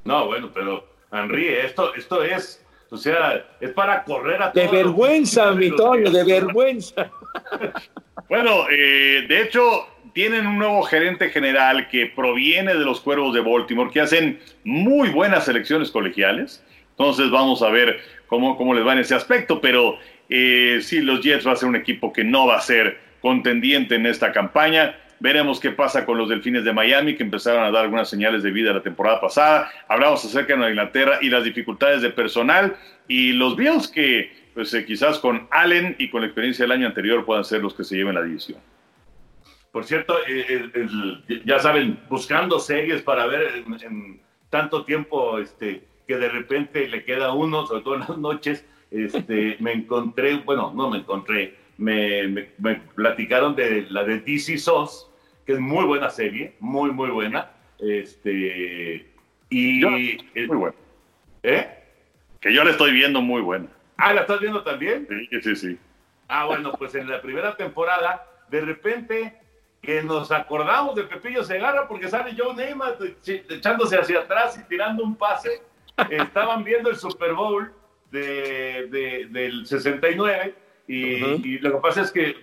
No, 0.03 0.27
bueno, 0.27 0.51
pero 0.53 0.94
Henry, 1.15 1.47
esto, 1.47 1.93
esto 1.95 2.23
es, 2.23 2.63
o 2.89 2.97
sea, 2.97 3.45
es 3.59 3.71
para 3.71 4.03
correr 4.03 4.41
a 4.41 4.51
De 4.51 4.67
vergüenza, 4.67 5.51
mi 5.51 5.69
Toño, 5.75 6.11
de 6.11 6.23
vergüenza. 6.23 7.09
bueno, 8.29 8.65
eh, 8.69 9.25
de 9.27 9.41
hecho, 9.41 9.87
tienen 10.13 10.47
un 10.47 10.57
nuevo 10.57 10.81
gerente 10.83 11.29
general 11.29 11.89
que 11.89 12.05
proviene 12.07 12.73
de 12.73 12.85
los 12.85 13.01
Cuervos 13.01 13.33
de 13.33 13.41
Baltimore, 13.41 13.91
que 13.91 14.01
hacen 14.01 14.39
muy 14.63 15.09
buenas 15.09 15.45
selecciones 15.45 15.91
colegiales. 15.91 16.63
Entonces 16.91 17.29
vamos 17.29 17.61
a 17.61 17.69
ver 17.69 17.99
cómo, 18.27 18.55
cómo 18.57 18.73
les 18.73 18.87
va 18.87 18.93
en 18.93 18.99
ese 18.99 19.13
aspecto, 19.13 19.59
pero 19.59 19.97
eh, 20.29 20.79
sí, 20.81 21.01
los 21.01 21.21
Jets 21.21 21.45
va 21.45 21.51
a 21.51 21.55
ser 21.57 21.67
un 21.67 21.75
equipo 21.75 22.13
que 22.13 22.23
no 22.23 22.47
va 22.47 22.55
a 22.55 22.61
ser 22.61 22.97
contendiente 23.21 23.95
en 23.95 24.05
esta 24.05 24.31
campaña. 24.31 24.95
Veremos 25.19 25.59
qué 25.59 25.71
pasa 25.71 26.05
con 26.05 26.17
los 26.17 26.29
Delfines 26.29 26.65
de 26.65 26.73
Miami, 26.73 27.15
que 27.15 27.23
empezaron 27.23 27.63
a 27.63 27.71
dar 27.71 27.83
algunas 27.83 28.09
señales 28.09 28.43
de 28.43 28.51
vida 28.51 28.73
la 28.73 28.83
temporada 28.83 29.21
pasada. 29.21 29.71
Hablamos 29.87 30.23
acerca 30.25 30.55
de 30.55 30.69
Inglaterra 30.69 31.19
y 31.21 31.29
las 31.29 31.43
dificultades 31.43 32.01
de 32.01 32.09
personal. 32.09 32.75
Y 33.07 33.31
los 33.33 33.55
Bills, 33.55 33.87
que 33.87 34.31
pues, 34.53 34.73
eh, 34.73 34.85
quizás 34.85 35.19
con 35.19 35.47
Allen 35.51 35.95
y 35.99 36.09
con 36.09 36.21
la 36.21 36.27
experiencia 36.27 36.63
del 36.63 36.71
año 36.71 36.87
anterior 36.87 37.25
puedan 37.25 37.43
ser 37.43 37.61
los 37.61 37.73
que 37.73 37.83
se 37.83 37.95
lleven 37.95 38.15
la 38.15 38.23
división. 38.23 38.59
Por 39.71 39.83
cierto, 39.83 40.15
eh, 40.27 40.69
ya 41.43 41.59
saben, 41.59 41.99
buscando 42.09 42.59
series 42.59 43.01
para 43.01 43.25
ver 43.25 43.63
en, 43.67 44.21
tanto 44.49 44.85
tiempo 44.85 45.37
este, 45.37 45.83
que 46.07 46.15
de 46.15 46.29
repente 46.29 46.87
le 46.87 47.03
queda 47.03 47.33
uno, 47.33 47.67
sobre 47.67 47.81
todo 47.81 47.95
en 47.95 47.99
las 48.01 48.17
noches, 48.17 48.65
este, 48.91 49.57
me 49.59 49.73
encontré, 49.73 50.37
bueno, 50.37 50.71
no 50.73 50.89
me 50.89 50.99
encontré, 50.99 51.57
me, 51.77 52.43
platicaron 52.95 53.55
de 53.55 53.85
la 53.89 54.03
de 54.03 54.19
DC 54.19 54.57
SOS, 54.57 55.09
que 55.45 55.53
es 55.53 55.59
muy 55.59 55.85
buena 55.85 56.09
serie, 56.09 56.55
muy, 56.59 56.91
muy 56.91 57.09
buena. 57.09 57.51
Este, 57.79 59.05
Y. 59.49 59.81
Yo- 59.81 59.89
eh, 59.89 60.47
muy 60.47 60.57
bueno. 60.57 60.75
¿Eh? 61.43 61.67
Que 62.41 62.53
yo 62.53 62.63
la 62.63 62.71
estoy 62.71 62.91
viendo 62.91 63.21
muy 63.21 63.41
buena. 63.41 63.67
Ah, 63.97 64.13
¿la 64.13 64.21
estás 64.21 64.39
viendo 64.39 64.63
también? 64.63 65.07
Sí, 65.31 65.41
sí, 65.41 65.55
sí. 65.55 65.77
Ah, 66.27 66.45
bueno, 66.45 66.73
pues 66.73 66.95
en 66.95 67.07
la 67.09 67.21
primera 67.21 67.55
temporada, 67.55 68.25
de 68.49 68.61
repente 68.61 69.37
que 69.81 70.01
nos 70.01 70.31
acordamos 70.31 70.95
de 70.95 71.03
Pepillo 71.03 71.43
Segarra 71.43 71.87
porque 71.87 72.07
sale 72.07 72.35
Joe 72.35 72.55
Neymar 72.55 72.97
ch- 72.97 73.43
echándose 73.51 73.97
hacia 73.97 74.19
atrás 74.21 74.57
y 74.59 74.67
tirando 74.67 75.03
un 75.03 75.15
pase. 75.15 75.61
Estaban 76.09 76.63
viendo 76.63 76.89
el 76.89 76.95
Super 76.95 77.33
Bowl 77.33 77.71
de, 78.11 78.87
de- 78.87 79.27
del 79.29 79.65
69 79.67 80.55
y, 80.87 80.95
y 81.55 81.59
lo 81.59 81.71
que 81.73 81.77
pasa 81.79 82.01
es 82.01 82.11
que 82.11 82.35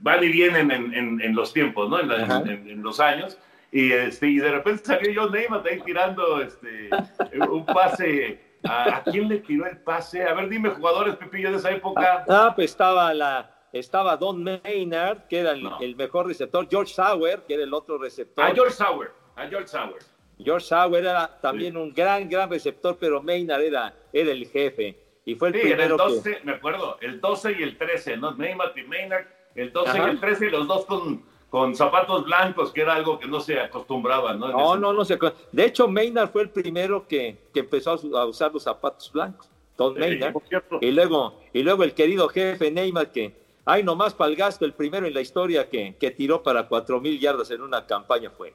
van 0.00 0.22
y 0.22 0.28
vienen 0.28 0.70
en, 0.70 0.94
en- 0.94 1.20
en 1.20 1.34
los 1.34 1.52
tiempos, 1.52 1.88
¿no? 1.90 2.00
En, 2.00 2.08
la- 2.08 2.22
Ajá. 2.24 2.42
en- 2.46 2.68
en 2.68 2.82
los 2.82 3.00
años. 3.00 3.38
Y, 3.72 3.92
este, 3.92 4.28
y 4.28 4.36
de 4.38 4.50
repente 4.52 4.84
salió 4.84 5.22
Joe 5.22 5.30
Neymar 5.30 5.62
ahí 5.66 5.80
tirando 5.84 6.40
este, 6.40 6.88
un 7.50 7.66
pase. 7.66 8.40
¿A, 8.64 8.96
a 8.96 9.02
quién 9.04 9.28
le 9.28 9.38
tiró 9.40 9.66
el 9.66 9.78
pase? 9.78 10.24
A 10.24 10.34
ver, 10.34 10.48
dime 10.48 10.70
jugadores, 10.70 11.14
Pepillo, 11.16 11.50
de 11.52 11.58
esa 11.58 11.70
época. 11.70 12.24
Ah, 12.28 12.52
pues 12.56 12.70
estaba 12.70 13.12
la 13.14 13.52
estaba 13.72 14.16
Don 14.16 14.42
Maynard, 14.42 15.26
que 15.28 15.40
era 15.40 15.52
el, 15.52 15.68
el 15.80 15.94
mejor 15.96 16.26
receptor, 16.26 16.66
George 16.68 16.94
Sauer, 16.94 17.42
que 17.46 17.54
era 17.54 17.62
el 17.64 17.74
otro 17.74 17.98
receptor. 17.98 18.44
A 18.44 18.52
George 18.54 18.72
Sauer, 18.72 19.10
a 19.36 19.46
George 19.46 19.68
Sauer. 19.68 20.02
George 20.42 20.66
Sauer 20.66 21.04
era 21.04 21.38
también 21.40 21.76
un 21.76 21.92
gran, 21.92 22.28
gran 22.28 22.48
receptor, 22.50 22.96
pero 22.98 23.22
Maynard 23.22 23.62
era, 23.62 23.94
era 24.12 24.32
el 24.32 24.46
jefe. 24.48 24.96
Y 25.26 25.34
fue 25.34 25.48
el 25.48 25.54
Sí, 25.54 25.60
en 25.60 25.66
el 25.66 25.72
primero 25.76 25.96
que... 25.98 26.02
12, 26.14 26.38
me 26.44 26.52
acuerdo, 26.52 26.96
el 27.02 27.20
12 27.20 27.56
y 27.58 27.62
el 27.62 27.76
13, 27.76 28.16
¿no? 28.16 28.34
Neymar 28.34 28.72
y 28.76 28.82
Maynard, 28.84 29.26
el 29.54 29.72
12 29.72 29.90
Ajá. 29.90 30.06
y 30.06 30.10
el 30.12 30.20
13, 30.20 30.46
y 30.46 30.50
los 30.50 30.66
dos 30.68 30.86
con, 30.86 31.22
con 31.50 31.74
zapatos 31.76 32.24
blancos, 32.24 32.72
que 32.72 32.80
era 32.82 32.94
algo 32.94 33.18
que 33.18 33.26
no 33.26 33.40
se 33.40 33.60
acostumbraba, 33.60 34.32
¿no? 34.34 34.46
En 34.46 34.52
No, 34.56 34.72
ese- 34.72 34.80
no, 34.80 34.92
no 34.94 35.04
se 35.04 35.14
acuerda. 35.14 35.36
De 35.52 35.64
hecho, 35.66 35.88
Maynard 35.88 36.30
fue 36.30 36.42
el 36.42 36.50
primero 36.50 37.06
que, 37.06 37.36
que 37.52 37.60
empezó 37.60 37.90
a 37.90 38.24
usar 38.24 38.52
los 38.54 38.62
zapatos 38.62 39.10
blancos. 39.12 39.50
Don 39.76 39.92
Sí, 39.94 40.00
Maynard. 40.00 40.32
por 40.32 40.42
cierto. 40.48 40.78
Y 40.80 40.90
luego, 40.92 41.38
y 41.52 41.62
luego 41.62 41.82
el 41.84 41.92
querido 41.92 42.28
jefe 42.28 42.70
Neymar, 42.70 43.10
que 43.12 43.34
hay 43.64 43.82
nomás 43.82 44.14
para 44.14 44.30
el 44.30 44.36
gasto, 44.36 44.64
el 44.64 44.72
primero 44.74 45.06
en 45.06 45.12
la 45.12 45.20
historia 45.20 45.68
que, 45.68 45.96
que 45.98 46.12
tiró 46.12 46.42
para 46.42 46.68
cuatro 46.68 47.00
mil 47.00 47.18
yardas 47.18 47.50
en 47.50 47.60
una 47.62 47.84
campaña 47.84 48.30
fue. 48.30 48.54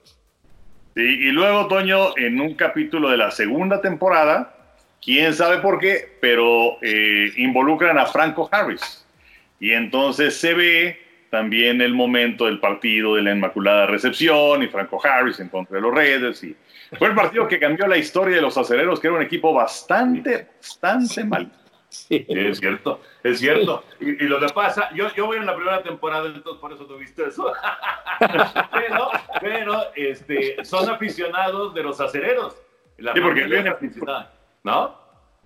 Sí, 0.96 1.02
y 1.02 1.32
luego, 1.32 1.68
Toño, 1.68 2.18
en 2.18 2.40
un 2.42 2.54
capítulo 2.56 3.10
de 3.10 3.18
la 3.18 3.30
segunda 3.32 3.80
temporada, 3.82 4.61
quién 5.02 5.34
sabe 5.34 5.58
por 5.60 5.80
qué, 5.80 6.18
pero 6.22 6.78
eh, 6.82 7.32
involucran 7.38 7.98
a 7.98 8.06
Franco 8.06 8.48
Harris. 8.52 9.06
Y 9.60 9.72
entonces 9.74 10.38
se 10.38 10.54
ve 10.54 11.02
también 11.30 11.82
el 11.82 11.94
momento 11.94 12.46
del 12.46 12.60
partido 12.60 13.16
de 13.16 13.22
la 13.22 13.32
Inmaculada 13.32 13.86
Recepción 13.88 14.64
y 14.64 14.68
Franco 14.68 15.00
Harris 15.06 15.40
en 15.40 15.50
contra 15.50 15.76
de 15.78 15.82
los 15.82 15.94
Raiders. 15.94 16.44
Y 16.44 16.56
fue 16.98 17.08
el 17.10 17.16
partido 17.16 17.48
que 17.48 17.60
cambió 17.60 17.88
la 17.88 17.98
historia 17.98 18.36
de 18.36 18.42
los 18.42 18.58
acereros, 18.58 19.00
que 19.00 19.08
era 19.08 19.16
un 19.16 19.22
equipo 19.22 19.54
bastante, 19.54 20.48
bastante 20.58 21.24
mal. 21.24 21.52
Sí, 21.88 22.26
es 22.30 22.60
cierto, 22.60 23.02
es 23.22 23.40
cierto. 23.40 23.84
Y, 24.00 24.12
y 24.24 24.28
lo 24.28 24.40
que 24.40 24.48
pasa, 24.54 24.90
yo, 24.94 25.14
yo 25.14 25.26
voy 25.26 25.38
en 25.38 25.46
la 25.46 25.56
primera 25.56 25.84
temporada, 25.84 26.26
entonces 26.28 26.60
por 26.62 26.72
eso 26.72 26.86
tuviste 26.86 27.26
eso. 27.28 27.52
pero, 28.72 29.10
pero 29.42 29.82
este, 29.96 30.64
son 30.64 30.90
aficionados 30.90 31.74
de 31.74 31.84
los 31.84 32.00
acereros. 32.00 32.56
La 32.98 33.14
Sí, 33.14 33.20
porque 33.20 33.46
viven- 33.46 33.68
aficionada, 33.68 34.32
¿no? 34.64 35.00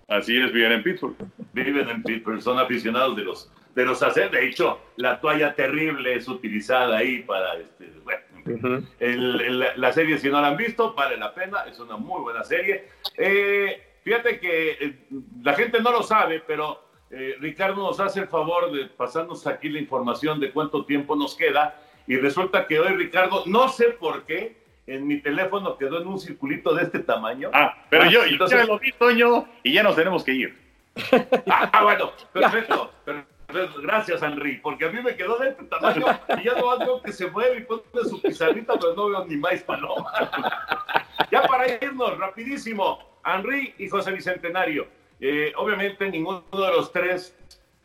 Así 0.07 0.37
es, 0.39 0.51
viven 0.53 0.71
en 0.73 0.83
Pittsburgh. 0.83 1.15
Viven 1.53 1.89
en 1.89 2.03
Pittsburgh, 2.03 2.41
son 2.41 2.59
aficionados 2.59 3.15
de 3.15 3.23
los, 3.23 3.51
de 3.73 3.85
los 3.85 4.03
acereros. 4.03 4.31
De 4.33 4.45
hecho, 4.47 4.79
la 4.97 5.19
toalla 5.19 5.55
terrible 5.55 6.13
es 6.15 6.27
utilizada 6.27 6.97
ahí 6.97 7.23
para, 7.23 7.55
este, 7.57 7.91
bueno, 8.03 8.21
en 8.45 8.61
fin. 8.61 8.89
El- 8.99 9.41
el- 9.41 9.65
la 9.75 9.91
serie, 9.91 10.17
si 10.19 10.29
no 10.29 10.39
la 10.41 10.49
han 10.49 10.57
visto, 10.57 10.93
vale 10.93 11.17
la 11.17 11.33
pena, 11.33 11.63
es 11.69 11.79
una 11.79 11.97
muy 11.97 12.21
buena 12.21 12.43
serie. 12.43 12.87
Eh, 13.17 13.81
fíjate 14.03 14.39
que 14.39 14.71
eh, 14.79 14.99
la 15.41 15.53
gente 15.53 15.81
no 15.81 15.91
lo 15.91 16.03
sabe, 16.03 16.43
pero 16.45 16.83
eh, 17.09 17.35
Ricardo 17.39 17.81
nos 17.81 17.99
hace 17.99 18.19
el 18.19 18.27
favor 18.27 18.71
de 18.71 18.85
pasarnos 18.85 19.47
aquí 19.47 19.69
la 19.69 19.79
información 19.79 20.39
de 20.39 20.51
cuánto 20.51 20.85
tiempo 20.85 21.15
nos 21.15 21.35
queda. 21.35 21.81
Y 22.07 22.17
resulta 22.17 22.67
que 22.67 22.79
hoy, 22.79 22.93
Ricardo, 22.93 23.43
no 23.47 23.69
sé 23.69 23.85
por 23.91 24.23
qué, 24.25 24.64
en 24.87 25.07
mi 25.07 25.19
teléfono 25.19 25.77
quedó 25.77 26.01
en 26.01 26.07
un 26.07 26.19
circulito 26.19 26.73
de 26.75 26.83
este 26.83 26.99
tamaño. 26.99 27.49
Ah, 27.53 27.75
pero 27.89 28.05
yo, 28.05 28.23
yo 28.25 28.31
entonces- 28.33 28.59
ya 28.59 28.65
lo 28.65 28.79
vi, 28.79 28.91
Toño, 28.93 29.45
y 29.63 29.73
ya 29.73 29.83
nos 29.83 29.95
tenemos 29.95 30.23
que 30.23 30.33
ir. 30.33 30.65
Ah, 31.47 31.83
bueno, 31.83 32.11
perfecto. 32.33 32.91
perfecto. 33.03 33.81
Gracias, 33.81 34.21
Henry, 34.23 34.57
porque 34.57 34.85
a 34.85 34.89
mí 34.89 35.01
me 35.01 35.15
quedó 35.15 35.37
de 35.37 35.49
este 35.49 35.63
tamaño 35.65 36.05
y 36.39 36.43
ya 36.43 36.55
no 36.55 36.77
veo 36.77 37.01
que 37.01 37.11
se 37.13 37.27
mueve 37.27 37.59
y 37.59 37.61
pone 37.61 37.83
su 38.09 38.21
pizarrita, 38.21 38.73
pero 38.79 38.95
no 38.95 39.09
veo 39.09 39.25
ni 39.25 39.37
más 39.37 39.61
paloma. 39.63 40.11
ya 41.31 41.43
para 41.43 41.67
irnos, 41.71 42.17
rapidísimo, 42.17 42.99
Henry 43.25 43.73
y 43.77 43.87
José 43.87 44.11
Bicentenario. 44.11 44.87
Eh, 45.21 45.53
obviamente 45.57 46.09
ninguno 46.09 46.43
de 46.51 46.57
los 46.71 46.91
tres 46.91 47.37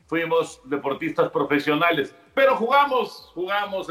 fuimos 0.06 0.60
deportistas 0.64 1.30
profesionales, 1.30 2.14
pero 2.34 2.56
jugamos, 2.56 3.30
jugamos 3.34 3.88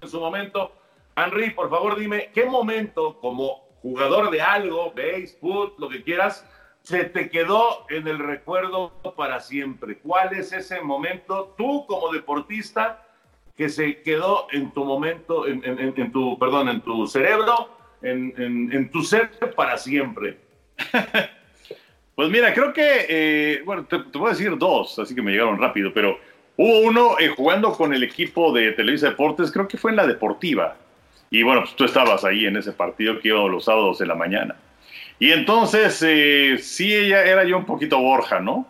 en 0.00 0.08
su 0.08 0.18
momento. 0.18 0.72
Henry, 1.16 1.50
por 1.50 1.68
favor, 1.68 1.98
dime, 1.98 2.30
¿qué 2.32 2.44
momento 2.44 3.18
como 3.20 3.68
jugador 3.82 4.30
de 4.30 4.40
algo, 4.40 4.92
base, 4.92 5.36
foot, 5.40 5.78
lo 5.78 5.88
que 5.88 6.02
quieras, 6.02 6.46
se 6.82 7.04
te 7.04 7.28
quedó 7.28 7.86
en 7.90 8.08
el 8.08 8.18
recuerdo 8.18 8.92
para 9.16 9.40
siempre? 9.40 9.98
¿Cuál 9.98 10.34
es 10.34 10.52
ese 10.52 10.80
momento, 10.80 11.54
tú 11.56 11.86
como 11.86 12.12
deportista, 12.12 13.06
que 13.56 13.68
se 13.68 14.02
quedó 14.02 14.46
en 14.52 14.72
tu 14.72 14.84
momento, 14.84 15.46
en, 15.46 16.12
tu, 16.12 16.38
perdón, 16.38 16.68
en 16.68 16.80
tu 16.80 17.06
cerebro, 17.06 17.68
en, 18.00 18.90
tu 18.90 19.02
ser 19.02 19.30
para 19.54 19.76
siempre? 19.78 20.38
Pues 22.14 22.28
mira, 22.28 22.52
creo 22.52 22.74
que, 22.74 23.06
eh, 23.08 23.62
bueno, 23.64 23.86
te, 23.86 23.98
te 23.98 24.18
voy 24.18 24.28
a 24.28 24.32
decir 24.32 24.58
dos, 24.58 24.98
así 24.98 25.14
que 25.14 25.22
me 25.22 25.32
llegaron 25.32 25.58
rápido, 25.58 25.94
pero 25.94 26.18
hubo 26.58 26.80
uno 26.80 27.18
eh, 27.18 27.28
jugando 27.28 27.72
con 27.72 27.94
el 27.94 28.02
equipo 28.02 28.52
de 28.52 28.72
Televisa 28.72 29.08
Deportes, 29.08 29.50
creo 29.50 29.66
que 29.66 29.78
fue 29.78 29.92
en 29.92 29.96
la 29.96 30.06
Deportiva. 30.06 30.76
Y 31.32 31.42
bueno, 31.42 31.62
pues 31.62 31.74
tú 31.74 31.84
estabas 31.84 32.26
ahí 32.26 32.44
en 32.44 32.58
ese 32.58 32.72
partido 32.72 33.18
que 33.18 33.28
iba 33.28 33.40
los 33.48 33.64
sábados 33.64 33.98
de 33.98 34.04
la 34.04 34.14
mañana. 34.14 34.54
Y 35.18 35.32
entonces, 35.32 36.04
eh, 36.06 36.58
sí, 36.60 36.94
ella 36.94 37.24
era 37.24 37.42
yo 37.44 37.56
un 37.56 37.64
poquito 37.64 37.98
Borja, 37.98 38.38
¿no? 38.38 38.66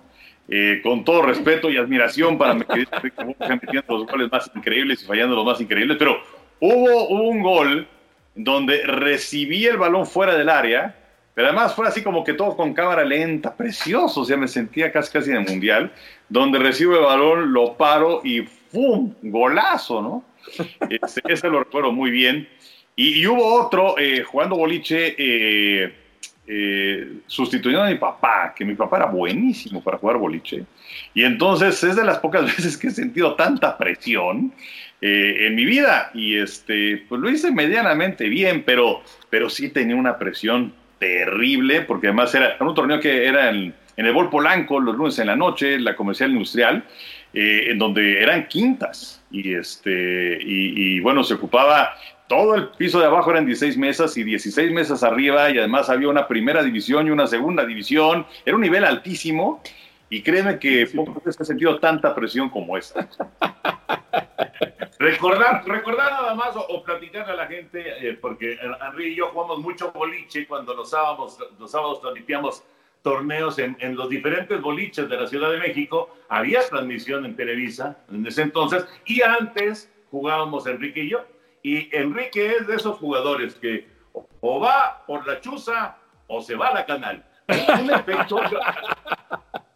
Eh, 0.48 0.80
con 0.80 1.04
todo 1.04 1.22
respeto 1.22 1.68
y 1.70 1.76
admiración 1.76 2.38
para 2.38 2.54
mi 2.54 2.64
querido 2.64 2.88
Borja, 3.16 3.58
metiendo 3.60 3.98
los 3.98 4.06
goles 4.06 4.30
más 4.30 4.48
increíbles 4.54 5.02
y 5.02 5.06
fallando 5.06 5.34
los 5.34 5.44
más 5.44 5.60
increíbles, 5.60 5.96
pero 5.98 6.22
hubo, 6.60 7.08
hubo 7.08 7.28
un 7.28 7.42
gol 7.42 7.88
donde 8.36 8.86
recibí 8.86 9.66
el 9.66 9.76
balón 9.76 10.06
fuera 10.06 10.36
del 10.36 10.48
área, 10.48 10.94
pero 11.34 11.48
además 11.48 11.74
fue 11.74 11.88
así 11.88 12.00
como 12.00 12.22
que 12.22 12.34
todo 12.34 12.56
con 12.56 12.74
cámara 12.74 13.04
lenta, 13.04 13.56
precioso, 13.56 14.20
o 14.20 14.24
sea, 14.24 14.36
me 14.36 14.46
sentía 14.46 14.92
casi 14.92 15.10
casi 15.10 15.30
en 15.30 15.38
el 15.38 15.48
mundial, 15.48 15.90
donde 16.28 16.60
recibo 16.60 16.94
el 16.94 17.02
balón, 17.02 17.52
lo 17.52 17.76
paro 17.76 18.20
y 18.22 18.42
¡pum! 18.42 19.14
Golazo, 19.20 20.00
¿no? 20.00 20.31
Ese, 20.90 21.20
ese 21.28 21.48
lo 21.48 21.60
recuerdo 21.60 21.92
muy 21.92 22.10
bien. 22.10 22.48
Y, 22.96 23.20
y 23.20 23.26
hubo 23.26 23.60
otro 23.60 23.98
eh, 23.98 24.22
jugando 24.22 24.56
boliche, 24.56 25.14
eh, 25.16 25.94
eh, 26.44 27.20
sustituyendo 27.26 27.84
a 27.84 27.88
mi 27.90 27.94
papá, 27.94 28.52
que 28.54 28.64
mi 28.64 28.74
papá 28.74 28.96
era 28.96 29.06
buenísimo 29.06 29.82
para 29.82 29.98
jugar 29.98 30.18
boliche. 30.18 30.64
Y 31.14 31.22
entonces 31.22 31.82
es 31.84 31.96
de 31.96 32.04
las 32.04 32.18
pocas 32.18 32.44
veces 32.56 32.76
que 32.76 32.88
he 32.88 32.90
sentido 32.90 33.34
tanta 33.34 33.78
presión 33.78 34.52
eh, 35.00 35.46
en 35.46 35.54
mi 35.54 35.64
vida. 35.64 36.10
Y 36.14 36.36
este, 36.36 37.04
pues 37.08 37.20
lo 37.20 37.30
hice 37.30 37.52
medianamente 37.52 38.28
bien, 38.28 38.64
pero, 38.64 39.02
pero 39.30 39.48
sí 39.48 39.68
tenía 39.68 39.96
una 39.96 40.18
presión 40.18 40.74
terrible, 40.98 41.82
porque 41.82 42.08
además 42.08 42.34
era, 42.34 42.54
era 42.54 42.64
un 42.64 42.74
torneo 42.74 43.00
que 43.00 43.24
era 43.24 43.50
en, 43.50 43.74
en 43.96 44.06
el 44.06 44.12
Bol 44.12 44.28
Polanco, 44.28 44.80
los 44.80 44.96
lunes 44.96 45.18
en 45.20 45.28
la 45.28 45.36
noche, 45.36 45.78
la 45.78 45.94
comercial 45.96 46.32
industrial, 46.32 46.84
eh, 47.32 47.70
en 47.70 47.78
donde 47.78 48.22
eran 48.22 48.48
quintas. 48.48 49.22
Y, 49.30 49.54
este, 49.54 50.38
y, 50.42 50.96
y 50.96 51.00
bueno, 51.00 51.24
se 51.24 51.34
ocupaba 51.34 51.94
todo 52.28 52.54
el 52.54 52.68
piso 52.70 52.98
de 52.98 53.04
abajo 53.04 53.30
eran 53.30 53.44
16 53.44 53.76
mesas 53.76 54.16
y 54.16 54.24
16 54.24 54.72
mesas 54.72 55.02
arriba 55.02 55.50
y 55.50 55.58
además 55.58 55.90
había 55.90 56.08
una 56.08 56.26
primera 56.26 56.62
división 56.62 57.06
y 57.06 57.10
una 57.10 57.26
segunda 57.26 57.66
división. 57.66 58.26
Era 58.46 58.56
un 58.56 58.62
nivel 58.62 58.86
altísimo 58.86 59.60
y 60.08 60.22
créeme 60.22 60.58
que 60.58 60.86
pocas 60.94 61.24
veces 61.24 61.40
he 61.42 61.44
sentido 61.44 61.78
tanta 61.78 62.14
presión 62.14 62.48
como 62.48 62.78
esta. 62.78 63.06
Recordar, 64.98 65.66
recordar 65.66 66.12
nada 66.12 66.34
más 66.34 66.54
o, 66.54 66.60
o 66.60 66.82
platicarle 66.84 67.32
a 67.32 67.36
la 67.36 67.46
gente, 67.46 68.08
eh, 68.08 68.16
porque 68.20 68.56
Henry 68.62 69.08
y 69.08 69.16
yo 69.16 69.28
jugamos 69.28 69.58
mucho 69.58 69.90
boliche 69.90 70.46
cuando 70.46 70.74
los 70.74 70.90
sábados, 70.90 71.38
los 71.58 71.70
sábados 71.70 72.00
transmitíamos 72.00 72.62
torneos 73.02 73.58
en, 73.58 73.76
en 73.80 73.96
los 73.96 74.08
diferentes 74.08 74.60
boliches 74.60 75.08
de 75.08 75.16
la 75.16 75.26
Ciudad 75.26 75.50
de 75.50 75.58
México. 75.58 76.16
Había 76.28 76.66
transmisión 76.68 77.24
en 77.24 77.36
Televisa 77.36 77.98
en 78.10 78.26
ese 78.26 78.42
entonces 78.42 78.86
y 79.04 79.22
antes 79.22 79.92
jugábamos 80.10 80.66
Enrique 80.66 81.00
y 81.00 81.10
yo. 81.10 81.24
Y 81.62 81.94
Enrique 81.96 82.56
es 82.58 82.66
de 82.66 82.76
esos 82.76 82.98
jugadores 82.98 83.54
que 83.54 83.88
o, 84.12 84.60
va 84.60 85.02
por 85.06 85.26
la 85.26 85.40
chuza 85.40 85.96
o 86.26 86.40
se 86.40 86.54
va 86.54 86.68
a 86.68 86.74
la 86.74 86.86
canal. 86.86 87.24
Un 87.80 87.90
efecto, 87.90 88.40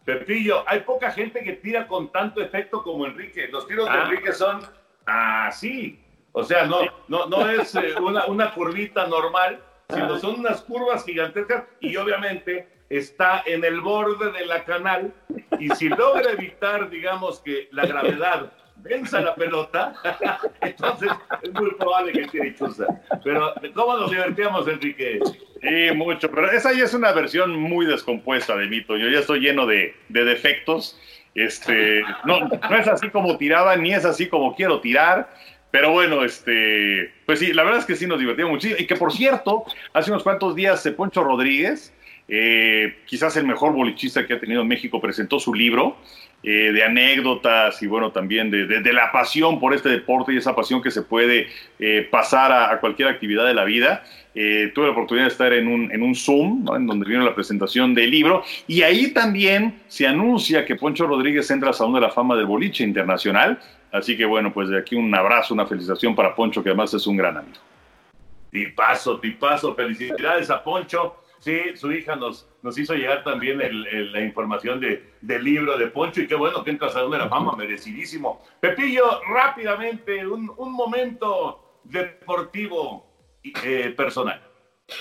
Pepillo, 0.05 0.63
hay 0.67 0.81
poca 0.81 1.11
gente 1.11 1.43
que 1.43 1.53
tira 1.53 1.87
con 1.87 2.11
tanto 2.11 2.41
efecto 2.41 2.81
como 2.81 3.05
Enrique. 3.05 3.47
Los 3.49 3.67
tiros 3.67 3.85
de 3.85 3.91
Ah. 3.91 4.03
Enrique 4.05 4.31
son 4.31 4.61
así. 5.05 5.99
O 6.31 6.43
sea, 6.43 6.65
no, 6.65 6.79
no, 7.07 7.25
no 7.27 7.49
es 7.49 7.73
eh, 7.75 7.95
una, 7.99 8.25
una 8.27 8.53
curvita 8.53 9.07
normal, 9.07 9.59
sino 9.89 10.17
son 10.19 10.39
unas 10.39 10.61
curvas 10.61 11.03
gigantescas 11.03 11.63
y 11.79 11.95
obviamente 11.97 12.67
está 12.89 13.43
en 13.45 13.63
el 13.63 13.81
borde 13.81 14.31
de 14.31 14.45
la 14.45 14.63
canal 14.63 15.13
y 15.59 15.69
si 15.71 15.89
logra 15.89 16.31
evitar, 16.31 16.89
digamos, 16.89 17.39
que 17.39 17.67
la 17.71 17.85
gravedad 17.85 18.51
venza 18.77 19.21
la 19.21 19.35
pelota, 19.35 19.93
entonces 20.61 21.09
es 21.41 21.53
muy 21.53 21.71
probable 21.75 22.13
que 22.13 22.27
tire 22.27 22.55
chuza. 22.55 22.85
Pero, 23.23 23.53
¿cómo 23.73 23.97
nos 23.97 24.11
divertíamos, 24.11 24.67
Enrique? 24.67 25.19
Sí, 25.61 25.95
mucho, 25.95 26.29
pero 26.29 26.51
esa 26.51 26.73
ya 26.73 26.83
es 26.83 26.93
una 26.93 27.11
versión 27.11 27.55
muy 27.55 27.85
descompuesta 27.85 28.55
de 28.55 28.67
mito. 28.67 28.95
Yo 28.97 29.09
ya 29.09 29.19
estoy 29.19 29.39
lleno 29.39 29.65
de, 29.65 29.95
de 30.09 30.23
defectos. 30.23 30.99
Este, 31.33 32.01
no, 32.25 32.39
no 32.41 32.77
es 32.77 32.87
así 32.87 33.09
como 33.09 33.37
tiraba, 33.37 33.75
ni 33.75 33.93
es 33.93 34.05
así 34.05 34.27
como 34.27 34.55
quiero 34.55 34.79
tirar. 34.79 35.29
Pero 35.71 35.91
bueno, 35.91 36.23
este, 36.23 37.13
pues 37.25 37.39
sí, 37.39 37.53
la 37.53 37.63
verdad 37.63 37.79
es 37.79 37.85
que 37.85 37.95
sí 37.95 38.07
nos 38.07 38.19
divertimos 38.19 38.51
muchísimo. 38.51 38.79
Y 38.79 38.87
que 38.87 38.95
por 38.95 39.11
cierto, 39.11 39.65
hace 39.93 40.11
unos 40.11 40.23
cuantos 40.23 40.55
días 40.55 40.87
Poncho 40.95 41.23
Rodríguez, 41.23 41.93
eh, 42.27 43.03
quizás 43.05 43.37
el 43.37 43.45
mejor 43.45 43.73
bolichista 43.73 44.25
que 44.25 44.33
ha 44.33 44.39
tenido 44.39 44.65
México, 44.65 44.99
presentó 44.99 45.39
su 45.39 45.53
libro 45.53 45.97
eh, 46.43 46.71
de 46.73 46.83
anécdotas 46.83 47.81
y 47.81 47.87
bueno, 47.87 48.11
también 48.11 48.51
de, 48.51 48.93
la 48.93 49.11
pasión 49.11 49.59
por 49.59 49.73
este 49.73 49.89
deporte 49.89 50.33
y 50.33 50.37
esa 50.37 50.55
pasión 50.55 50.81
que 50.81 50.91
se 50.91 51.03
puede 51.03 51.47
eh, 51.79 52.07
pasar 52.11 52.51
a, 52.51 52.79
cualquier 52.79 53.07
actividad 53.07 53.45
de 53.45 53.53
la 53.53 53.63
vida. 53.63 54.03
tuve 54.33 54.85
la 54.85 54.91
oportunidad 54.91 55.25
de 55.25 55.31
estar 55.31 55.53
en 55.53 55.67
un, 55.67 55.91
en 55.91 56.03
un 56.03 56.15
Zoom, 56.15 56.67
en 56.75 56.85
donde 56.85 57.09
vino 57.09 57.23
la 57.23 57.33
presentación 57.33 57.95
del 57.95 58.11
libro, 58.11 58.43
y 58.67 58.81
ahí 58.81 59.11
también 59.13 59.81
se 59.87 60.05
anuncia 60.05 60.65
que 60.65 60.75
Poncho 60.75 61.07
Rodríguez 61.07 61.49
entra 61.49 61.69
al 61.69 61.75
Salón 61.75 61.93
de 61.93 62.01
la 62.01 62.09
Fama 62.09 62.35
del 62.35 62.45
Boliche 62.45 62.83
Internacional. 62.83 63.59
Así 63.89 64.17
que 64.17 64.25
bueno, 64.25 64.53
pues 64.53 64.67
de 64.67 64.77
aquí 64.77 64.95
un 64.95 65.15
abrazo, 65.15 65.53
una 65.53 65.65
felicitación 65.65 66.13
para 66.13 66.35
Poncho, 66.35 66.61
que 66.61 66.69
además 66.69 66.93
es 66.93 67.07
un 67.07 67.15
gran 67.15 67.37
amigo. 67.37 67.57
Tipazo, 68.51 69.17
tipazo, 69.19 69.73
felicidades 69.73 70.49
a 70.49 70.61
Poncho 70.61 71.15
Sí, 71.39 71.59
su 71.75 71.91
hija 71.91 72.15
nos, 72.15 72.47
nos 72.61 72.77
hizo 72.77 72.93
llegar 72.95 73.23
también 73.23 73.59
la 74.11 74.21
información 74.21 74.79
de, 74.79 75.13
del 75.21 75.43
libro 75.43 75.77
de 75.77 75.87
Poncho 75.87 76.21
y 76.21 76.27
qué 76.27 76.35
bueno 76.35 76.63
que 76.63 76.71
entra 76.71 76.87
a 76.87 77.03
de 77.03 77.17
la 77.17 77.29
Fama, 77.29 77.55
merecidísimo. 77.55 78.43
Pepillo, 78.59 79.21
rápidamente, 79.29 80.25
un, 80.25 80.51
un 80.57 80.71
momento 80.71 81.79
deportivo 81.83 83.05
eh, 83.63 83.93
personal. 83.95 84.41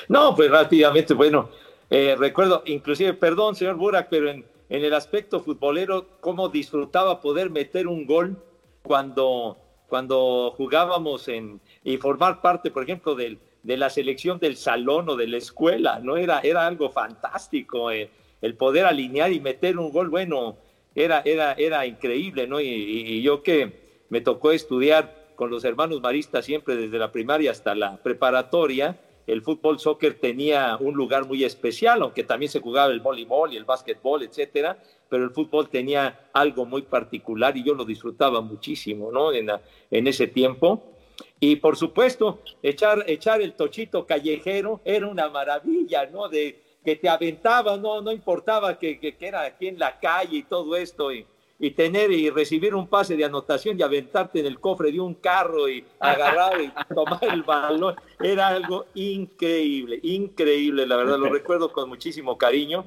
No, 0.08 0.34
pues 0.34 0.50
rápidamente, 0.50 1.14
bueno, 1.14 1.50
eh, 1.90 2.14
recuerdo, 2.18 2.62
inclusive, 2.66 3.14
perdón, 3.14 3.54
señor 3.54 3.76
Burak, 3.76 4.08
pero 4.10 4.28
en, 4.28 4.44
en 4.68 4.84
el 4.84 4.94
aspecto 4.94 5.40
futbolero, 5.40 6.18
cómo 6.20 6.48
disfrutaba 6.48 7.20
poder 7.20 7.50
meter 7.50 7.86
un 7.86 8.06
gol 8.06 8.42
cuando, 8.82 9.58
cuando 9.88 10.52
jugábamos 10.56 11.28
en, 11.28 11.60
y 11.82 11.96
formar 11.96 12.40
parte, 12.40 12.70
por 12.70 12.82
ejemplo, 12.82 13.14
del, 13.14 13.38
de 13.66 13.76
la 13.76 13.90
selección 13.90 14.38
del 14.38 14.56
salón 14.56 15.08
o 15.08 15.16
de 15.16 15.26
la 15.26 15.38
escuela, 15.38 15.98
¿no? 15.98 16.16
Era, 16.16 16.38
era 16.38 16.68
algo 16.68 16.88
fantástico, 16.88 17.90
eh, 17.90 18.08
el 18.40 18.54
poder 18.54 18.84
alinear 18.86 19.32
y 19.32 19.40
meter 19.40 19.76
un 19.76 19.90
gol, 19.90 20.08
bueno, 20.08 20.56
era, 20.94 21.20
era, 21.24 21.52
era 21.54 21.84
increíble, 21.84 22.46
¿no? 22.46 22.60
Y, 22.60 23.20
yo 23.22 23.42
que 23.42 24.04
me 24.08 24.20
tocó 24.20 24.52
estudiar 24.52 25.32
con 25.34 25.50
los 25.50 25.64
hermanos 25.64 26.00
maristas 26.00 26.44
siempre 26.44 26.76
desde 26.76 26.96
la 26.96 27.10
primaria 27.10 27.50
hasta 27.50 27.74
la 27.74 27.96
preparatoria, 27.96 29.00
el 29.26 29.42
fútbol 29.42 29.80
soccer 29.80 30.14
tenía 30.14 30.76
un 30.78 30.94
lugar 30.94 31.26
muy 31.26 31.42
especial, 31.42 32.02
aunque 32.02 32.22
también 32.22 32.52
se 32.52 32.60
jugaba 32.60 32.92
el 32.92 33.00
voleibol 33.00 33.52
y 33.52 33.56
el 33.56 33.64
básquetbol, 33.64 34.22
etcétera, 34.22 34.78
pero 35.08 35.24
el 35.24 35.30
fútbol 35.30 35.68
tenía 35.68 36.28
algo 36.32 36.66
muy 36.66 36.82
particular 36.82 37.56
y 37.56 37.64
yo 37.64 37.74
lo 37.74 37.84
disfrutaba 37.84 38.40
muchísimo, 38.42 39.10
¿no? 39.10 39.32
En, 39.32 39.50
en 39.90 40.06
ese 40.06 40.28
tiempo. 40.28 40.95
Y 41.40 41.56
por 41.56 41.76
supuesto, 41.76 42.40
echar, 42.62 43.04
echar 43.06 43.40
el 43.42 43.54
tochito 43.54 44.06
callejero 44.06 44.80
era 44.84 45.06
una 45.06 45.28
maravilla, 45.28 46.06
¿no? 46.06 46.28
De 46.28 46.62
que 46.84 46.96
te 46.96 47.08
aventaba, 47.08 47.76
no, 47.76 48.00
no 48.00 48.12
importaba 48.12 48.78
que, 48.78 48.98
que, 49.00 49.16
era 49.20 49.42
aquí 49.42 49.68
en 49.68 49.78
la 49.78 49.98
calle 49.98 50.38
y 50.38 50.42
todo 50.44 50.76
esto, 50.76 51.12
y, 51.12 51.26
y, 51.58 51.72
tener 51.72 52.12
y 52.12 52.30
recibir 52.30 52.74
un 52.74 52.86
pase 52.86 53.16
de 53.16 53.24
anotación 53.24 53.78
y 53.78 53.82
aventarte 53.82 54.38
en 54.38 54.46
el 54.46 54.60
cofre 54.60 54.92
de 54.92 55.00
un 55.00 55.14
carro 55.14 55.68
y 55.68 55.84
agarrar 55.98 56.60
y 56.60 56.70
tomar 56.94 57.24
el 57.24 57.42
balón, 57.42 57.96
era 58.20 58.48
algo 58.48 58.86
increíble, 58.94 59.98
increíble, 60.02 60.86
la 60.86 60.96
verdad, 60.96 61.18
lo 61.18 61.28
recuerdo 61.32 61.72
con 61.72 61.88
muchísimo 61.88 62.38
cariño. 62.38 62.84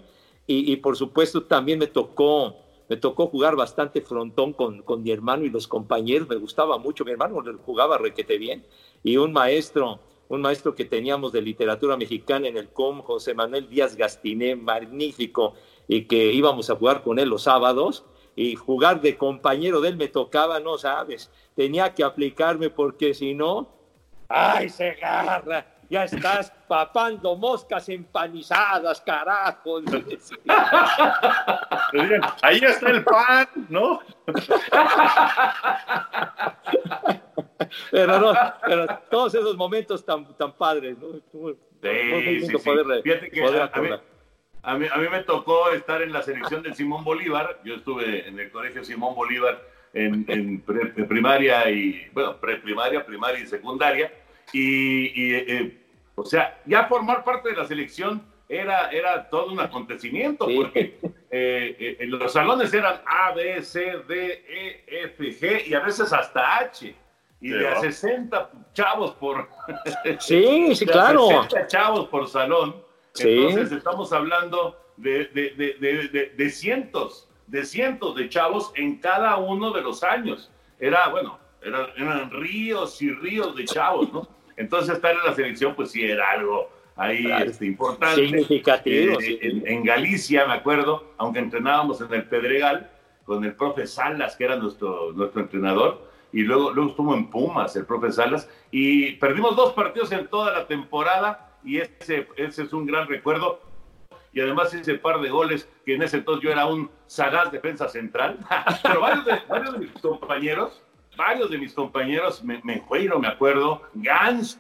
Y, 0.48 0.72
y 0.72 0.78
por 0.78 0.96
supuesto 0.98 1.44
también 1.44 1.78
me 1.78 1.86
tocó 1.86 2.56
me 2.90 2.98
tocó 2.98 3.28
jugar 3.28 3.56
bastante 3.56 4.02
frontón 4.02 4.54
con, 4.54 4.82
con, 4.82 5.04
mi 5.04 5.12
hermano 5.12 5.46
y 5.46 5.50
los 5.50 5.68
compañeros, 5.68 6.28
me 6.28 6.36
gustaba 6.36 6.78
mucho, 6.80 7.06
mi 7.06 7.12
hermano 7.12 7.42
jugaba 7.64 8.00
requete 8.00 8.38
bien, 8.38 8.66
y 9.04 9.18
un 9.18 9.32
maestro, 9.32 10.00
un 10.28 10.42
maestro 10.42 10.74
que 10.74 10.86
teníamos 10.86 11.32
de 11.32 11.42
literatura 11.42 11.96
mexicana 11.96 12.48
en 12.48 12.58
el 12.58 12.70
COM, 12.70 13.02
José 13.04 13.36
Manuel 13.36 13.70
Díaz 13.70 13.96
Gastiné, 13.96 14.56
magnífico, 14.56 15.54
y 15.88 16.06
que 16.06 16.34
íbamos 16.34 16.70
a 16.70 16.76
jugar 16.76 17.04
con 17.04 17.20
él 17.20 17.30
los 17.30 17.44
sábados, 17.44 18.06
y 18.36 18.56
jugar 18.56 19.02
de 19.02 19.18
compañero 19.18 19.82
de 19.82 19.90
él 19.90 19.98
me 19.98 20.08
tocaba, 20.08 20.60
no 20.60 20.78
sabes, 20.78 21.32
tenía 21.56 21.94
que 21.94 22.04
aplicarme 22.04 22.70
porque 22.72 23.14
si 23.14 23.36
no, 23.36 23.70
¡ay, 24.28 24.70
se 24.70 24.92
agarra! 24.92 25.79
Ya 25.90 26.04
estás 26.04 26.52
papando 26.68 27.36
moscas 27.36 27.90
empanizadas, 27.90 29.02
carajo. 29.02 29.80
Ahí 32.44 32.60
está 32.60 32.92
el 32.92 33.04
pan, 33.04 33.48
¿no? 33.70 34.00
pero 37.92 38.20
no, 38.20 38.34
pero 38.64 38.88
todos 39.10 39.34
esos 39.34 39.58
momentos 39.58 40.06
tan, 40.06 40.32
tan 40.38 40.54
padres, 40.54 40.96
¿no? 41.00 41.14
Sí, 41.82 42.42
sí, 42.42 42.58
Fíjate 43.04 43.32
que 43.32 43.42
a, 44.62 44.76
mí, 44.76 44.86
a, 44.92 44.98
mí, 44.98 45.08
me 45.10 45.24
tocó 45.24 45.72
estar 45.72 46.02
en 46.02 46.12
la 46.12 46.22
selección 46.22 46.62
del 46.62 46.76
Simón 46.76 47.04
Bolívar. 47.04 47.62
Yo 47.64 47.76
estuve 47.76 48.28
en 48.28 48.38
el 48.40 48.52
colegio 48.52 48.84
Simón 48.84 49.16
Bolívar 49.16 49.60
en, 49.94 50.26
en 50.28 50.62
primaria 51.08 51.68
y, 51.72 52.10
bueno, 52.14 52.38
preprimaria, 52.38 53.04
primaria 53.06 53.40
y 53.40 53.48
secundaria. 53.48 54.12
Y, 54.54 55.34
eh, 55.34 55.78
o 56.16 56.26
sea, 56.26 56.62
ya 56.66 56.86
formar 56.86 57.24
parte 57.24 57.50
de 57.50 57.56
la 57.56 57.66
selección 57.66 58.24
era, 58.50 58.90
era 58.90 59.30
todo 59.30 59.52
un 59.52 59.60
acontecimiento, 59.60 60.46
porque 60.46 60.98
eh, 61.30 61.98
eh, 62.00 62.06
los 62.08 62.34
salones 62.34 62.74
eran 62.74 63.02
A, 63.06 63.32
B, 63.32 63.62
C, 63.62 63.98
D, 64.08 64.44
E, 64.48 65.04
F, 65.06 65.24
G 65.24 65.68
y 65.68 65.74
a 65.76 65.82
veces 65.82 66.12
hasta 66.12 66.58
H. 66.58 66.96
Y 67.42 67.50
de 67.52 67.68
a 67.70 67.80
60 67.80 68.50
chavos 68.74 69.12
por. 69.12 69.48
Sí, 70.20 70.76
sí, 70.76 70.86
claro. 70.88 71.28
60 71.44 71.68
chavos 71.68 72.08
por 72.10 72.28
salón. 72.28 72.76
Entonces 73.18 73.72
estamos 73.72 74.12
hablando 74.12 74.78
de, 74.98 75.26
de, 75.26 75.52
de, 75.80 76.34
de, 76.36 76.50
cientos, 76.50 77.30
de 77.48 77.66
cientos 77.66 78.16
de 78.16 78.30
chavos 78.30 78.72
en 78.76 78.98
cada 78.98 79.38
uno 79.38 79.72
de 79.72 79.82
los 79.82 80.04
años. 80.04 80.52
Era, 80.80 81.08
bueno, 81.10 81.40
eran, 81.62 81.88
eran 81.98 82.32
ríos 82.32 83.02
y 83.02 83.12
ríos 83.12 83.56
de 83.56 83.66
chavos, 83.66 84.12
¿no? 84.12 84.28
Entonces 84.60 84.96
estar 84.96 85.14
en 85.14 85.24
la 85.26 85.34
selección, 85.34 85.74
pues 85.74 85.92
sí 85.92 86.04
era 86.04 86.32
algo 86.32 86.70
ahí 86.98 87.32
este, 87.46 87.66
importante. 87.66 88.28
Significativo. 88.28 89.18
Eh, 89.22 89.64
en, 89.66 89.84
Galicia, 89.86 90.46
me 90.46 90.54
acuerdo, 90.54 91.14
aunque 91.18 91.40
entrenábamos 91.40 92.02
en 92.02 92.14
el 92.14 92.26
Pedregal, 92.26 92.92
con 93.24 93.46
el 93.46 93.54
profe 93.56 93.88
Salas, 93.88 94.36
que 94.36 94.44
era 94.44 94.58
nuestro, 94.58 95.14
nuestro 95.14 95.42
entrenador, 95.42 96.10
y 96.34 96.42
luego, 96.42 96.72
luego 96.72 96.90
estuvo 96.90 97.16
en 97.16 97.30
Pumas 97.30 97.74
el 97.78 97.86
profe 97.86 98.12
Salas, 98.12 98.50
y 98.70 99.14
perdimos 99.14 99.56
dos 99.56 99.72
partidos 99.72 100.12
en 100.12 100.28
toda 100.28 100.52
la 100.52 100.68
temporada, 100.68 101.58
y 101.64 101.78
ese, 101.78 102.28
ese 102.36 102.64
es 102.64 102.74
un 102.74 102.86
gran 102.86 103.08
recuerdo. 103.08 103.62
Y 104.34 104.42
además 104.42 104.74
ese 104.74 104.96
par 104.96 105.22
de 105.22 105.30
goles, 105.30 105.70
que 105.86 105.96
en 105.96 106.04
ese 106.04 106.18
entonces 106.18 106.44
yo 106.44 106.52
era 106.52 106.66
un 106.66 106.92
sagaz 107.08 107.50
defensa 107.50 107.88
central, 107.88 108.38
pero 108.84 109.00
varios 109.00 109.26
de, 109.26 109.40
varios 109.48 109.74
de 109.74 109.80
mis 109.80 109.92
compañeros 109.94 110.82
varios 111.20 111.50
de 111.52 111.58
mis 111.58 111.74
compañeros, 111.74 112.42
me, 112.42 112.62
me 112.64 112.82
me 113.20 113.28
acuerdo, 113.28 113.82
Gans, 113.94 114.58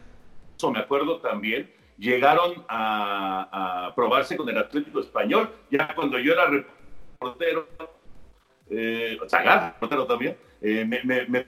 me 0.61 0.79
acuerdo 0.79 1.21
también, 1.21 1.71
llegaron 1.97 2.65
a, 2.67 3.93
probarse 3.95 4.35
con 4.35 4.47
el 4.49 4.57
Atlético 4.57 4.99
Español, 4.99 5.49
ya 5.71 5.95
cuando 5.95 6.19
yo 6.19 6.33
era 6.33 6.47
reportero, 6.47 7.65
eh, 8.69 9.17
reportero 9.31 10.05
también, 10.05 10.37
eh, 10.61 10.83
me, 10.85 11.01
me, 11.27 11.47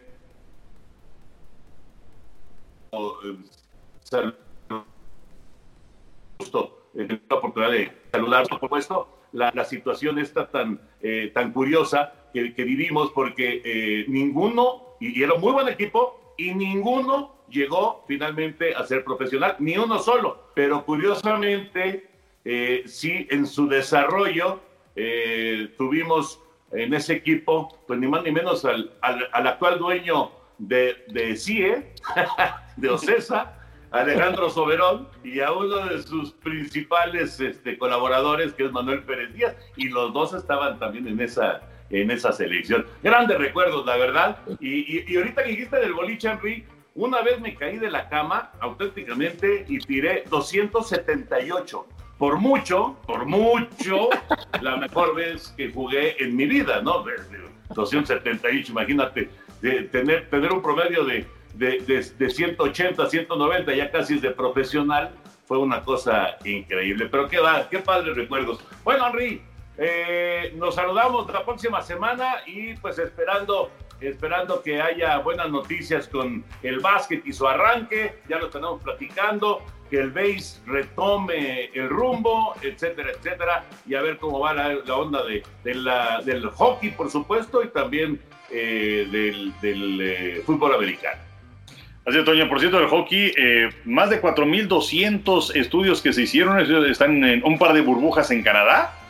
justo 6.38 6.88
la 6.93 7.36
oportunidad 7.36 7.72
de 7.72 7.91
saludar, 8.14 8.47
por 8.47 8.59
supuesto, 8.62 9.18
la, 9.34 9.51
la 9.53 9.66
situación 9.66 10.20
está 10.20 10.49
tan, 10.49 10.80
eh, 11.01 11.32
tan 11.34 11.51
curiosa 11.51 12.14
que, 12.34 12.53
que, 12.53 12.64
vivimos 12.64 13.12
porque 13.12 13.62
eh, 13.64 14.05
ninguno 14.07 14.90
y, 15.02 15.22
era 15.22 15.34
un 15.34 15.41
muy 15.41 15.52
buen 15.52 15.68
equipo 15.68 16.36
y 16.38 16.54
ninguno 16.54 17.36
llegó 17.49 18.06
finalmente 18.08 18.74
a 18.74 18.86
ser 18.86 19.04
profesional, 19.04 19.56
ni 19.60 19.78
uno 19.78 19.99
solo. 19.99 20.45
Pero 20.54 20.86
curiosamente, 20.86 22.08
eh, 22.45 22.84
sí, 22.86 23.28
en 23.30 23.45
su 23.45 23.68
desarrollo 23.68 24.62
eh, 24.95 25.74
tuvimos 25.78 26.39
en 26.72 26.93
ese 26.93 27.14
equipo, 27.14 27.84
pues 27.88 27.99
ni 27.99 28.08
más 28.08 28.24
ni 28.24 28.32
menos 28.32 28.64
al, 28.64 28.93
al, 29.02 29.47
actual 29.47 29.80
dueño 29.80 30.32
de, 30.58 30.95
de 31.10 31.36
CIE, 31.36 31.93
de 32.78 32.89
Ocesa, 32.89 33.58
Alejandro 33.91 34.49
Soberón, 34.49 35.10
y 35.24 35.41
a 35.41 35.52
uno 35.52 35.88
de 35.88 36.02
sus 36.02 36.32
principales 36.32 37.39
este, 37.41 37.78
colaboradores, 37.78 38.54
que 38.54 38.66
es 38.66 38.72
Manuel 38.72 39.04
Pérez 39.04 39.34
Díaz, 39.34 39.56
y 39.76 39.89
los 39.89 40.14
dos 40.14 40.34
estaban 40.34 40.80
también 40.80 41.08
en 41.10 41.20
esa, 41.20 41.62
en 41.91 42.11
esa 42.11 42.31
selección. 42.31 42.85
Grandes 43.03 43.37
recuerdos, 43.37 43.85
la 43.85 43.97
verdad. 43.97 44.37
Y, 44.59 45.11
y, 45.11 45.17
ahorita 45.17 45.43
que 45.43 45.49
dijiste 45.49 45.77
del 45.77 45.93
boliche, 45.93 46.29
Henry, 46.29 46.65
una 46.95 47.21
vez 47.21 47.39
me 47.39 47.55
caí 47.55 47.77
de 47.77 47.89
la 47.89 48.09
cama 48.09 48.51
auténticamente 48.59 49.65
y 49.67 49.79
tiré 49.79 50.23
278. 50.29 51.87
Por 52.17 52.37
mucho, 52.37 52.97
por 53.07 53.25
mucho, 53.25 54.09
la 54.61 54.77
mejor 54.77 55.15
vez 55.15 55.53
que 55.57 55.71
jugué 55.71 56.23
en 56.23 56.35
mi 56.35 56.45
vida, 56.45 56.81
¿no? 56.81 57.03
278, 57.73 58.71
imagínate, 58.71 59.29
de 59.61 59.83
tener, 59.83 60.29
tener 60.29 60.51
un 60.51 60.61
promedio 60.61 61.03
de, 61.05 61.25
de, 61.55 61.79
de, 62.17 62.29
180, 62.29 63.09
190, 63.09 63.73
ya 63.73 63.91
casi 63.91 64.15
es 64.15 64.21
de 64.21 64.31
profesional, 64.31 65.11
fue 65.45 65.57
una 65.57 65.81
cosa 65.81 66.37
increíble. 66.45 67.07
Pero 67.09 67.27
qué, 67.27 67.39
va, 67.39 67.67
qué 67.69 67.79
padres 67.79 68.15
recuerdos. 68.15 68.63
Bueno, 68.83 69.07
Henry, 69.07 69.41
eh, 69.84 70.53
nos 70.57 70.75
saludamos 70.75 71.27
la 71.34 71.43
próxima 71.43 71.82
semana 71.82 72.43
y 72.45 72.75
pues 72.75 72.99
esperando, 72.99 73.71
esperando 73.99 74.61
que 74.61 74.79
haya 74.79 75.17
buenas 75.17 75.49
noticias 75.49 76.07
con 76.07 76.45
el 76.61 76.79
básquet 76.82 77.25
y 77.25 77.34
su 77.34 77.47
arranque, 77.47 78.19
ya 78.29 78.38
lo 78.38 78.51
tenemos 78.51 78.84
platicando, 78.84 79.63
que 79.89 79.97
el 79.97 80.11
base 80.11 80.59
retome 80.67 81.71
el 81.73 81.89
rumbo, 81.89 82.53
etcétera, 82.61 83.09
etcétera, 83.09 83.65
y 83.88 83.95
a 83.95 84.03
ver 84.03 84.19
cómo 84.19 84.39
va 84.41 84.53
la, 84.53 84.95
onda 84.95 85.23
de, 85.25 85.41
del 85.63 86.47
hockey, 86.51 86.91
por 86.91 87.09
supuesto, 87.09 87.63
y 87.63 87.69
también 87.69 88.21
eh, 88.51 89.07
del, 89.11 89.99
eh, 89.99 90.43
fútbol 90.45 90.75
americano. 90.75 91.19
Así 92.05 92.19
es, 92.19 92.25
Toño. 92.25 92.47
Por 92.47 92.59
cierto, 92.59 92.79
el 92.79 92.88
hockey, 92.88 93.34
más 93.86 94.11
de 94.11 94.21
4.200 94.21 95.55
estudios 95.55 96.03
que 96.03 96.13
se 96.13 96.21
hicieron, 96.21 96.59
están 96.86 97.23
en 97.23 97.43
un 97.43 97.57
par 97.57 97.73
de 97.73 97.82
burbujas 97.82 98.29
en 98.29 98.43
Canadá 98.43 99.01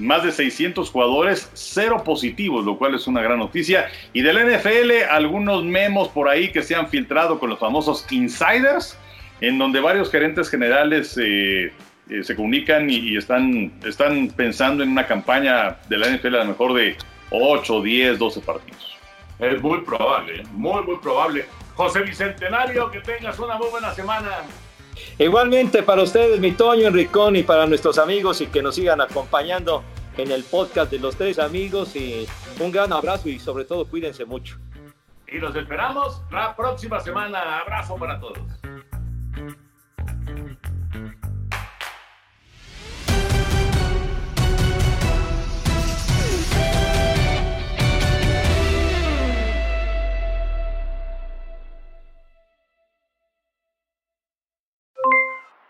más 0.00 0.24
de 0.24 0.32
600 0.32 0.90
jugadores, 0.90 1.50
cero 1.54 2.02
positivos, 2.04 2.64
lo 2.64 2.78
cual 2.78 2.94
es 2.94 3.06
una 3.06 3.22
gran 3.22 3.38
noticia. 3.38 3.88
Y 4.12 4.22
del 4.22 4.38
NFL, 4.38 5.10
algunos 5.10 5.64
memos 5.64 6.08
por 6.08 6.28
ahí 6.28 6.50
que 6.50 6.62
se 6.62 6.74
han 6.74 6.88
filtrado 6.88 7.38
con 7.38 7.50
los 7.50 7.58
famosos 7.58 8.06
insiders, 8.10 8.98
en 9.40 9.58
donde 9.58 9.80
varios 9.80 10.10
gerentes 10.10 10.50
generales 10.50 11.16
eh, 11.20 11.72
eh, 12.08 12.24
se 12.24 12.34
comunican 12.34 12.90
y, 12.90 13.16
están, 13.16 13.72
están 13.84 14.28
pensando 14.28 14.82
en 14.82 14.90
una 14.90 15.06
campaña 15.06 15.78
de 15.88 15.98
la 15.98 16.08
NFL 16.08 16.34
a 16.34 16.38
lo 16.38 16.46
mejor 16.46 16.74
de 16.74 16.96
8, 17.30 17.82
10, 17.82 18.18
12 18.18 18.40
partidos. 18.40 18.98
Es 19.38 19.62
muy 19.62 19.80
probable, 19.82 20.42
muy, 20.52 20.82
muy 20.82 20.96
probable. 20.96 21.46
José 21.74 22.00
Bicentenario, 22.00 22.90
que 22.90 23.00
tengas 23.00 23.38
una 23.38 23.56
muy 23.56 23.68
buena 23.70 23.94
semana. 23.94 24.28
Igualmente 25.18 25.82
para 25.82 26.02
ustedes, 26.02 26.40
mi 26.40 26.52
Toño 26.52 26.88
Enricón, 26.88 27.36
y 27.36 27.42
para 27.42 27.66
nuestros 27.66 27.98
amigos 27.98 28.40
y 28.40 28.46
que 28.46 28.62
nos 28.62 28.74
sigan 28.74 29.00
acompañando 29.00 29.82
en 30.16 30.30
el 30.30 30.44
podcast 30.44 30.90
de 30.90 30.98
los 30.98 31.16
tres 31.16 31.38
amigos. 31.38 31.94
Y 31.96 32.26
un 32.58 32.72
gran 32.72 32.92
abrazo 32.92 33.28
y 33.28 33.38
sobre 33.38 33.64
todo 33.64 33.86
cuídense 33.86 34.24
mucho. 34.24 34.58
Y 35.28 35.38
los 35.38 35.54
esperamos 35.54 36.22
la 36.30 36.56
próxima 36.56 37.00
semana. 37.00 37.60
Abrazo 37.60 37.96
para 37.96 38.18
todos. 38.18 38.38